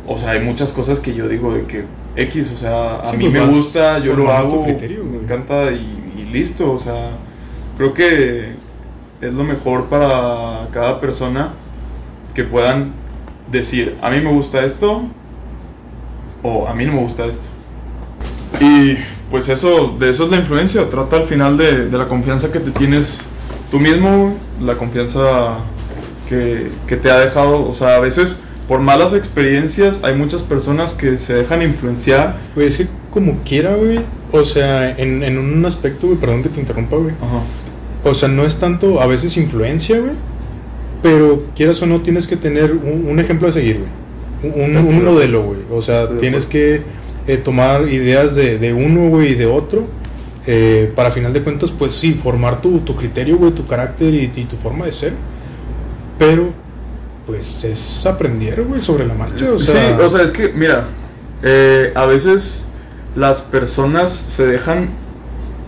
O 0.08 0.18
sea, 0.18 0.32
hay 0.32 0.40
muchas 0.40 0.74
cosas 0.74 1.00
que 1.00 1.14
yo 1.14 1.28
digo 1.28 1.54
de 1.54 1.66
que 1.66 1.86
X, 2.16 2.52
o 2.54 2.58
sea, 2.58 3.02
a 3.02 3.10
Sí, 3.10 3.18
mí 3.18 3.30
pues 3.30 3.34
me 3.34 3.46
gusta, 3.48 4.00
yo 4.00 4.16
lo 4.16 4.32
hago, 4.32 4.62
criterio, 4.62 5.04
me 5.06 5.18
encanta 5.18 5.72
y, 5.72 6.14
y 6.18 6.24
listo. 6.32 6.72
O 6.72 6.80
sea, 6.80 7.12
creo 7.78 7.94
que 7.94 8.54
es 9.22 9.34
lo 9.34 9.44
mejor 9.44 9.86
para 9.86 10.68
cada 10.72 11.00
persona 11.00 11.54
que 12.34 12.44
puedan 12.44 12.94
decir, 13.52 13.98
a 14.02 14.10
mí 14.10 14.22
me 14.22 14.32
gusta 14.32 14.66
esto 14.66 15.04
o 16.44 16.68
a 16.68 16.74
mí 16.74 16.86
no 16.86 16.94
me 16.94 17.02
gusta 17.02 17.26
esto. 17.26 17.48
Y 18.60 18.98
pues 19.30 19.50
eso, 19.50 19.96
de 20.00 20.10
eso 20.10 20.26
es 20.26 20.32
la 20.32 20.38
influencia, 20.38 20.90
trata 20.90 21.18
al 21.18 21.24
final 21.24 21.58
de, 21.58 21.90
de 21.90 21.98
la 21.98 22.08
confianza 22.08 22.52
que 22.52 22.60
te 22.60 22.72
tienes 22.72 23.28
tú 23.70 23.80
mismo, 23.80 24.36
la 24.60 24.76
confianza 24.76 25.60
que, 26.28 26.72
que 26.88 26.98
te 26.98 27.12
ha 27.12 27.20
dejado, 27.20 27.68
o 27.68 27.74
sea, 27.74 27.96
a 27.96 28.00
veces 28.00 28.44
por 28.68 28.80
malas 28.80 29.14
experiencias 29.14 30.04
hay 30.04 30.16
muchas 30.16 30.42
personas 30.44 30.94
que 30.94 31.20
se 31.20 31.34
dejan 31.34 31.62
influenciar. 31.62 32.38
Güey, 32.56 32.68
es 32.68 32.78
que 32.78 32.88
como 33.12 33.40
quiera, 33.44 33.76
güey. 33.76 34.00
O 34.32 34.46
sea, 34.46 34.90
en, 34.98 35.24
en 35.24 35.38
un 35.38 35.66
aspecto, 35.66 36.08
güey, 36.08 36.18
perdón 36.18 36.42
que 36.42 36.50
te 36.50 36.62
interrumpa, 36.62 36.96
güey. 36.96 37.14
Ajá. 37.22 37.42
O 38.04 38.14
sea, 38.14 38.30
no 38.30 38.44
es 38.46 38.58
tanto 38.58 39.02
a 39.02 39.08
veces 39.08 39.38
influencia, 39.38 40.00
güey. 40.00 40.14
Pero 41.04 41.44
quieras 41.56 41.82
o 41.82 41.86
no, 41.88 42.02
tienes 42.02 42.28
que 42.28 42.38
tener 42.38 42.74
un, 42.74 43.08
un 43.08 43.20
ejemplo 43.20 43.48
a 43.48 43.52
seguir, 43.52 43.80
güey. 43.80 44.54
Un, 44.56 45.04
modelo, 45.04 45.44
güey. 45.44 45.60
O 45.72 45.82
sea, 45.82 46.10
tienes 46.18 46.46
que 46.46 46.82
eh, 47.28 47.38
tomar 47.38 47.88
ideas 47.88 48.34
de, 48.36 48.58
de 48.58 48.74
uno, 48.74 49.10
güey, 49.10 49.30
y 49.32 49.36
de 49.36 49.46
otro. 49.46 49.88
eh, 50.48 50.92
para 50.96 51.12
final 51.12 51.34
de 51.34 51.42
cuentas, 51.44 51.72
pues 51.72 51.94
sí, 51.94 52.14
formar 52.16 52.62
tu, 52.62 52.80
tu 52.80 52.96
criterio, 52.96 53.38
güey, 53.38 53.52
tu 53.52 53.68
carácter 53.68 54.14
y, 54.14 54.32
y 54.36 54.46
tu 54.46 54.56
forma 54.58 54.86
de 54.86 54.92
ser. 54.92 55.14
Pero, 56.18 56.54
pues 57.28 57.64
es 57.64 58.06
aprender, 58.06 58.64
güey, 58.64 58.82
sobre 58.82 59.06
la 59.06 59.14
marcha. 59.14 59.52
O 59.54 59.60
sea, 59.60 59.96
sí, 59.98 60.02
o 60.02 60.10
sea, 60.10 60.24
es 60.24 60.32
que, 60.32 60.50
mira, 60.54 60.86
eh, 61.44 61.92
a 61.96 62.06
veces 62.06 62.68
las 63.16 63.42
personas 63.42 64.12
se 64.14 64.46
dejan 64.48 64.90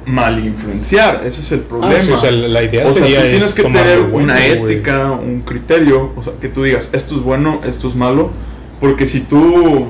mal 0.06 0.43
influenciar, 0.43 1.22
ese 1.26 1.41
es 1.41 1.51
el 1.54 1.62
problema. 1.62 1.95
Ah, 1.95 1.99
sí, 1.99 2.12
o 2.12 2.18
sea, 2.18 2.32
la 2.32 2.64
idea 2.64 2.86
O 2.86 2.89
sea, 2.89 3.04
sería 3.04 3.22
tú 3.22 3.28
tienes 3.28 3.43
es 3.43 3.54
que 3.54 3.64
tener 3.64 3.99
bueno, 4.04 4.34
una 4.34 4.45
ética, 4.45 5.12
un 5.12 5.41
criterio, 5.41 6.12
o 6.16 6.24
sea, 6.24 6.34
que 6.41 6.49
tú 6.49 6.64
digas, 6.64 6.89
esto 6.93 7.16
es 7.16 7.22
bueno, 7.22 7.62
esto 7.66 7.88
es 7.88 7.95
malo, 7.95 8.32
porque 8.80 9.08
si 9.08 9.22
tú 9.22 9.88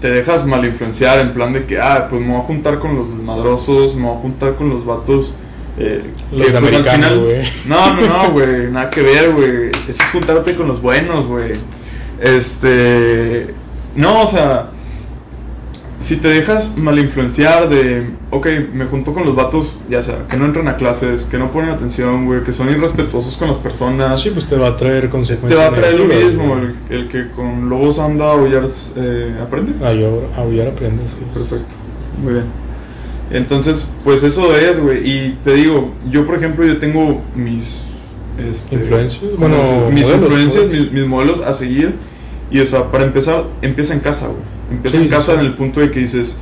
te 0.00 0.10
dejas 0.10 0.46
mal 0.46 0.64
influenciar 0.64 1.18
en 1.20 1.32
plan 1.34 1.52
de 1.52 1.64
que, 1.64 1.78
ah, 1.78 2.06
pues 2.08 2.22
me 2.22 2.28
voy 2.28 2.38
a 2.38 2.44
juntar 2.44 2.78
con 2.78 2.96
los 2.96 3.10
desmadrosos, 3.10 3.94
me 3.96 4.04
voy 4.04 4.16
a 4.16 4.20
juntar 4.20 4.54
con 4.54 4.70
los 4.70 4.84
vatos. 4.84 5.34
eh, 5.78 6.02
Los 6.32 6.46
que, 6.46 6.58
pues, 6.58 6.74
al 6.74 6.84
final-. 6.84 7.42
No, 7.66 7.94
no, 7.94 8.06
no, 8.06 8.30
güey, 8.32 8.70
nada 8.70 8.88
que 8.90 9.02
ver, 9.02 9.32
güey. 9.32 9.70
Es 9.88 10.00
juntarte 10.12 10.54
con 10.54 10.68
los 10.68 10.80
buenos, 10.80 11.26
güey. 11.26 11.52
Este. 12.20 13.54
No, 13.94 14.22
o 14.22 14.26
sea. 14.26 14.70
Si 16.00 16.16
te 16.16 16.28
dejas 16.28 16.78
mal 16.78 16.98
influenciar 16.98 17.68
de, 17.68 18.08
ok, 18.30 18.46
me 18.72 18.86
junto 18.86 19.12
con 19.12 19.26
los 19.26 19.36
vatos, 19.36 19.74
ya 19.90 20.02
sea, 20.02 20.26
que 20.28 20.38
no 20.38 20.46
entran 20.46 20.66
a 20.68 20.76
clases, 20.76 21.24
que 21.24 21.36
no 21.36 21.52
ponen 21.52 21.68
atención, 21.70 22.24
güey, 22.24 22.42
que 22.42 22.54
son 22.54 22.70
irrespetuosos 22.70 23.36
con 23.36 23.48
las 23.48 23.58
personas, 23.58 24.18
Sí, 24.18 24.30
pues 24.30 24.46
te 24.48 24.56
va 24.56 24.68
a 24.68 24.76
traer 24.76 25.02
te 25.02 25.08
consecuencias. 25.10 25.60
va 25.60 25.66
a 25.66 25.74
traer 25.78 25.98
lo 25.98 26.06
mismo, 26.06 26.56
el, 26.56 26.74
el 26.88 27.08
que 27.08 27.30
con 27.32 27.68
lobos 27.68 27.98
anda, 27.98 28.32
aullar, 28.32 28.64
eh, 28.96 29.34
aprende. 29.42 29.72
Aullar, 30.36 30.68
aprendes, 30.68 31.10
sí. 31.10 31.18
Perfecto, 31.34 31.74
muy 32.22 32.32
bien. 32.32 32.46
Entonces, 33.30 33.86
pues 34.02 34.22
eso 34.22 34.56
es, 34.56 34.80
güey, 34.80 35.06
y 35.06 35.38
te 35.44 35.52
digo, 35.54 35.92
yo 36.10 36.26
por 36.26 36.36
ejemplo, 36.36 36.64
yo 36.64 36.78
tengo 36.78 37.22
mis... 37.36 37.76
este, 38.50 38.74
Influencias, 38.76 39.22
¿cómo 39.36 39.48
bueno, 39.48 39.90
mis 39.90 40.06
modelos, 40.06 40.22
influencias, 40.22 40.64
modelos. 40.64 40.84
mis, 40.84 40.92
mis 40.92 41.06
modelos 41.06 41.40
a 41.42 41.52
seguir, 41.52 41.94
y 42.50 42.58
o 42.58 42.66
sea, 42.66 42.90
para 42.90 43.04
empezar, 43.04 43.44
empieza 43.60 43.92
en 43.92 44.00
casa, 44.00 44.28
güey. 44.28 44.59
Empieza 44.70 44.98
Sí, 44.98 45.04
en 45.04 45.08
casa 45.10 45.32
sí. 45.34 45.40
en 45.40 45.46
el 45.46 45.54
punto 45.54 45.80
de 45.80 45.90
que 45.90 46.00
dices, 46.00 46.36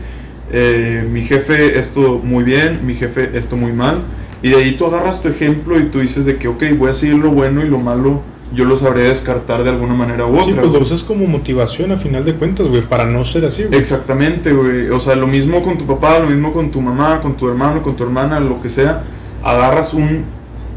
eh, 0.53 1.07
mi 1.11 1.23
jefe 1.23 1.79
esto 1.79 2.21
muy 2.23 2.45
bien, 2.45 2.81
mi 2.87 2.95
jefe 2.95 3.31
esto 3.35 3.57
muy 3.57 3.73
mal, 3.73 4.03
y 4.43 4.51
de 4.51 4.57
ahí 4.57 4.73
tú 4.77 4.87
agarras 4.87 5.21
tu 5.23 5.29
ejemplo 5.29 5.79
y 5.79 5.85
tú 5.85 6.01
dices 6.01 6.25
de 6.25 6.37
que, 6.37 6.49
ok, 6.49 6.63
voy 6.79 6.91
a 6.91 6.95
seguir 6.95 7.17
lo 7.17 7.31
bueno 7.31 7.65
y 7.65 7.69
lo 7.69 7.79
malo, 7.79 8.23
yo 8.55 8.65
lo 8.65 8.77
sabré 8.79 9.03
descartar 9.03 9.63
de 9.63 9.71
alguna 9.71 9.95
manera 9.95 10.25
u 10.27 10.31
otra. 10.35 10.45
Sí, 10.45 10.53
pues 10.59 10.73
lo 10.73 10.81
usas 10.81 11.03
como 11.03 11.27
motivación 11.27 11.93
a 11.93 11.99
final 11.99 12.25
de 12.25 12.35
cuentas, 12.35 12.67
güey, 12.67 12.81
para 12.83 13.05
no 13.05 13.23
ser 13.25 13.45
así, 13.45 13.65
güey. 13.65 13.79
Exactamente, 13.79 14.53
güey. 14.53 14.89
O 14.89 15.01
sea, 15.01 15.17
lo 15.17 15.27
mismo 15.27 15.63
con 15.63 15.77
tu 15.77 15.85
papá, 15.87 16.19
lo 16.21 16.29
mismo 16.31 16.55
con 16.55 16.71
tu 16.71 16.81
mamá, 16.81 17.21
con 17.21 17.37
tu 17.37 17.47
hermano, 17.47 17.83
con 17.83 17.95
tu 17.95 18.05
hermana, 18.05 18.41
lo 18.41 18.63
que 18.63 18.71
sea. 18.71 19.05
Agarras 19.45 19.93
un, 19.93 20.25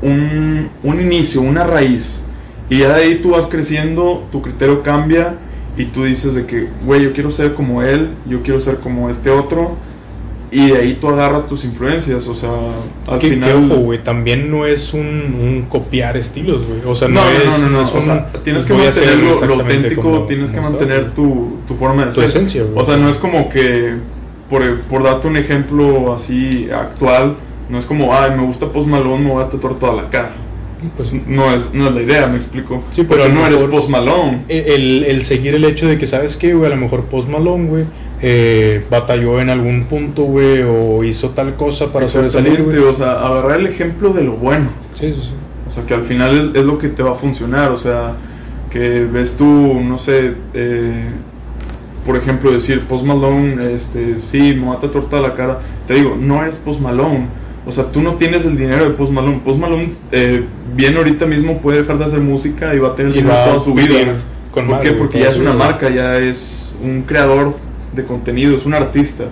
un, 0.01 0.67
un 0.83 1.01
inicio, 1.01 1.39
una 1.41 1.63
raíz. 1.63 2.25
Y 2.69 2.79
ya 2.79 2.89
de 2.95 3.03
ahí 3.03 3.15
tú 3.23 3.31
vas 3.31 3.45
creciendo, 3.45 4.27
tu 4.33 4.41
criterio 4.41 4.83
cambia 4.83 5.35
y 5.77 5.85
tú 5.85 6.03
dices 6.03 6.35
de 6.35 6.45
que, 6.45 6.67
güey, 6.85 7.03
yo 7.03 7.13
quiero 7.13 7.31
ser 7.31 7.53
como 7.53 7.81
él, 7.81 8.09
yo 8.27 8.41
quiero 8.43 8.59
ser 8.59 8.77
como 8.77 9.09
este 9.09 9.29
otro. 9.29 9.75
Y 10.53 10.71
de 10.71 10.77
ahí 10.79 10.97
tú 10.99 11.07
agarras 11.07 11.47
tus 11.47 11.63
influencias, 11.63 12.27
o 12.27 12.35
sea, 12.35 12.49
al 13.07 13.19
Que, 13.19 13.29
final... 13.29 13.49
que, 13.49 13.55
ojo, 13.73 13.81
güey, 13.83 14.03
también 14.03 14.51
no 14.51 14.65
es 14.65 14.93
un, 14.93 14.99
un 14.99 15.65
copiar 15.69 16.17
estilos, 16.17 16.67
güey. 16.67 16.81
O 16.85 16.93
sea, 16.93 17.07
No, 17.07 17.23
no, 17.23 17.29
es, 17.29 17.45
no, 17.45 17.57
no, 17.59 17.69
no, 17.69 17.81
es 17.83 17.87
o 17.93 17.97
un, 17.99 18.03
sea, 18.03 18.29
tienes 18.43 18.65
que 18.65 18.73
mantener 18.73 19.17
lo- 19.19 19.53
auténtico, 19.55 20.01
como- 20.01 20.23
tienes 20.25 20.51
que 20.51 20.59
mantener 20.59 21.11
tu, 21.11 21.59
tu 21.69 21.75
forma 21.75 22.01
de 22.03 22.09
Tu 22.09 22.15
ser. 22.15 22.25
esencia, 22.25 22.63
güey. 22.63 22.73
O 22.77 22.83
sea, 22.83 22.97
no 22.97 23.07
es 23.07 23.15
como 23.15 23.47
que, 23.47 23.93
por, 24.49 24.81
por 24.81 25.03
darte 25.03 25.29
un 25.29 25.37
ejemplo 25.37 26.13
así 26.13 26.67
actual, 26.69 27.35
no 27.69 27.79
es 27.79 27.85
como, 27.85 28.13
ay, 28.13 28.31
me 28.35 28.43
gusta 28.45 28.65
Post 28.73 28.89
Malone, 28.89 29.23
me 29.23 29.31
voy 29.31 29.43
a 29.43 29.47
tatuar 29.47 29.75
toda 29.75 29.95
la 29.95 30.09
cara. 30.09 30.33
Pues, 30.95 31.11
No 31.27 31.53
es, 31.53 31.73
no 31.73 31.87
es 31.89 31.93
la 31.95 32.01
idea, 32.01 32.27
me 32.27 32.37
explico. 32.37 32.83
Sí, 32.91 33.05
pero 33.07 33.29
no 33.29 33.41
eres 33.45 33.53
mejor- 33.61 33.69
Post 33.71 33.89
Malone. 33.89 34.43
el, 34.47 35.03
el 35.03 35.23
seguir 35.23 35.53
el 35.55 35.63
hecho 35.65 35.87
de 35.87 35.97
que, 35.97 36.07
¿sabes 36.07 36.37
qué, 36.37 36.53
güey? 36.53 36.71
A 36.71 36.75
lo 36.75 36.81
mejor 36.81 37.03
Post 37.05 37.29
Malone, 37.29 37.67
güey, 37.67 37.85
eh, 38.21 38.83
batalló 38.89 39.39
en 39.39 39.49
algún 39.49 39.83
punto, 39.85 40.23
güey, 40.23 40.63
o 40.63 41.03
hizo 41.03 41.29
tal 41.29 41.55
cosa 41.55 41.91
para 41.91 42.07
sobresalir, 42.09 42.63
güey. 42.63 42.77
o 42.77 42.93
sea, 42.93 43.13
agarrar 43.25 43.59
el 43.59 43.67
ejemplo 43.67 44.11
de 44.13 44.23
lo 44.23 44.33
bueno. 44.33 44.69
Sí, 44.95 45.13
sí, 45.13 45.21
sí. 45.21 45.33
O 45.69 45.71
sea, 45.73 45.85
que 45.85 45.93
al 45.93 46.03
final 46.03 46.51
es, 46.55 46.59
es 46.61 46.65
lo 46.65 46.77
que 46.77 46.89
te 46.89 47.03
va 47.03 47.11
a 47.11 47.15
funcionar. 47.15 47.71
O 47.71 47.77
sea, 47.79 48.13
que 48.71 49.05
ves 49.05 49.37
tú, 49.37 49.45
no 49.83 49.97
sé, 49.99 50.33
eh, 50.53 51.05
por 52.05 52.15
ejemplo, 52.17 52.51
decir 52.51 52.81
Post 52.81 53.05
Malone, 53.05 53.73
este, 53.73 54.17
sí, 54.31 54.55
me 54.55 54.65
mata 54.65 54.89
torta 54.91 55.17
a 55.19 55.21
la 55.21 55.33
cara. 55.35 55.59
Te 55.87 55.93
digo, 55.93 56.17
no 56.19 56.41
eres 56.41 56.57
Post 56.57 56.79
Malone. 56.81 57.27
O 57.65 57.71
sea, 57.71 57.85
tú 57.91 58.01
no 58.01 58.15
tienes 58.15 58.45
el 58.45 58.57
dinero 58.57 58.83
de 58.85 58.89
Post 58.91 59.11
Malone. 59.11 59.41
Post 59.45 59.59
Malone, 59.59 59.93
eh, 60.11 60.43
bien 60.75 60.97
ahorita 60.97 61.25
mismo 61.27 61.59
puede 61.61 61.81
dejar 61.81 61.97
de 61.99 62.05
hacer 62.05 62.19
música 62.19 62.73
y 62.73 62.79
va 62.79 62.89
a 62.89 62.95
tener 62.95 63.13
dinero 63.13 63.35
toda 63.45 63.59
su 63.59 63.73
vida. 63.73 63.93
con 64.51 64.67
¿Por 64.67 64.81
qué? 64.81 64.91
Porque 64.93 65.19
ya 65.19 65.29
es 65.29 65.37
una 65.37 65.51
vida. 65.53 65.63
marca, 65.65 65.89
ya 65.89 66.17
es 66.17 66.77
un 66.83 67.03
creador 67.03 67.53
de 67.95 68.03
contenido, 68.03 68.55
es 68.55 68.65
un 68.65 68.73
artista. 68.73 69.25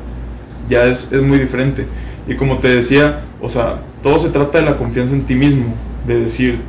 Ya 0.69 0.85
es, 0.85 1.11
es 1.11 1.21
muy 1.23 1.39
diferente. 1.39 1.85
Y 2.27 2.35
como 2.35 2.59
te 2.59 2.67
decía, 2.67 3.21
o 3.41 3.49
sea, 3.49 3.81
todo 4.03 4.19
se 4.19 4.29
trata 4.29 4.59
de 4.59 4.65
la 4.65 4.77
confianza 4.77 5.15
en 5.15 5.23
ti 5.23 5.33
mismo. 5.33 5.73
De 6.05 6.19
decir, 6.21 6.59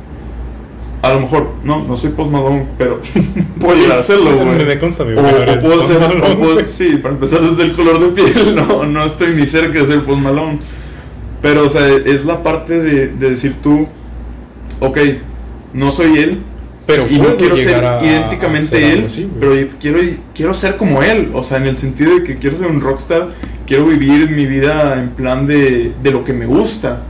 a 1.03 1.13
lo 1.13 1.19
mejor, 1.19 1.49
no, 1.63 1.83
no 1.83 1.95
soy 1.97 2.09
Post 2.11 2.31
Malone, 2.31 2.65
pero 2.79 2.99
puedo 3.59 3.75
llegar 3.79 3.97
a 3.99 4.01
hacerlo, 4.01 4.31
güey. 4.35 4.57
Me- 4.57 4.65
me 4.65 4.79
consta, 4.79 5.03
O, 5.03 5.07
o 5.07 5.59
puedo 5.61 5.83
ser, 5.83 5.97
o 5.97 6.37
puedo- 6.39 6.53
güey. 6.55 6.65
sí, 6.67 6.97
para 7.01 7.13
empezar 7.13 7.41
desde 7.41 7.63
el 7.63 7.73
color 7.73 7.99
de 7.99 8.07
piel, 8.07 8.55
no, 8.67 8.83
no 8.85 9.05
estoy 9.05 9.35
ni 9.35 9.45
cerca 9.45 9.79
de 9.79 9.85
ser 9.87 10.03
Post 10.03 10.21
Malone. 10.21 10.59
Pero, 11.41 11.65
o 11.65 11.69
sea, 11.69 11.87
es 11.87 12.25
la 12.25 12.43
parte 12.43 12.79
de, 12.81 13.07
de 13.07 13.29
decir 13.31 13.55
tú, 13.63 13.87
ok, 14.79 14.97
no 15.73 15.91
soy 15.91 16.17
él, 16.19 16.39
Pero 16.85 17.07
y 17.09 17.17
no 17.17 17.35
quiero 17.37 17.55
ser 17.57 17.83
a- 17.85 18.03
idénticamente 18.03 18.75
a 18.77 18.93
él, 18.93 19.05
así, 19.05 19.29
pero 19.39 19.55
yo 19.55 19.67
quiero, 19.79 19.99
quiero 20.35 20.53
ser 20.53 20.77
como 20.77 21.01
él, 21.01 21.31
o 21.33 21.41
sea, 21.43 21.57
en 21.57 21.67
el 21.67 21.77
sentido 21.77 22.15
de 22.15 22.23
que 22.23 22.37
quiero 22.37 22.57
ser 22.57 22.67
un 22.67 22.81
rockstar, 22.81 23.29
quiero 23.65 23.85
vivir 23.87 24.29
mi 24.29 24.45
vida 24.45 24.99
en 25.01 25.09
plan 25.09 25.47
de, 25.47 25.93
de 26.03 26.11
lo 26.11 26.23
que 26.23 26.33
me 26.33 26.45
gusta, 26.45 27.01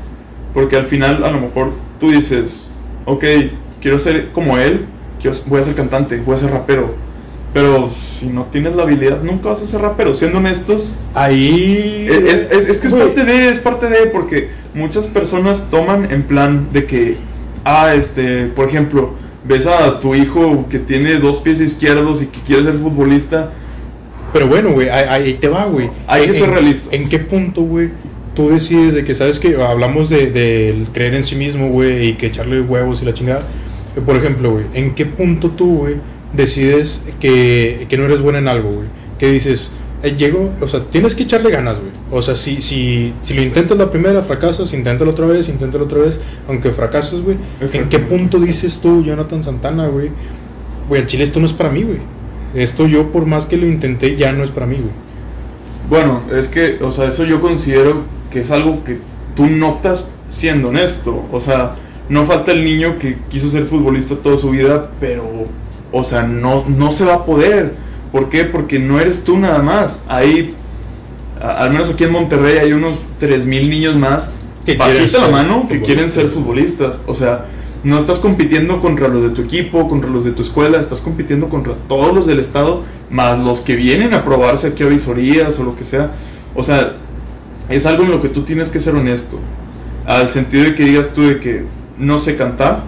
porque 0.53 0.75
al 0.77 0.85
final 0.85 1.23
a 1.23 1.31
lo 1.31 1.39
mejor 1.41 1.71
tú 1.99 2.11
dices, 2.11 2.67
ok, 3.05 3.23
quiero 3.81 3.99
ser 3.99 4.29
como 4.31 4.57
él, 4.57 4.85
quiero, 5.21 5.35
voy 5.47 5.59
a 5.59 5.63
ser 5.63 5.75
cantante, 5.75 6.21
voy 6.25 6.35
a 6.35 6.39
ser 6.39 6.51
rapero, 6.51 6.93
pero 7.53 7.91
si 8.21 8.27
no 8.27 8.45
tienes 8.45 8.75
la 8.75 8.83
habilidad, 8.83 9.21
nunca 9.23 9.49
vas 9.49 9.61
a 9.61 9.67
ser 9.67 9.81
rapero, 9.81 10.15
siendo 10.15 10.37
honestos, 10.37 10.95
Ahí. 11.13 12.07
es, 12.09 12.47
es- 12.51 12.69
es 12.69 12.77
que 12.77 12.87
es 12.87 12.93
Güey, 12.93 13.07
parte 13.07 13.23
de, 13.25 13.49
es 13.49 13.57
parte 13.59 13.87
de, 13.89 14.07
porque 14.07 14.49
muchas 14.73 15.07
personas 15.07 15.65
toman 15.69 16.09
en 16.11 16.23
plan 16.23 16.67
de 16.71 16.85
que, 16.85 17.17
ah, 17.65 17.93
este, 17.95 18.45
por 18.45 18.67
ejemplo, 18.67 19.13
ves 19.43 19.65
a 19.67 19.99
tu 19.99 20.13
hijo 20.15 20.67
que 20.69 20.79
tiene 20.79 21.15
dos 21.17 21.39
pies 21.39 21.59
izquierdos 21.61 22.21
y 22.21 22.27
que 22.27 22.39
quiere 22.41 22.63
ser 22.63 22.75
futbolista, 22.75 23.51
Pero 24.33 24.47
bueno, 24.47 24.69
güey, 24.71 24.87
ahí, 24.87 25.05
ahí 25.09 25.33
te 25.33 25.49
va, 25.49 25.65
güey. 25.65 25.89
Hay 26.07 26.25
que 26.27 26.33
ser 26.35 26.43
en- 26.45 26.51
realistas. 26.51 26.93
¿En 26.93 27.09
qué 27.09 27.19
punto, 27.19 27.63
güey, 27.63 27.89
tú 28.33 28.47
decides 28.49 28.93
de 28.93 29.03
que, 29.03 29.13
sabes 29.13 29.39
que 29.41 29.61
hablamos 29.61 30.09
de, 30.09 30.27
del 30.31 30.87
creer 30.93 31.15
en 31.15 31.23
sí 31.23 31.35
mismo, 31.35 31.67
güey, 31.69 32.07
y 32.09 32.13
que 32.13 32.27
echarle 32.27 32.61
huevos 32.61 33.01
y 33.01 33.05
la 33.05 33.13
chingada? 33.13 33.41
Por 34.05 34.15
ejemplo, 34.15 34.51
güey, 34.51 34.65
¿en 34.73 34.95
qué 34.95 35.05
punto 35.05 35.49
tú, 35.49 35.79
güey, 35.79 35.95
decides 36.33 37.01
que, 37.19 37.85
que 37.89 37.97
no 37.97 38.05
eres 38.05 38.21
bueno 38.21 38.37
en 38.37 38.47
algo, 38.47 38.71
güey? 38.71 38.87
Que 39.19 39.31
dices, 39.31 39.71
eh, 40.03 40.15
llego, 40.17 40.51
o 40.59 40.67
sea, 40.67 40.81
tienes 40.85 41.15
que 41.15 41.23
echarle 41.23 41.51
ganas, 41.51 41.77
güey. 41.79 41.91
O 42.11 42.21
sea, 42.21 42.35
si, 42.35 42.61
si, 42.61 43.13
si 43.21 43.33
lo 43.33 43.41
intentas 43.41 43.77
la 43.77 43.91
primera, 43.91 44.21
fracasas, 44.21 44.73
inténtalo 44.73 45.11
otra 45.11 45.27
vez, 45.27 45.47
inténtalo 45.47 45.85
otra 45.85 45.99
vez, 45.99 46.19
aunque 46.47 46.71
fracases, 46.71 47.21
güey. 47.21 47.37
¿En 47.73 47.87
qué 47.89 47.99
punto 47.99 48.39
dices 48.39 48.79
tú, 48.79 49.03
Jonathan 49.03 49.43
Santana, 49.43 49.87
güey? 49.87 50.09
Güey, 50.89 51.01
el 51.01 51.07
chile 51.07 51.23
esto 51.23 51.39
no 51.39 51.45
es 51.45 51.53
para 51.53 51.69
mí, 51.69 51.83
güey. 51.83 51.99
Esto 52.55 52.87
yo, 52.87 53.11
por 53.11 53.25
más 53.25 53.45
que 53.45 53.57
lo 53.57 53.67
intenté, 53.67 54.15
ya 54.17 54.31
no 54.31 54.43
es 54.43 54.51
para 54.51 54.65
mí, 54.65 54.77
güey. 54.77 54.93
bueno, 55.89 56.23
es 56.35 56.47
que, 56.47 56.79
o 56.81 56.91
sea, 56.91 57.07
eso 57.07 57.23
yo 57.23 57.39
considero 57.39 58.03
que 58.31 58.39
es 58.39 58.51
algo 58.51 58.83
que 58.83 58.97
tú 59.35 59.45
notas 59.47 60.09
siendo 60.29 60.69
honesto, 60.69 61.25
o 61.31 61.39
sea, 61.39 61.75
no 62.09 62.25
falta 62.25 62.51
el 62.51 62.65
niño 62.65 62.97
que 62.97 63.17
quiso 63.29 63.49
ser 63.49 63.65
futbolista 63.65 64.15
toda 64.15 64.37
su 64.37 64.49
vida, 64.49 64.91
pero, 64.99 65.23
o 65.91 66.03
sea, 66.03 66.23
no, 66.23 66.63
no 66.67 66.91
se 66.91 67.05
va 67.05 67.15
a 67.15 67.25
poder. 67.25 67.73
¿Por 68.11 68.29
qué? 68.29 68.43
Porque 68.45 68.79
no 68.79 68.99
eres 68.99 69.23
tú 69.23 69.37
nada 69.37 69.59
más. 69.61 70.03
Hay, 70.07 70.53
a- 71.41 71.59
al 71.63 71.71
menos 71.71 71.89
aquí 71.91 72.03
en 72.03 72.11
Monterrey, 72.11 72.57
hay 72.59 72.73
unos 72.73 72.97
3.000 73.19 73.69
niños 73.69 73.95
más 73.95 74.33
Que 74.65 74.77
quieren 74.77 75.03
la 75.03 75.07
ser 75.09 75.31
mano 75.31 75.65
que 75.69 75.81
quieren 75.81 76.11
ser 76.11 76.27
futbolistas. 76.27 76.87
futbolistas. 76.97 77.07
O 77.07 77.15
sea, 77.15 77.45
no 77.83 77.97
estás 77.97 78.19
compitiendo 78.19 78.79
contra 78.81 79.07
los 79.07 79.23
de 79.23 79.29
tu 79.29 79.41
equipo, 79.41 79.89
contra 79.89 80.09
los 80.09 80.23
de 80.23 80.31
tu 80.31 80.43
escuela, 80.43 80.79
estás 80.79 81.01
compitiendo 81.01 81.49
contra 81.49 81.73
todos 81.87 82.13
los 82.13 82.27
del 82.27 82.39
estado, 82.39 82.83
más 83.09 83.39
los 83.39 83.61
que 83.61 83.75
vienen 83.75 84.13
a 84.13 84.23
probarse 84.23 84.67
aquí 84.67 84.83
a 84.83 84.87
visorías 84.87 85.57
o 85.59 85.63
lo 85.63 85.75
que 85.75 85.83
sea. 85.85 86.11
O 86.55 86.63
sea, 86.63 86.93
es 87.69 87.85
algo 87.85 88.03
en 88.03 88.11
lo 88.11 88.21
que 88.21 88.29
tú 88.29 88.43
tienes 88.43 88.69
que 88.69 88.79
ser 88.79 88.93
honesto. 88.95 89.39
Al 90.05 90.29
sentido 90.29 90.63
de 90.65 90.75
que 90.75 90.83
digas 90.83 91.11
tú 91.15 91.21
de 91.23 91.39
que 91.39 91.63
no 91.97 92.17
sé 92.19 92.35
cantar, 92.35 92.83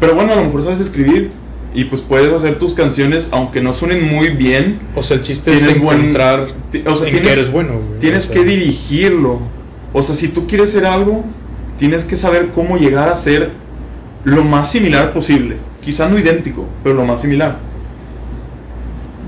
pero 0.00 0.14
bueno, 0.14 0.32
a 0.32 0.36
lo 0.36 0.44
mejor 0.44 0.62
sabes 0.62 0.80
escribir 0.80 1.30
y 1.74 1.84
pues 1.84 2.02
puedes 2.02 2.32
hacer 2.32 2.58
tus 2.58 2.74
canciones 2.74 3.28
aunque 3.32 3.60
no 3.60 3.72
suenen 3.72 4.08
muy 4.12 4.30
bien. 4.30 4.80
O 4.94 5.02
sea, 5.02 5.16
el 5.18 5.22
chiste 5.22 5.52
es 5.52 5.80
buen- 5.80 6.00
encontrar 6.00 6.40
o 6.86 6.94
sea, 6.96 7.08
en 7.08 7.14
tienes- 7.14 7.32
eres 7.32 7.52
bueno, 7.52 7.74
güey. 7.74 8.00
Tienes 8.00 8.24
O 8.28 8.32
sea, 8.32 8.36
que 8.36 8.44
dirigirlo. 8.48 9.38
O 9.92 10.02
sea, 10.02 10.14
si 10.14 10.28
tú 10.28 10.46
quieres 10.46 10.70
ser 10.72 10.86
algo, 10.86 11.24
tienes 11.78 12.04
que 12.04 12.16
saber 12.16 12.48
cómo 12.54 12.76
llegar 12.76 13.08
a 13.08 13.16
ser 13.16 13.50
lo 14.24 14.44
más 14.44 14.70
similar 14.70 15.12
posible. 15.12 15.56
Quizá 15.82 16.08
no 16.08 16.18
idéntico, 16.18 16.66
pero 16.82 16.94
lo 16.96 17.04
más 17.04 17.20
similar. 17.22 17.58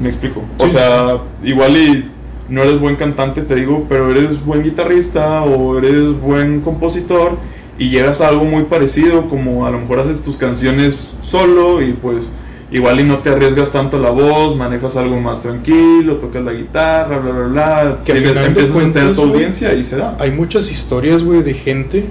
Me 0.01 0.09
explico. 0.09 0.43
O 0.59 0.68
sea, 0.68 1.18
igual 1.45 1.76
y 1.76 2.05
no 2.49 2.62
eres 2.62 2.78
buen 2.80 2.97
cantante, 2.97 3.43
te 3.43 3.55
digo, 3.55 3.86
pero 3.88 4.11
eres 4.11 4.45
buen 4.45 4.62
guitarrista 4.62 5.43
o 5.45 5.78
eres 5.78 6.20
buen 6.20 6.61
compositor 6.61 7.38
y 7.79 7.91
llegas 7.91 8.20
a 8.20 8.29
algo 8.29 8.45
muy 8.45 8.64
parecido, 8.64 9.29
como 9.29 9.66
a 9.66 9.70
lo 9.70 9.79
mejor 9.79 10.01
haces 10.01 10.23
tus 10.23 10.37
canciones 10.37 11.12
solo 11.23 11.83
y 11.83 11.93
pues 11.93 12.31
igual 12.70 13.01
y 13.01 13.05
no 13.05 13.18
te 13.18 13.31
arriesgas 13.31 13.70
tanto 13.73 13.99
la 13.99 14.11
voz, 14.11 14.57
manejas 14.57 14.97
algo 14.97 15.20
más 15.20 15.43
tranquilo, 15.43 16.16
tocas 16.16 16.43
la 16.45 16.53
guitarra, 16.53 17.18
bla, 17.18 17.33
bla, 17.33 17.47
bla. 17.47 17.99
Que 18.05 18.12
al 18.12 18.18
final 18.18 18.45
empiezas 18.47 18.70
a 18.70 18.79
tener 18.79 18.93
cuentas, 18.93 19.14
tu 19.16 19.23
audiencia 19.23 19.75
y 19.75 19.85
se 19.85 19.97
da. 19.97 20.16
Hay 20.18 20.31
muchas 20.31 20.70
historias, 20.70 21.23
güey, 21.23 21.43
de 21.43 21.55
gente 21.55 22.07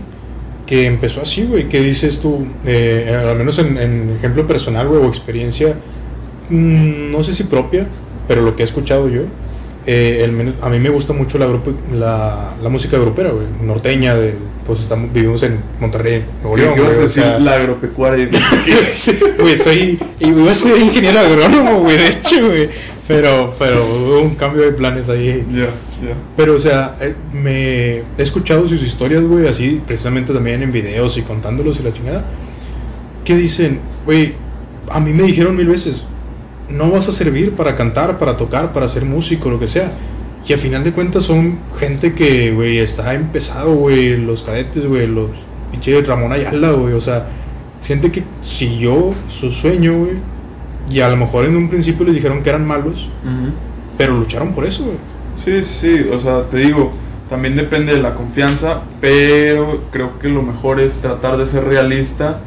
que 0.65 0.85
empezó 0.85 1.21
así, 1.21 1.43
güey. 1.45 1.67
que 1.67 1.81
dices 1.81 2.19
tú? 2.19 2.45
Eh, 2.65 3.15
al 3.29 3.37
menos 3.37 3.59
en, 3.59 3.77
en 3.77 4.11
ejemplo 4.17 4.47
personal, 4.47 4.87
güey, 4.87 5.01
o 5.01 5.07
experiencia, 5.07 5.75
mm, 6.49 7.11
no 7.11 7.23
sé 7.23 7.33
si 7.33 7.43
propia, 7.45 7.87
pero 8.27 8.41
lo 8.41 8.55
que 8.55 8.63
he 8.63 8.65
escuchado 8.65 9.09
yo. 9.09 9.23
eh, 9.85 10.21
el 10.23 10.55
a 10.61 10.69
mí 10.69 10.79
me 10.79 10.89
gusta 10.89 11.13
mucho 11.13 11.37
la, 11.39 11.47
grupo, 11.47 11.73
la, 11.91 12.55
la 12.61 12.69
música 12.69 12.97
grupera, 12.97 13.31
güey, 13.31 13.47
norteña, 13.61 14.15
de, 14.15 14.35
pues 14.65 14.79
estamos, 14.81 15.11
vivimos 15.11 15.41
en 15.43 15.59
Monterrey, 15.79 16.23
Nuevo 16.41 16.57
León, 16.57 16.73
que 16.75 16.81
ibas 16.81 16.91
a 16.91 16.95
güey, 16.95 16.99
o 17.05 17.07
decir 17.07 17.23
sea- 17.23 17.39
la 17.39 17.53
agropecuaria. 17.55 18.29
Sí, 18.91 19.17
güey, 19.39 19.55
soy. 19.55 19.99
Y 20.19 20.27
iba 20.27 20.51
a 20.51 20.53
ser 20.53 20.77
ingeniero 20.77 21.19
agrónomo, 21.19 21.79
güey, 21.81 21.97
de 21.97 22.07
hecho, 22.09 22.47
güey. 22.47 22.69
Pero, 23.07 23.53
pero 23.59 23.83
hubo 23.85 24.21
un 24.21 24.35
cambio 24.35 24.61
de 24.63 24.71
planes 24.71 25.09
ahí. 25.09 25.43
Ya, 25.51 25.65
ya. 25.65 26.15
Pero, 26.37 26.55
o 26.55 26.59
sea, 26.59 26.95
eh, 27.01 27.13
me 27.33 27.97
he 27.97 28.03
escuchado 28.19 28.67
sus 28.67 28.81
historias, 28.83 29.23
güey, 29.23 29.47
así, 29.47 29.81
precisamente 29.85 30.33
también 30.33 30.61
en 30.63 30.71
videos 30.71 31.17
y 31.17 31.21
contándolos 31.23 31.79
y 31.79 31.83
la 31.83 31.91
chingada. 31.91 32.23
Que 33.25 33.35
dicen, 33.35 33.79
güey, 34.05 34.35
a 34.89 34.99
mí 34.99 35.11
me 35.11 35.23
dijeron 35.23 35.57
mil 35.57 35.67
veces, 35.67 36.03
no 36.69 36.89
vas 36.89 37.09
a 37.09 37.11
servir 37.11 37.51
para 37.51 37.75
cantar, 37.75 38.17
para 38.17 38.37
tocar, 38.37 38.71
para 38.71 38.87
ser 38.87 39.03
músico, 39.03 39.49
lo 39.49 39.59
que 39.59 39.67
sea. 39.67 39.91
Y 40.47 40.53
a 40.53 40.57
final 40.57 40.83
de 40.83 40.91
cuentas 40.91 41.23
son 41.23 41.59
gente 41.79 42.13
que, 42.13 42.51
güey, 42.51 42.79
está 42.79 43.13
empezado, 43.13 43.73
güey, 43.75 44.17
los 44.17 44.43
cadetes, 44.43 44.85
güey, 44.85 45.07
los 45.07 45.29
pinche 45.71 46.01
Ramón 46.01 46.31
Ayala, 46.31 46.71
güey, 46.71 46.93
o 46.93 46.99
sea, 46.99 47.27
siente 47.79 48.11
que 48.11 48.23
siguió 48.41 49.13
su 49.27 49.51
sueño, 49.51 49.99
güey, 49.99 50.13
y 50.89 50.99
a 50.99 51.09
lo 51.09 51.15
mejor 51.15 51.45
en 51.45 51.55
un 51.55 51.69
principio 51.69 52.05
les 52.05 52.15
dijeron 52.15 52.41
que 52.41 52.49
eran 52.49 52.65
malos, 52.65 53.09
pero 53.97 54.17
lucharon 54.17 54.53
por 54.53 54.65
eso, 54.65 54.83
güey. 54.83 54.97
Sí, 55.45 55.63
sí, 55.63 56.07
o 56.11 56.19
sea, 56.19 56.43
te 56.43 56.57
digo, 56.57 56.91
también 57.29 57.55
depende 57.55 57.93
de 57.93 58.01
la 58.01 58.15
confianza, 58.15 58.81
pero 58.99 59.83
creo 59.91 60.19
que 60.19 60.27
lo 60.27 60.41
mejor 60.41 60.79
es 60.79 60.97
tratar 60.97 61.37
de 61.37 61.47
ser 61.47 61.63
realista 61.63 62.41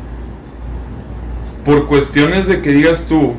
por 1.65 1.87
cuestiones 1.87 2.47
de 2.49 2.61
que 2.61 2.71
digas 2.71 3.07
tú, 3.09 3.33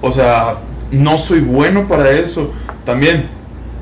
o 0.00 0.10
sea, 0.10 0.56
no 0.90 1.18
soy 1.18 1.40
bueno 1.40 1.86
para 1.86 2.10
eso. 2.10 2.52
También 2.84 3.28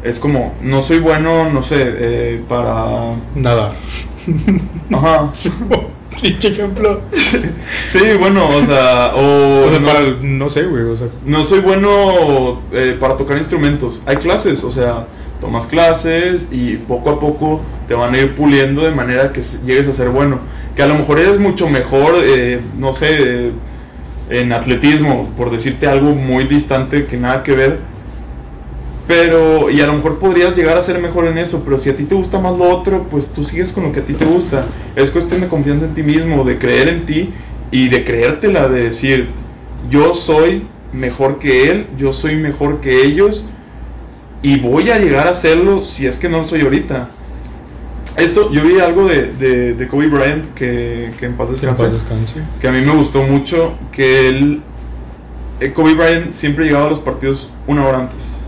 es 0.02 0.18
como, 0.18 0.54
no 0.62 0.82
soy 0.82 0.98
bueno, 0.98 1.50
no 1.50 1.62
sé, 1.62 1.76
eh, 1.80 2.42
para... 2.48 3.14
Nadar. 3.34 3.74
Ajá. 4.92 5.30
Pinche 6.20 6.48
ejemplo. 6.48 7.00
Sí, 7.88 8.00
bueno, 8.18 8.48
o 8.48 8.62
sea, 8.64 9.12
o... 9.14 9.66
O 9.66 9.70
sea, 9.70 9.78
no 9.80 9.86
para, 9.86 10.00
sé. 10.00 10.16
no 10.22 10.48
sé, 10.48 10.62
güey, 10.64 10.84
o 10.84 10.96
sea, 10.96 11.08
No 11.24 11.44
soy 11.44 11.60
bueno 11.60 12.62
eh, 12.72 12.96
para 12.98 13.16
tocar 13.16 13.36
instrumentos. 13.36 14.00
Hay 14.06 14.16
clases, 14.16 14.62
o 14.62 14.70
sea, 14.70 15.06
tomas 15.40 15.66
clases 15.66 16.48
y 16.52 16.76
poco 16.76 17.10
a 17.10 17.18
poco 17.18 17.60
te 17.88 17.94
van 17.94 18.14
a 18.14 18.18
ir 18.18 18.34
puliendo 18.36 18.82
de 18.82 18.92
manera 18.92 19.32
que 19.32 19.42
llegues 19.42 19.88
a 19.88 19.92
ser 19.92 20.10
bueno. 20.10 20.40
Que 20.76 20.82
a 20.82 20.86
lo 20.86 20.94
mejor 20.94 21.18
eres 21.18 21.40
mucho 21.40 21.68
mejor, 21.68 22.14
eh, 22.16 22.60
no 22.78 22.92
sé, 22.92 23.08
eh, 23.48 23.52
en 24.30 24.52
atletismo, 24.52 25.28
por 25.36 25.50
decirte 25.50 25.88
algo 25.88 26.14
muy 26.14 26.44
distante 26.44 27.06
que 27.06 27.16
nada 27.16 27.42
que 27.42 27.52
ver. 27.52 27.78
Pero, 29.06 29.70
y 29.70 29.80
a 29.80 29.86
lo 29.86 29.94
mejor 29.94 30.18
podrías 30.18 30.56
llegar 30.56 30.76
a 30.76 30.82
ser 30.82 31.00
mejor 31.00 31.26
en 31.26 31.38
eso, 31.38 31.62
pero 31.64 31.78
si 31.78 31.90
a 31.90 31.96
ti 31.96 32.04
te 32.04 32.14
gusta 32.14 32.38
más 32.38 32.56
lo 32.56 32.68
otro, 32.68 33.08
pues 33.10 33.28
tú 33.28 33.44
sigues 33.44 33.72
con 33.72 33.84
lo 33.84 33.92
que 33.92 34.00
a 34.00 34.02
ti 34.04 34.12
te 34.14 34.24
gusta. 34.24 34.66
Es 34.94 35.10
cuestión 35.10 35.40
de 35.40 35.48
confianza 35.48 35.86
en 35.86 35.94
ti 35.94 36.02
mismo, 36.02 36.44
de 36.44 36.58
creer 36.58 36.88
en 36.88 37.06
ti 37.06 37.30
y 37.72 37.88
de 37.88 38.04
creértela, 38.04 38.68
de 38.68 38.84
decir, 38.84 39.28
yo 39.90 40.14
soy 40.14 40.66
mejor 40.92 41.38
que 41.38 41.70
él, 41.70 41.86
yo 41.98 42.12
soy 42.12 42.36
mejor 42.36 42.80
que 42.80 43.02
ellos 43.04 43.46
y 44.42 44.58
voy 44.58 44.90
a 44.90 44.98
llegar 44.98 45.26
a 45.26 45.30
hacerlo 45.30 45.84
si 45.84 46.06
es 46.06 46.18
que 46.18 46.28
no 46.28 46.42
lo 46.42 46.48
soy 46.48 46.62
ahorita. 46.62 47.10
Esto, 48.16 48.52
yo 48.52 48.64
vi 48.64 48.80
algo 48.80 49.06
de, 49.06 49.32
de, 49.32 49.74
de 49.74 49.88
Kobe 49.88 50.08
Bryant 50.08 50.54
que, 50.54 51.12
que 51.18 51.26
en 51.26 51.34
paz 51.34 51.48
que 51.48 51.54
en 51.54 51.72
descanse 51.72 51.82
paz 51.82 51.92
descanse. 51.92 52.40
que 52.60 52.68
a 52.68 52.72
mí 52.72 52.80
me 52.80 52.92
gustó 52.92 53.22
mucho 53.22 53.74
que 53.92 54.28
él 54.28 54.62
eh, 55.60 55.72
Kobe 55.72 55.94
Bryant 55.94 56.34
siempre 56.34 56.64
llegaba 56.64 56.86
a 56.86 56.90
los 56.90 56.98
partidos 56.98 57.50
una 57.66 57.86
hora 57.86 58.00
antes 58.00 58.40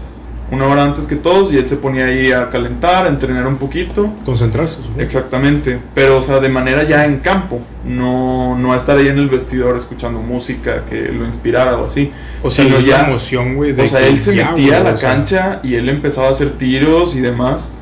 una 0.52 0.66
hora 0.66 0.84
antes 0.84 1.06
que 1.06 1.16
todos 1.16 1.50
y 1.54 1.56
él 1.56 1.66
se 1.66 1.76
ponía 1.76 2.04
ahí 2.04 2.30
a 2.30 2.50
calentar 2.50 3.06
a 3.06 3.08
entrenar 3.08 3.46
un 3.46 3.56
poquito. 3.56 4.12
Concentrarse, 4.22 4.76
supongo. 4.82 5.00
exactamente. 5.00 5.80
Pero 5.94 6.18
o 6.18 6.22
sea 6.22 6.40
de 6.40 6.50
manera 6.50 6.84
ya 6.84 7.06
en 7.06 7.20
campo 7.20 7.60
no 7.86 8.56
no 8.58 8.74
a 8.74 8.76
estar 8.76 8.98
ahí 8.98 9.08
en 9.08 9.18
el 9.18 9.30
vestidor 9.30 9.78
escuchando 9.78 10.20
música 10.20 10.84
que 10.88 11.08
lo 11.10 11.24
inspirara 11.24 11.78
o 11.78 11.86
así. 11.86 12.12
O 12.42 12.50
sea, 12.50 12.66
la 12.66 12.80
ya 12.80 13.06
emoción, 13.06 13.54
güey, 13.54 13.72
de 13.72 13.82
o 13.82 13.88
sea 13.88 14.06
él 14.06 14.20
se 14.20 14.36
ya, 14.36 14.50
metía 14.50 14.80
a 14.80 14.84
la 14.84 14.96
sea, 14.96 15.08
cancha 15.08 15.60
y 15.62 15.74
él 15.74 15.88
empezaba 15.88 16.28
a 16.28 16.30
hacer 16.32 16.52
tiros 16.58 17.16
y 17.16 17.20
demás. 17.20 17.72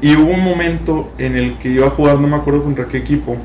Y 0.00 0.14
hubo 0.14 0.30
un 0.30 0.44
momento 0.44 1.10
en 1.18 1.36
el 1.36 1.58
que 1.58 1.70
iba 1.70 1.88
a 1.88 1.90
jugar 1.90 2.20
no 2.20 2.28
me 2.28 2.36
acuerdo 2.36 2.62
contra 2.62 2.86
qué 2.86 2.98
equipo 2.98 3.36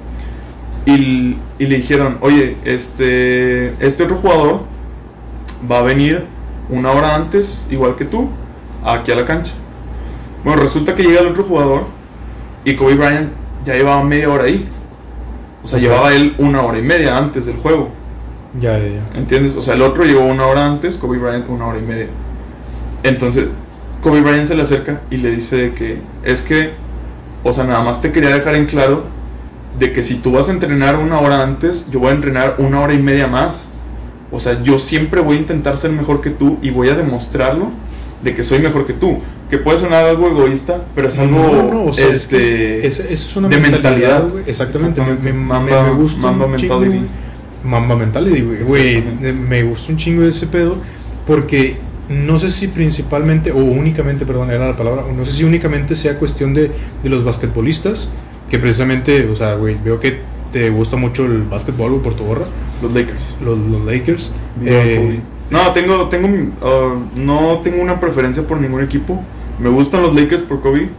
y, 0.85 1.35
y 1.57 1.65
le 1.65 1.77
dijeron, 1.77 2.17
oye, 2.21 2.57
este, 2.63 3.73
este 3.83 4.03
otro 4.03 4.17
jugador 4.17 4.61
va 5.69 5.79
a 5.79 5.81
venir 5.81 6.25
una 6.69 6.91
hora 6.91 7.15
antes, 7.15 7.63
igual 7.69 7.95
que 7.95 8.05
tú, 8.05 8.29
aquí 8.83 9.11
a 9.11 9.15
la 9.15 9.25
cancha. 9.25 9.53
Bueno, 10.43 10.61
resulta 10.61 10.95
que 10.95 11.03
llega 11.03 11.21
el 11.21 11.27
otro 11.27 11.43
jugador 11.43 11.85
y 12.65 12.75
Kobe 12.75 12.95
Bryant 12.95 13.29
ya 13.65 13.75
llevaba 13.75 14.03
media 14.03 14.29
hora 14.29 14.45
ahí. 14.45 14.67
O 15.63 15.67
sea, 15.67 15.79
llevaba 15.79 16.13
él 16.13 16.33
una 16.39 16.61
hora 16.61 16.79
y 16.79 16.81
media 16.81 17.17
antes 17.17 17.45
del 17.45 17.57
juego. 17.57 17.89
Ya, 18.59 18.77
ya, 18.79 18.87
ya. 18.87 19.09
¿Entiendes? 19.15 19.55
O 19.55 19.61
sea, 19.61 19.75
el 19.75 19.81
otro 19.81 20.03
llegó 20.03 20.21
una 20.21 20.47
hora 20.47 20.65
antes, 20.65 20.97
Kobe 20.97 21.19
Bryant 21.19 21.47
una 21.49 21.67
hora 21.67 21.77
y 21.77 21.83
media. 21.83 22.07
Entonces, 23.03 23.47
Kobe 24.01 24.21
Bryant 24.21 24.47
se 24.47 24.55
le 24.55 24.63
acerca 24.63 25.01
y 25.11 25.17
le 25.17 25.31
dice 25.31 25.73
que 25.73 25.99
es 26.23 26.41
que, 26.41 26.71
o 27.43 27.53
sea, 27.53 27.65
nada 27.65 27.83
más 27.83 28.01
te 28.01 28.11
quería 28.11 28.29
dejar 28.35 28.55
en 28.55 28.65
claro 28.65 29.03
de 29.79 29.93
que 29.93 30.03
si 30.03 30.15
tú 30.15 30.33
vas 30.33 30.49
a 30.49 30.51
entrenar 30.51 30.97
una 30.97 31.19
hora 31.19 31.43
antes, 31.43 31.89
yo 31.91 31.99
voy 31.99 32.09
a 32.09 32.13
entrenar 32.13 32.55
una 32.57 32.81
hora 32.81 32.93
y 32.93 33.01
media 33.01 33.27
más. 33.27 33.65
O 34.31 34.39
sea, 34.39 34.61
yo 34.63 34.79
siempre 34.79 35.21
voy 35.21 35.37
a 35.37 35.39
intentar 35.39 35.77
ser 35.77 35.91
mejor 35.91 36.21
que 36.21 36.31
tú 36.31 36.57
y 36.61 36.71
voy 36.71 36.89
a 36.89 36.95
demostrarlo 36.95 37.71
de 38.23 38.35
que 38.35 38.43
soy 38.43 38.59
mejor 38.59 38.85
que 38.85 38.93
tú. 38.93 39.19
Que 39.49 39.57
puede 39.57 39.77
sonar 39.79 40.05
algo 40.05 40.27
egoísta, 40.29 40.81
pero 40.95 41.09
es 41.09 41.19
algo 41.19 41.37
No, 41.37 41.73
no, 41.73 41.83
o 41.85 41.93
sea, 41.93 42.07
es 42.07 42.13
este, 42.23 42.37
que 42.37 42.87
esa 42.87 43.03
es 43.03 43.35
una 43.35 43.49
de 43.49 43.57
mentalidad, 43.57 43.89
mentalidad. 43.91 44.27
güey. 44.29 44.43
Exactamente, 44.47 45.01
me, 45.01 45.13
me, 45.15 45.33
me- 45.33 45.33
Mamba- 45.33 45.83
me 45.87 45.91
gusta 45.93 46.21
Mamba 46.21 46.45
un 46.45 46.55
chingo, 46.55 46.79
mentality. 46.79 47.05
güey. 47.05 47.11
Mamba 47.63 47.95
mentality, 47.95 48.41
güey. 48.41 48.61
Exactamente. 48.91 49.29
eh, 49.29 49.33
me 49.33 49.63
gusta 49.63 49.91
un 49.91 49.97
chingo 49.97 50.23
ese 50.23 50.47
pedo 50.47 50.77
porque 51.27 51.77
no 52.09 52.39
sé 52.39 52.49
si 52.49 52.67
principalmente, 52.69 53.51
o 53.51 53.57
únicamente, 53.57 54.25
perdón, 54.25 54.51
era 54.51 54.67
la 54.67 54.75
palabra, 54.75 55.03
no 55.15 55.25
sé 55.25 55.31
si 55.33 55.43
únicamente 55.43 55.95
sea 55.95 56.17
cuestión 56.17 56.53
de, 56.53 56.71
de 57.03 57.09
los 57.09 57.23
basquetbolistas, 57.23 58.09
que 58.49 58.57
precisamente, 58.57 59.27
o 59.27 59.35
sea, 59.35 59.55
güey, 59.55 59.77
veo 59.83 59.99
que 59.99 60.19
te 60.51 60.69
gusta 60.69 60.95
mucho 60.97 61.25
el 61.25 61.43
básquetbol, 61.43 62.01
por 62.01 62.13
tu 62.15 62.25
gorra, 62.25 62.45
los 62.81 62.93
Lakers. 62.93 63.35
los, 63.43 63.57
los 63.59 63.85
Lakers. 63.85 64.31
Eh. 64.63 65.19
No, 65.51 65.71
tengo, 65.73 66.07
tengo, 66.09 66.27
uh, 66.27 66.99
no 67.15 67.59
tengo 67.63 67.81
una 67.81 67.99
preferencia 67.99 68.47
por 68.47 68.59
ningún 68.59 68.81
equipo. 68.81 69.21
Me 69.59 69.69
gustan 69.69 70.01
los 70.01 70.15
Lakers 70.15 70.41
por 70.43 70.61
Kobe, 70.61 70.89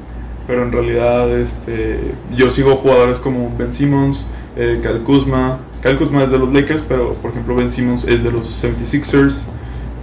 pero 0.47 0.63
en 0.63 0.71
realidad, 0.73 1.37
este, 1.39 1.99
yo 2.37 2.51
sigo 2.51 2.77
jugadores 2.77 3.19
como 3.19 3.51
Ben 3.57 3.73
Simmons, 3.75 4.27
eh, 4.57 4.79
Kyle 4.83 5.03
Kuzma. 5.03 5.59
Kyle 5.83 5.97
Kuzma 5.97 6.23
es 6.23 6.31
de 6.31 6.39
los 6.39 6.53
Lakers, 6.53 6.83
pero 6.89 7.15
por 7.15 7.31
ejemplo 7.31 7.55
Ben 7.57 7.73
Simmons 7.73 8.07
es 8.07 8.23
de 8.23 8.31
los 8.31 8.47
76ers. 8.63 9.45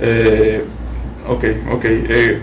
Eh, 0.01 0.63
ok, 1.27 1.43
ok. 1.73 1.85
eh, 1.85 2.39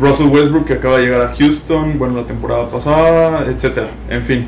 Russell 0.00 0.26
Westbrook 0.28 0.66
que 0.66 0.74
acaba 0.74 0.98
de 0.98 1.04
llegar 1.06 1.22
a 1.22 1.34
Houston, 1.34 1.98
bueno, 1.98 2.14
la 2.20 2.26
temporada 2.26 2.70
pasada, 2.70 3.46
etcétera. 3.50 3.90
En 4.10 4.22
fin. 4.22 4.46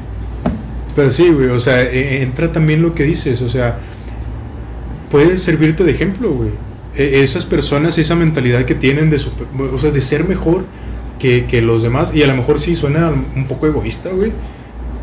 Pero 0.95 1.11
sí, 1.11 1.31
güey, 1.31 1.49
o 1.49 1.59
sea, 1.59 1.83
e- 1.83 2.23
entra 2.23 2.53
también 2.53 2.83
lo 2.83 2.95
que 2.95 3.05
dices, 3.05 3.41
o 3.43 3.49
sea, 3.49 3.79
puedes 5.11 5.43
servirte 5.43 5.83
de 5.83 5.91
ejemplo, 5.93 6.31
güey. 6.31 6.51
E- 6.97 7.23
esas 7.23 7.47
personas, 7.47 7.99
esa 7.99 8.15
mentalidad 8.15 8.65
que 8.65 8.75
tienen 8.75 9.11
de, 9.11 9.19
super- 9.19 9.47
o 9.73 9.79
sea, 9.79 9.91
de 9.91 10.01
ser 10.01 10.27
mejor 10.29 10.65
que, 11.19 11.47
que 11.47 11.61
los 11.61 11.83
demás, 11.83 12.13
y 12.15 12.23
a 12.23 12.27
lo 12.27 12.35
mejor 12.35 12.59
sí 12.59 12.75
suena 12.75 13.11
un 13.37 13.47
poco 13.47 13.67
egoísta, 13.67 14.11
güey. 14.11 14.33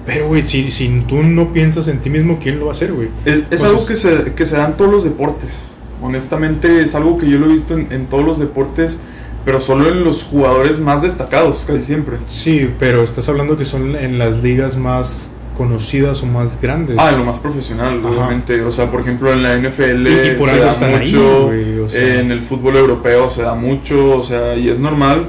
Pero, 0.06 0.28
güey, 0.28 0.42
si, 0.42 0.72
si 0.72 0.88
tú 1.08 1.22
no 1.22 1.52
piensas 1.52 1.88
en 1.90 2.00
ti 2.00 2.10
mismo, 2.10 2.40
¿quién 2.42 2.60
lo 2.60 2.66
va 2.68 2.72
a 2.72 2.76
hacer, 2.76 2.94
güey? 2.94 3.10
Es, 3.26 3.44
es 3.52 3.62
algo 3.64 3.86
que 3.86 3.96
se, 3.98 4.34
que 4.36 4.46
se 4.46 4.56
da 4.56 4.68
en 4.68 4.74
todos 4.78 4.90
los 4.92 5.04
deportes. 5.04 5.60
Honestamente, 6.02 6.82
es 6.82 6.96
algo 6.96 7.18
que 7.18 7.30
yo 7.30 7.38
lo 7.40 7.48
he 7.48 7.50
visto 7.54 7.74
en, 7.78 7.92
en 7.92 8.06
todos 8.06 8.24
los 8.26 8.40
deportes, 8.40 9.00
pero 9.44 9.60
solo 9.60 9.90
en 9.90 10.04
los 10.06 10.24
jugadores 10.24 10.80
más 10.80 11.02
destacados, 11.02 11.64
casi 11.68 11.84
siempre. 11.84 12.18
Sí, 12.26 12.70
pero 12.80 13.04
estás 13.04 13.28
hablando 13.30 13.58
que 13.58 13.66
son 13.66 13.96
en 13.96 14.18
las 14.18 14.42
ligas 14.42 14.78
más 14.78 15.30
conocidas 15.58 16.22
o 16.22 16.26
más 16.28 16.62
grandes. 16.62 16.96
Ah, 17.00 17.12
lo 17.12 17.24
más 17.26 17.40
profesional, 17.40 18.00
Ajá. 18.00 18.10
obviamente. 18.10 18.62
O 18.62 18.72
sea, 18.72 18.92
por 18.92 19.02
ejemplo, 19.02 19.34
en 19.34 19.42
la 19.44 19.56
NFL 19.56 20.08
Y- 20.08 20.28
y 20.28 20.32
por 20.38 20.48
se 20.48 20.52
algo 20.54 20.64
da 20.66 20.70
están 20.70 20.94
ahí, 20.96 21.12
mucho, 21.14 21.46
güey, 21.48 21.80
o 21.80 21.90
sea. 21.90 22.20
en 22.20 22.32
el 22.32 22.42
fútbol 22.42 22.76
europeo 22.78 23.30
se 23.30 23.42
da 23.42 23.56
mucho, 23.56 24.18
o 24.18 24.24
sea, 24.24 24.56
y 24.56 24.70
es 24.70 24.78
normal. 24.80 25.28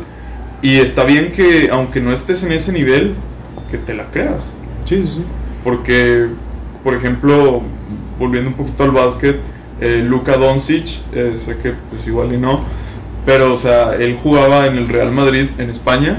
Y 0.61 0.77
está 0.79 1.05
bien 1.05 1.33
que, 1.33 1.71
aunque 1.73 2.01
no 2.01 2.13
estés 2.13 2.43
en 2.45 2.53
ese 2.53 2.73
nivel, 2.73 3.15
que 3.71 3.79
te 3.79 3.95
la 3.95 4.11
creas. 4.11 4.45
Sí, 4.85 4.97
sí, 5.05 5.13
sí. 5.17 5.25
Porque, 5.65 6.27
por 6.85 6.95
ejemplo, 6.95 7.63
volviendo 8.19 8.51
un 8.51 8.57
poquito 8.57 8.83
al 8.85 8.91
básquet, 8.91 9.39
eh, 9.81 10.03
Luka 10.07 10.37
Doncic, 10.37 10.87
eh, 11.13 11.39
sé 11.45 11.57
que 11.59 11.73
pues 11.91 12.07
igual 12.07 12.33
y 12.35 12.37
no, 12.37 12.61
pero 13.25 13.53
o 13.53 13.57
sea, 13.57 13.95
él 13.95 14.19
jugaba 14.23 14.67
en 14.67 14.77
el 14.77 14.89
Real 14.89 15.13
Madrid 15.13 15.47
en 15.59 15.71
España. 15.71 16.19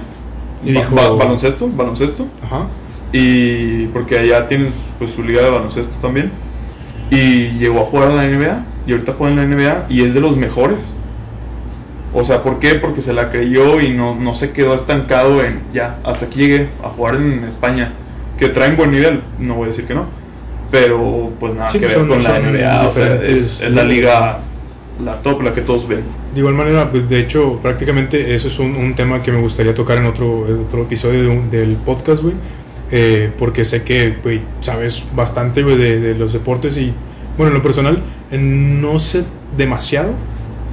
Y 0.64 0.74
Ba- 0.74 0.82
dijo- 0.82 0.95
ba- 0.95 1.10
baloncesto, 1.12 1.70
baloncesto. 1.76 2.28
Ajá. 2.43 2.68
Y 3.12 3.88
porque 3.88 4.20
allá 4.20 4.47
tienen 4.47 4.72
pues, 4.97 5.12
su 5.12 5.24
liga 5.24 5.41
de 5.43 5.49
baloncesto 5.49 5.97
también. 6.01 6.32
Y 7.12 7.57
llegó 7.57 7.80
a 7.82 7.86
jugar 7.86 8.12
en 8.12 8.18
la 8.18 8.28
NBA. 8.28 8.66
Y 8.88 8.91
ahorita 8.91 9.14
juega 9.18 9.34
en 9.43 9.49
la 9.49 9.55
NBA 9.55 9.86
y 9.89 10.01
es 10.03 10.14
de 10.14 10.22
los 10.22 10.36
mejores. 10.38 10.80
O 12.14 12.24
sea, 12.24 12.41
¿por 12.41 12.60
qué? 12.60 12.76
Porque 12.76 13.01
se 13.03 13.14
la 13.14 13.30
creyó 13.30 13.80
y 13.82 13.91
no, 13.93 14.16
no 14.16 14.34
se 14.34 14.51
quedó 14.51 14.74
estancado 14.74 15.43
en 15.43 15.60
ya, 15.74 15.97
hasta 16.03 16.26
aquí 16.26 16.39
llegué 16.39 16.70
a 16.84 16.89
jugar 16.89 17.16
en 17.16 17.43
España. 17.43 17.93
Que 18.39 18.49
traen 18.49 18.78
buen 18.78 18.89
nivel, 18.91 19.22
no 19.38 19.55
voy 19.55 19.66
a 19.66 19.68
decir 19.68 19.86
que 19.86 19.93
no. 19.93 20.05
Pero 20.72 21.32
pues 21.39 21.53
nada 21.53 21.68
Sí, 21.70 21.78
que 21.80 21.86
ver 21.86 21.95
son- 21.95 22.07
con 22.07 22.24
la 22.24 22.39
NBA. 22.39 22.88
O 22.88 22.91
sea, 22.93 23.16
es, 23.22 23.62
es 23.62 23.72
la 23.72 23.84
liga, 23.84 24.39
la 25.03 25.16
top, 25.22 25.43
la 25.43 25.53
que 25.53 25.62
todos 25.62 25.88
ven. 25.88 26.01
De 26.34 26.39
igual 26.39 26.55
manera, 26.55 26.89
pues, 26.89 27.07
de 27.10 27.20
hecho, 27.20 27.60
prácticamente 27.62 28.34
eso 28.34 28.47
es 28.47 28.57
un, 28.60 28.76
un 28.76 28.95
tema 28.95 29.22
que 29.22 29.32
me 29.32 29.39
gustaría 29.41 29.76
tocar 29.76 29.97
en 29.97 30.05
otro, 30.05 30.45
otro 30.66 30.84
episodio 30.84 31.22
de 31.24 31.28
un- 31.28 31.51
del 31.51 31.76
podcast, 31.76 32.22
güey. 32.24 32.36
Eh, 32.92 33.32
porque 33.38 33.66
sé 33.66 33.84
que, 33.84 34.18
güey, 34.24 34.42
sabes 34.62 35.04
bastante, 35.16 35.62
güey, 35.64 35.78
de, 35.78 36.00
de 36.00 36.16
los 36.16 36.34
deportes 36.34 36.76
y, 36.78 36.92
bueno, 37.38 37.52
en 37.52 37.58
lo 37.58 37.62
personal, 37.62 38.02
no 38.32 38.98
sé 39.00 39.24
demasiado, 39.58 40.14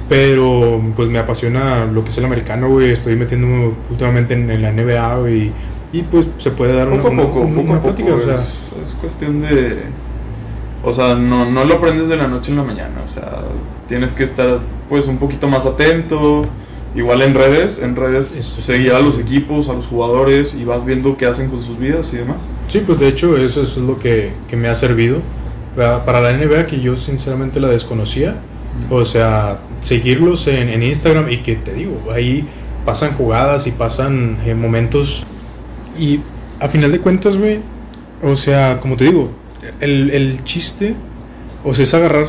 pero 0.09 0.81
pues 0.95 1.09
me 1.09 1.19
apasiona 1.19 1.85
lo 1.85 2.03
que 2.03 2.09
es 2.09 2.17
el 2.17 2.25
americano, 2.25 2.69
güey. 2.69 2.91
Estoy 2.91 3.15
metiéndome 3.15 3.71
últimamente 3.89 4.33
en, 4.33 4.49
en 4.49 4.61
la 4.61 4.71
NBA, 4.71 5.17
güey, 5.19 5.51
y 5.93 6.01
pues 6.03 6.27
se 6.37 6.51
puede 6.51 6.73
dar 6.73 6.87
una, 6.89 6.97
Poco 7.03 7.07
a 7.09 7.11
una- 7.11 7.23
poco, 7.23 7.39
una- 7.41 7.55
poco 7.55 7.61
una 7.69 7.75
a 7.77 7.81
poco. 7.81 7.95
plática, 7.95 8.15
o 8.15 8.21
sea, 8.21 8.35
es, 8.35 8.87
es 8.87 8.93
cuestión 8.99 9.41
de. 9.41 9.77
O 10.83 10.93
sea, 10.93 11.15
no, 11.15 11.49
no 11.51 11.65
lo 11.65 11.75
aprendes 11.75 12.07
de 12.07 12.15
la 12.15 12.27
noche 12.27 12.51
en 12.51 12.57
la 12.57 12.63
mañana. 12.63 13.01
O 13.07 13.11
sea, 13.11 13.41
tienes 13.87 14.13
que 14.13 14.23
estar 14.23 14.59
pues 14.87 15.07
un 15.07 15.17
poquito 15.17 15.47
más 15.47 15.65
atento. 15.65 16.45
Igual 16.97 17.21
en 17.21 17.35
redes, 17.35 17.79
en 17.79 17.95
redes 17.95 18.35
Eso. 18.35 18.59
seguir 18.59 18.91
a 18.91 18.99
los 18.99 19.19
equipos, 19.19 19.69
a 19.69 19.73
los 19.73 19.85
jugadores 19.85 20.55
y 20.55 20.65
vas 20.65 20.83
viendo 20.83 21.15
qué 21.15 21.27
hacen 21.27 21.49
con 21.49 21.63
sus 21.63 21.77
vidas 21.77 22.11
y 22.13 22.17
demás. 22.17 22.41
Sí, 22.67 22.81
pues 22.85 22.99
de 22.99 23.07
hecho 23.07 23.37
eso 23.37 23.61
es 23.61 23.77
lo 23.77 23.99
que, 23.99 24.31
que 24.47 24.57
me 24.57 24.67
ha 24.67 24.75
servido 24.75 25.19
para, 25.75 26.03
para 26.05 26.21
la 26.21 26.33
NBA 26.33 26.65
que 26.65 26.81
yo 26.81 26.97
sinceramente 26.97 27.59
la 27.59 27.67
desconocía. 27.67 28.37
O 28.89 29.05
sea, 29.05 29.59
seguirlos 29.81 30.47
en, 30.47 30.69
en 30.69 30.83
Instagram 30.83 31.29
y 31.31 31.37
que 31.37 31.55
te 31.55 31.73
digo, 31.73 31.99
ahí 32.11 32.47
pasan 32.85 33.11
jugadas 33.13 33.67
y 33.67 33.71
pasan 33.71 34.39
eh, 34.45 34.55
momentos 34.55 35.23
y 35.99 36.21
a 36.59 36.67
final 36.67 36.91
de 36.91 36.99
cuentas, 36.99 37.37
güey, 37.37 37.59
o 38.21 38.35
sea, 38.35 38.79
como 38.79 38.95
te 38.95 39.05
digo, 39.05 39.29
el, 39.79 40.09
el 40.11 40.43
chiste, 40.43 40.95
o 41.63 41.73
sea, 41.73 41.83
es 41.83 41.93
agarrar 41.93 42.27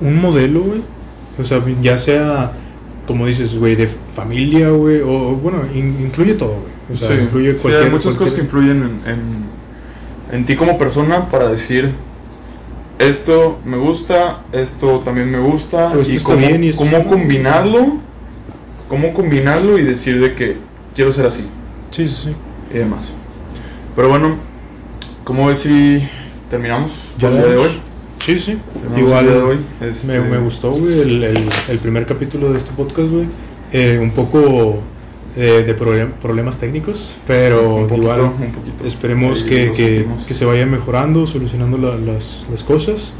un 0.00 0.20
modelo, 0.20 0.62
güey, 0.62 0.80
o 1.38 1.44
sea, 1.44 1.62
ya 1.82 1.98
sea, 1.98 2.52
como 3.08 3.26
dices, 3.26 3.56
güey, 3.58 3.74
de 3.74 3.88
familia, 3.88 4.68
güey, 4.70 5.00
o 5.00 5.34
bueno, 5.34 5.62
in- 5.74 5.96
influye 6.00 6.34
todo, 6.34 6.50
güey. 6.60 6.94
O 6.94 6.96
sea, 6.96 7.08
Sí, 7.08 7.22
influye 7.22 7.52
sí, 7.54 7.58
cualquier... 7.60 7.84
hay 7.86 7.90
muchas 7.90 8.14
cosas 8.14 8.34
que 8.34 8.42
influyen 8.42 8.82
en, 9.04 9.12
en, 9.12 10.36
en 10.38 10.46
ti 10.46 10.54
como 10.54 10.78
persona 10.78 11.28
para 11.30 11.48
decir 11.50 11.92
esto 12.98 13.58
me 13.64 13.76
gusta, 13.76 14.40
esto 14.52 15.00
también 15.00 15.30
me 15.30 15.38
gusta 15.38 15.92
y 16.06 16.18
cómo, 16.18 16.38
bien 16.38 16.64
y 16.64 16.72
cómo 16.72 17.06
combinarlo, 17.06 17.98
cómo 18.88 19.14
combinarlo 19.14 19.78
y 19.78 19.82
decir 19.82 20.20
de 20.20 20.34
que 20.34 20.56
quiero 20.94 21.12
ser 21.12 21.26
así. 21.26 21.46
Sí, 21.90 22.06
sí, 22.08 22.22
sí. 22.24 22.34
y 22.74 22.78
demás. 22.78 23.12
Pero 23.96 24.08
bueno, 24.08 24.36
¿cómo 25.24 25.46
ves 25.46 25.60
si 25.60 26.06
terminamos 26.50 26.92
¿Ya 27.18 27.28
por 27.28 27.38
el 27.38 27.44
día 27.44 27.52
de 27.52 27.58
hoy? 27.58 27.80
Sí, 28.20 28.38
sí. 28.38 28.58
Igual 28.96 29.26
de 29.26 29.36
hoy. 29.38 29.58
me, 29.80 29.88
Este, 29.88 30.20
me 30.20 30.38
gustó, 30.38 30.72
güey, 30.72 31.00
el, 31.00 31.24
el, 31.24 31.48
el 31.68 31.78
primer 31.78 32.04
capítulo 32.06 32.50
de 32.52 32.58
este 32.58 32.72
podcast, 32.72 33.08
güey. 33.10 33.26
Eh, 33.72 33.98
un 34.00 34.10
poco 34.12 34.80
eh, 35.36 35.62
de 35.66 35.76
problem- 35.76 36.12
problemas 36.20 36.58
técnicos, 36.58 37.16
pero 37.26 37.74
un 37.76 37.82
poquito, 37.88 38.02
igual 38.02 38.20
un 38.22 38.32
poquito. 38.52 38.86
esperemos 38.86 39.42
que, 39.44 39.72
que, 39.72 40.06
que 40.26 40.34
se 40.34 40.44
vaya 40.44 40.66
mejorando, 40.66 41.26
solucionando 41.26 41.78
la- 41.78 41.96
las, 41.96 42.46
las 42.50 42.64
cosas. 42.64 43.12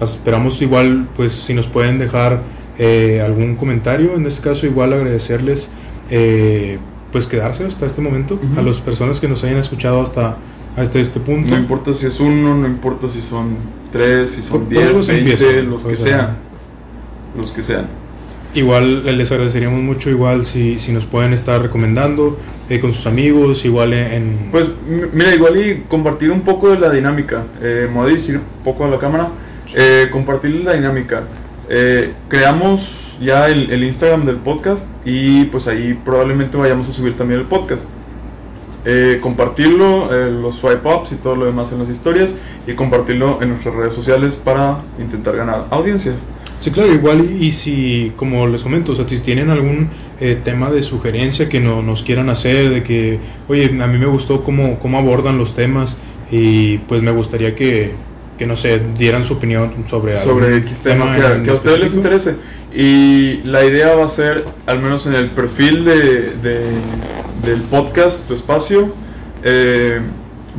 Esperamos 0.00 0.62
igual, 0.62 1.08
pues, 1.16 1.32
si 1.32 1.54
nos 1.54 1.66
pueden 1.66 1.98
dejar 1.98 2.42
eh, 2.78 3.20
algún 3.24 3.56
comentario, 3.56 4.14
en 4.14 4.24
este 4.26 4.40
caso 4.42 4.66
igual 4.66 4.92
agradecerles, 4.92 5.68
eh, 6.10 6.78
pues, 7.10 7.26
quedarse 7.26 7.64
hasta 7.64 7.86
este 7.86 8.00
momento, 8.00 8.34
Ujú. 8.42 8.60
a 8.60 8.62
las 8.62 8.78
personas 8.80 9.18
que 9.20 9.26
nos 9.28 9.42
hayan 9.44 9.58
escuchado 9.58 10.00
hasta, 10.00 10.36
hasta 10.78 10.98
este 10.98 11.20
punto. 11.20 11.50
No 11.50 11.58
importa 11.58 11.92
si 11.92 12.06
es 12.06 12.20
uno, 12.20 12.54
no 12.54 12.66
importa 12.66 13.08
si 13.08 13.20
son 13.20 13.56
tres, 13.92 14.30
si 14.30 14.42
son 14.42 14.68
diez, 14.68 15.06
veinte, 15.06 15.18
empieza, 15.18 15.46
los 15.62 15.84
o 15.84 15.88
que 15.88 15.96
sea. 15.96 16.18
sean. 16.18 16.36
Los 17.36 17.52
que 17.52 17.62
sean. 17.62 17.86
Igual 18.54 19.02
eh, 19.06 19.12
les 19.12 19.30
agradeceríamos 19.30 19.82
mucho, 19.82 20.08
igual 20.08 20.46
si, 20.46 20.78
si 20.78 20.92
nos 20.92 21.04
pueden 21.04 21.32
estar 21.32 21.60
recomendando 21.60 22.38
eh, 22.70 22.80
con 22.80 22.94
sus 22.94 23.06
amigos, 23.06 23.64
igual 23.64 23.92
en... 23.92 24.48
Pues 24.50 24.70
mira, 25.12 25.34
igual 25.34 25.58
y 25.58 25.84
compartir 25.88 26.30
un 26.30 26.40
poco 26.40 26.70
de 26.70 26.78
la 26.78 26.90
dinámica. 26.90 27.44
Eh, 27.60 27.86
me 27.88 27.94
voy 27.94 28.06
a 28.06 28.14
dirigir 28.14 28.36
un 28.36 28.64
poco 28.64 28.86
a 28.86 28.88
la 28.88 28.98
cámara. 28.98 29.28
Eh, 29.74 30.08
compartir 30.10 30.64
la 30.64 30.72
dinámica. 30.72 31.24
Eh, 31.68 32.14
creamos 32.28 33.18
ya 33.20 33.48
el, 33.48 33.70
el 33.70 33.84
Instagram 33.84 34.24
del 34.24 34.36
podcast 34.36 34.86
y 35.04 35.44
pues 35.44 35.68
ahí 35.68 35.98
probablemente 36.02 36.56
vayamos 36.56 36.88
a 36.88 36.92
subir 36.92 37.18
también 37.18 37.40
el 37.40 37.46
podcast. 37.46 37.86
Eh, 38.90 39.18
compartirlo, 39.20 40.08
eh, 40.10 40.30
los 40.30 40.54
swipe 40.56 40.88
ups 40.88 41.12
y 41.12 41.16
todo 41.16 41.36
lo 41.36 41.44
demás 41.44 41.70
en 41.72 41.80
las 41.80 41.90
historias 41.90 42.34
y 42.66 42.72
compartirlo 42.72 43.38
en 43.42 43.50
nuestras 43.50 43.74
redes 43.74 43.92
sociales 43.92 44.36
para 44.36 44.80
intentar 44.98 45.36
ganar 45.36 45.66
audiencia. 45.70 46.12
Sí, 46.58 46.70
claro, 46.70 46.94
igual 46.94 47.20
y, 47.20 47.44
y 47.48 47.52
si, 47.52 48.12
como 48.16 48.46
les 48.46 48.62
comento, 48.62 48.92
o 48.92 48.94
sea, 48.94 49.06
si 49.06 49.18
tienen 49.20 49.50
algún 49.50 49.90
eh, 50.20 50.38
tema 50.42 50.70
de 50.70 50.80
sugerencia 50.80 51.50
que 51.50 51.60
no, 51.60 51.82
nos 51.82 52.02
quieran 52.02 52.30
hacer, 52.30 52.70
de 52.70 52.82
que, 52.82 53.18
oye, 53.46 53.66
a 53.78 53.86
mí 53.86 53.98
me 53.98 54.06
gustó 54.06 54.42
cómo, 54.42 54.78
cómo 54.78 54.96
abordan 54.98 55.36
los 55.36 55.54
temas 55.54 55.98
y 56.30 56.78
pues 56.78 57.02
me 57.02 57.10
gustaría 57.10 57.54
que, 57.54 57.92
que 58.38 58.46
no 58.46 58.56
sé, 58.56 58.80
dieran 58.96 59.22
su 59.22 59.34
opinión 59.34 59.70
sobre 59.86 60.16
sobre 60.16 60.46
algún 60.46 60.62
X 60.62 60.78
tema 60.80 61.14
que, 61.14 61.26
en 61.26 61.42
que 61.44 61.50
a 61.50 61.54
ustedes 61.54 61.78
les 61.80 61.94
interese. 61.94 62.36
Y 62.74 63.42
la 63.44 63.64
idea 63.66 63.94
va 63.94 64.06
a 64.06 64.08
ser, 64.08 64.44
al 64.66 64.80
menos 64.80 65.06
en 65.06 65.14
el 65.14 65.30
perfil 65.30 65.84
de, 65.84 66.32
de- 66.42 66.78
del 67.44 67.60
podcast, 67.62 68.26
tu 68.28 68.34
espacio, 68.34 68.92
eh, 69.42 70.00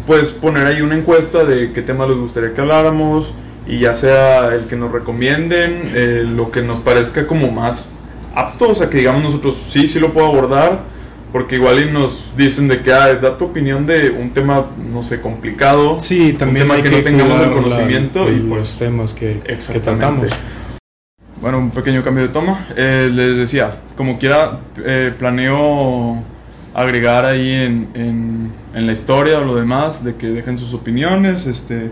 pues 0.08 0.32
poner 0.32 0.66
ahí 0.68 0.82
una 0.82 0.96
encuesta 0.96 1.44
de 1.44 1.74
qué 1.74 1.82
tema 1.82 2.06
les 2.08 2.18
gustaría 2.18 2.54
que 2.54 2.62
habláramos 2.62 3.34
y 3.68 3.80
ya 3.80 3.96
sea 3.96 4.54
el 4.54 4.66
que 4.66 4.76
nos 4.76 4.92
recomienden, 4.92 5.92
eh, 5.94 6.24
lo 6.26 6.52
que 6.52 6.62
nos 6.62 6.80
parezca 6.80 7.28
como 7.28 7.52
más 7.52 7.90
apto, 8.36 8.70
o 8.70 8.76
sea, 8.76 8.90
que 8.90 9.00
digamos 9.00 9.22
nosotros 9.24 9.58
sí, 9.70 9.88
sí 9.88 10.00
lo 10.00 10.14
puedo 10.14 10.28
abordar, 10.28 10.80
porque 11.32 11.56
igual 11.56 11.80
y 11.80 11.92
nos 11.92 12.34
dicen 12.36 12.68
de 12.68 12.80
que, 12.80 12.92
ah, 12.94 13.14
da 13.16 13.38
tu 13.38 13.46
opinión 13.46 13.86
de 13.86 14.10
un 14.10 14.32
tema, 14.32 14.66
no 14.92 15.04
sé, 15.04 15.22
complicado. 15.22 16.00
Sí, 16.00 16.34
también 16.34 16.64
tema 16.66 16.76
hay 16.76 16.82
que 16.82 16.90
que, 16.90 16.98
no 16.98 17.04
tengamos 17.04 17.42
el 17.42 17.50
la- 17.50 17.56
conocimiento 17.56 18.30
y, 18.32 18.38
los 18.38 18.48
pues, 18.50 18.76
temas 18.78 19.14
que, 19.14 19.42
que 19.42 19.80
tratamos. 19.80 20.32
Bueno, 21.42 21.60
un 21.60 21.72
pequeño 21.72 22.04
cambio 22.04 22.24
de 22.24 22.30
toma. 22.30 22.66
Eh, 22.76 23.10
les 23.14 23.38
decía, 23.38 23.72
como 23.96 24.18
quiera, 24.18 24.60
eh, 24.84 25.14
planeo 25.18 26.24
agregar 26.82 27.26
ahí 27.26 27.52
en, 27.52 27.88
en- 27.94 28.52
en 28.74 28.86
la 28.86 28.94
historia 28.94 29.40
o 29.40 29.44
lo 29.46 29.56
demás, 29.56 30.04
de 30.04 30.16
que 30.16 30.28
dejen 30.28 30.58
sus 30.58 30.74
opiniones, 30.74 31.46
este, 31.48 31.92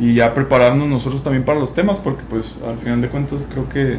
y 0.00 0.14
ya 0.14 0.34
prepararnos 0.34 0.88
nosotros 0.88 1.22
también 1.24 1.44
para 1.44 1.58
los 1.58 1.74
temas, 1.74 1.98
porque 1.98 2.22
pues 2.28 2.56
al 2.66 2.78
final 2.78 3.00
de 3.00 3.08
cuentas 3.08 3.44
creo 3.50 3.68
que, 3.68 3.96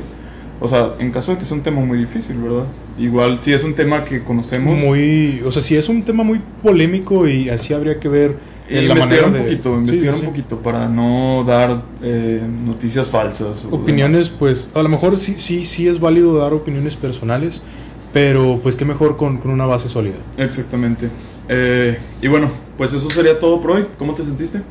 o 0.62 0.68
sea, 0.68 0.94
en 1.00 1.12
caso 1.12 1.32
de 1.34 1.40
que 1.40 1.46
sea 1.46 1.58
un 1.58 1.64
tema 1.64 1.82
muy 1.82 1.98
difícil, 1.98 2.38
¿verdad? 2.38 2.66
igual 2.98 3.40
si 3.40 3.54
es 3.54 3.64
un 3.64 3.74
tema 3.76 4.04
que 4.04 4.24
conocemos. 4.24 4.78
Muy, 4.80 5.42
o 5.46 5.52
sea, 5.52 5.62
si 5.62 5.76
es 5.78 5.88
un 5.90 6.04
tema 6.04 6.24
muy 6.24 6.42
polémico 6.62 7.28
y 7.28 7.50
así 7.50 7.74
habría 7.74 7.98
que 8.00 8.10
ver 8.10 8.36
eh, 8.68 8.82
la 8.84 8.94
manera 8.94 9.26
investigar 9.26 9.26
un 9.28 9.34
de 9.34 9.40
poquito, 9.40 9.70
Sí, 9.74 9.78
investigar 9.80 10.14
sí, 10.14 10.20
un 10.20 10.26
sí. 10.26 10.28
poquito 10.32 10.60
para 10.60 10.88
no 10.90 11.44
dar 11.48 11.82
eh, 12.04 12.42
noticias 12.66 13.08
falsas. 13.08 13.66
Opiniones, 13.72 14.30
pues, 14.30 14.70
a 14.76 14.84
lo 14.84 14.90
mejor 14.90 15.18
sí, 15.18 15.36
sí, 15.38 15.64
sí 15.66 15.88
es 15.88 16.00
válido 16.00 16.38
dar 16.38 16.54
opiniones 16.54 16.96
personales, 16.98 17.62
pero 18.14 18.60
pues 18.62 18.76
qué 18.76 18.86
mejor 18.86 19.18
con, 19.18 19.38
con 19.38 19.51
una 19.51 19.66
base 19.66 19.88
sólida. 19.89 20.16
Exactamente. 20.38 21.10
Eh, 21.47 21.97
y 22.22 22.28
bueno, 22.28 22.51
pues 22.78 22.93
eso 22.93 23.10
sería 23.10 23.39
todo 23.39 23.62
por 23.62 23.72
hoy. 23.72 23.86
¿Cómo 23.97 24.14
te 24.14 24.24
sentiste? 24.24 24.62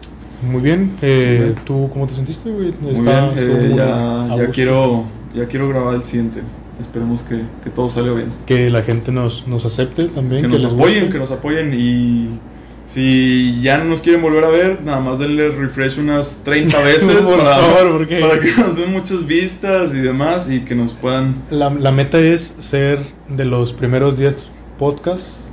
Muy 0.42 0.60
bien, 0.62 0.92
eh, 1.02 1.34
Muy 1.38 1.44
bien. 1.46 1.54
¿tú 1.64 1.90
cómo 1.92 2.06
te 2.06 2.14
sentiste, 2.14 2.50
güey? 2.50 2.72
Muy 2.80 2.92
Está- 2.92 3.30
bien. 3.32 3.48
eh, 3.50 3.74
ya, 3.76 4.36
ya 4.36 4.50
quiero, 4.50 5.04
ya 5.34 5.46
quiero 5.46 5.68
grabar 5.68 5.94
el 5.96 6.04
siguiente. 6.04 6.40
Esperemos 6.80 7.22
que, 7.22 7.42
que 7.64 7.70
todo 7.70 7.88
salga 7.88 8.12
bien. 8.12 8.28
Que 8.46 8.70
la 8.70 8.82
gente 8.82 9.10
nos, 9.10 9.48
nos 9.48 9.64
acepte 9.64 10.04
también. 10.04 10.42
que 10.42 10.48
nos 10.48 10.62
les 10.62 10.72
apoyen, 10.72 10.98
guste. 11.00 11.12
que 11.12 11.18
nos 11.18 11.30
apoyen 11.32 11.74
y 11.76 12.28
si 12.88 13.60
ya 13.62 13.78
no 13.78 13.84
nos 13.84 14.00
quieren 14.00 14.22
volver 14.22 14.44
a 14.44 14.48
ver, 14.50 14.80
nada 14.82 14.98
más 15.00 15.18
denle 15.18 15.50
refresh 15.50 15.98
unas 15.98 16.40
30 16.42 16.80
veces 16.82 17.16
Por 17.18 17.36
para, 17.38 17.56
favor, 17.58 17.98
porque- 17.98 18.18
para 18.20 18.40
que 18.40 18.50
nos 18.56 18.76
den 18.76 18.92
muchas 18.92 19.26
vistas 19.26 19.92
y 19.94 19.98
demás 19.98 20.50
y 20.50 20.60
que 20.60 20.74
nos 20.74 20.92
puedan... 20.92 21.42
La, 21.50 21.68
la 21.70 21.92
meta 21.92 22.18
es 22.18 22.54
ser 22.58 23.00
de 23.28 23.44
los 23.44 23.72
primeros 23.74 24.16
10 24.18 24.46
podcasts 24.78 25.44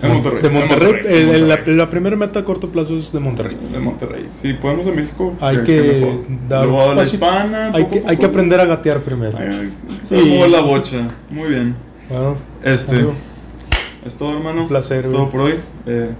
De 0.00 0.08
Monterrey, 0.08 0.42
De 0.42 0.48
de 0.48 0.54
Monterrey. 0.54 0.92
Monterrey, 0.92 1.16
El- 1.22 1.26
de 1.26 1.34
el- 1.34 1.48
la, 1.48 1.54
Monterrey. 1.56 1.76
la 1.76 1.90
primera 1.90 2.16
meta 2.16 2.38
a 2.40 2.44
corto 2.44 2.68
plazo 2.70 2.96
es 2.96 3.12
de 3.12 3.18
Monterrey. 3.20 3.56
De 3.72 3.78
Monterrey. 3.80 4.28
Si 4.40 4.52
podemos 4.52 4.86
de 4.86 4.92
México, 4.92 5.34
Hay 5.40 5.58
que 5.64 5.82
mejor. 5.82 6.24
dar 6.48 6.68
a 6.68 6.94
la 6.94 7.02
hispana. 7.02 7.70
Hay 7.74 7.82
poco 7.84 7.94
que, 7.94 7.98
a 8.06 8.10
hay 8.10 8.16
que 8.16 8.26
poco. 8.26 8.26
aprender 8.26 8.60
a 8.60 8.64
gatear 8.66 9.00
primero. 9.00 9.36
Ay, 9.38 9.70
que 10.00 10.06
saber 10.06 10.24
Sí. 10.24 10.50
la 10.52 10.60
bocha. 10.60 11.08
Muy 11.30 11.48
bien. 11.50 11.74
Bueno, 12.08 12.36
Este, 12.62 12.94
amigo, 12.96 13.14
es 14.06 14.14
todo, 14.14 14.32
hermano. 14.36 14.62
Un 14.62 14.68
placer, 14.68 14.98
Es 15.00 15.06
güey. 15.06 15.16
todo 15.16 15.30
por 15.30 15.40
hoy. 15.42 15.54
Eh, 15.86 16.10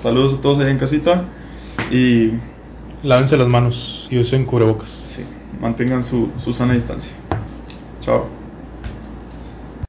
saludos 0.00 0.34
a 0.38 0.40
todos 0.40 0.58
allá 0.58 0.70
en 0.70 0.78
casita. 0.78 1.24
Y 1.90 2.32
lávense 3.02 3.36
las 3.36 3.48
manos 3.48 4.06
y 4.10 4.18
usen 4.18 4.44
cubrebocas. 4.44 4.88
sí, 4.88 5.24
mantengan 5.60 6.04
su, 6.04 6.30
su 6.38 6.52
sana 6.52 6.74
distancia. 6.74 7.12
Chao. 8.00 8.26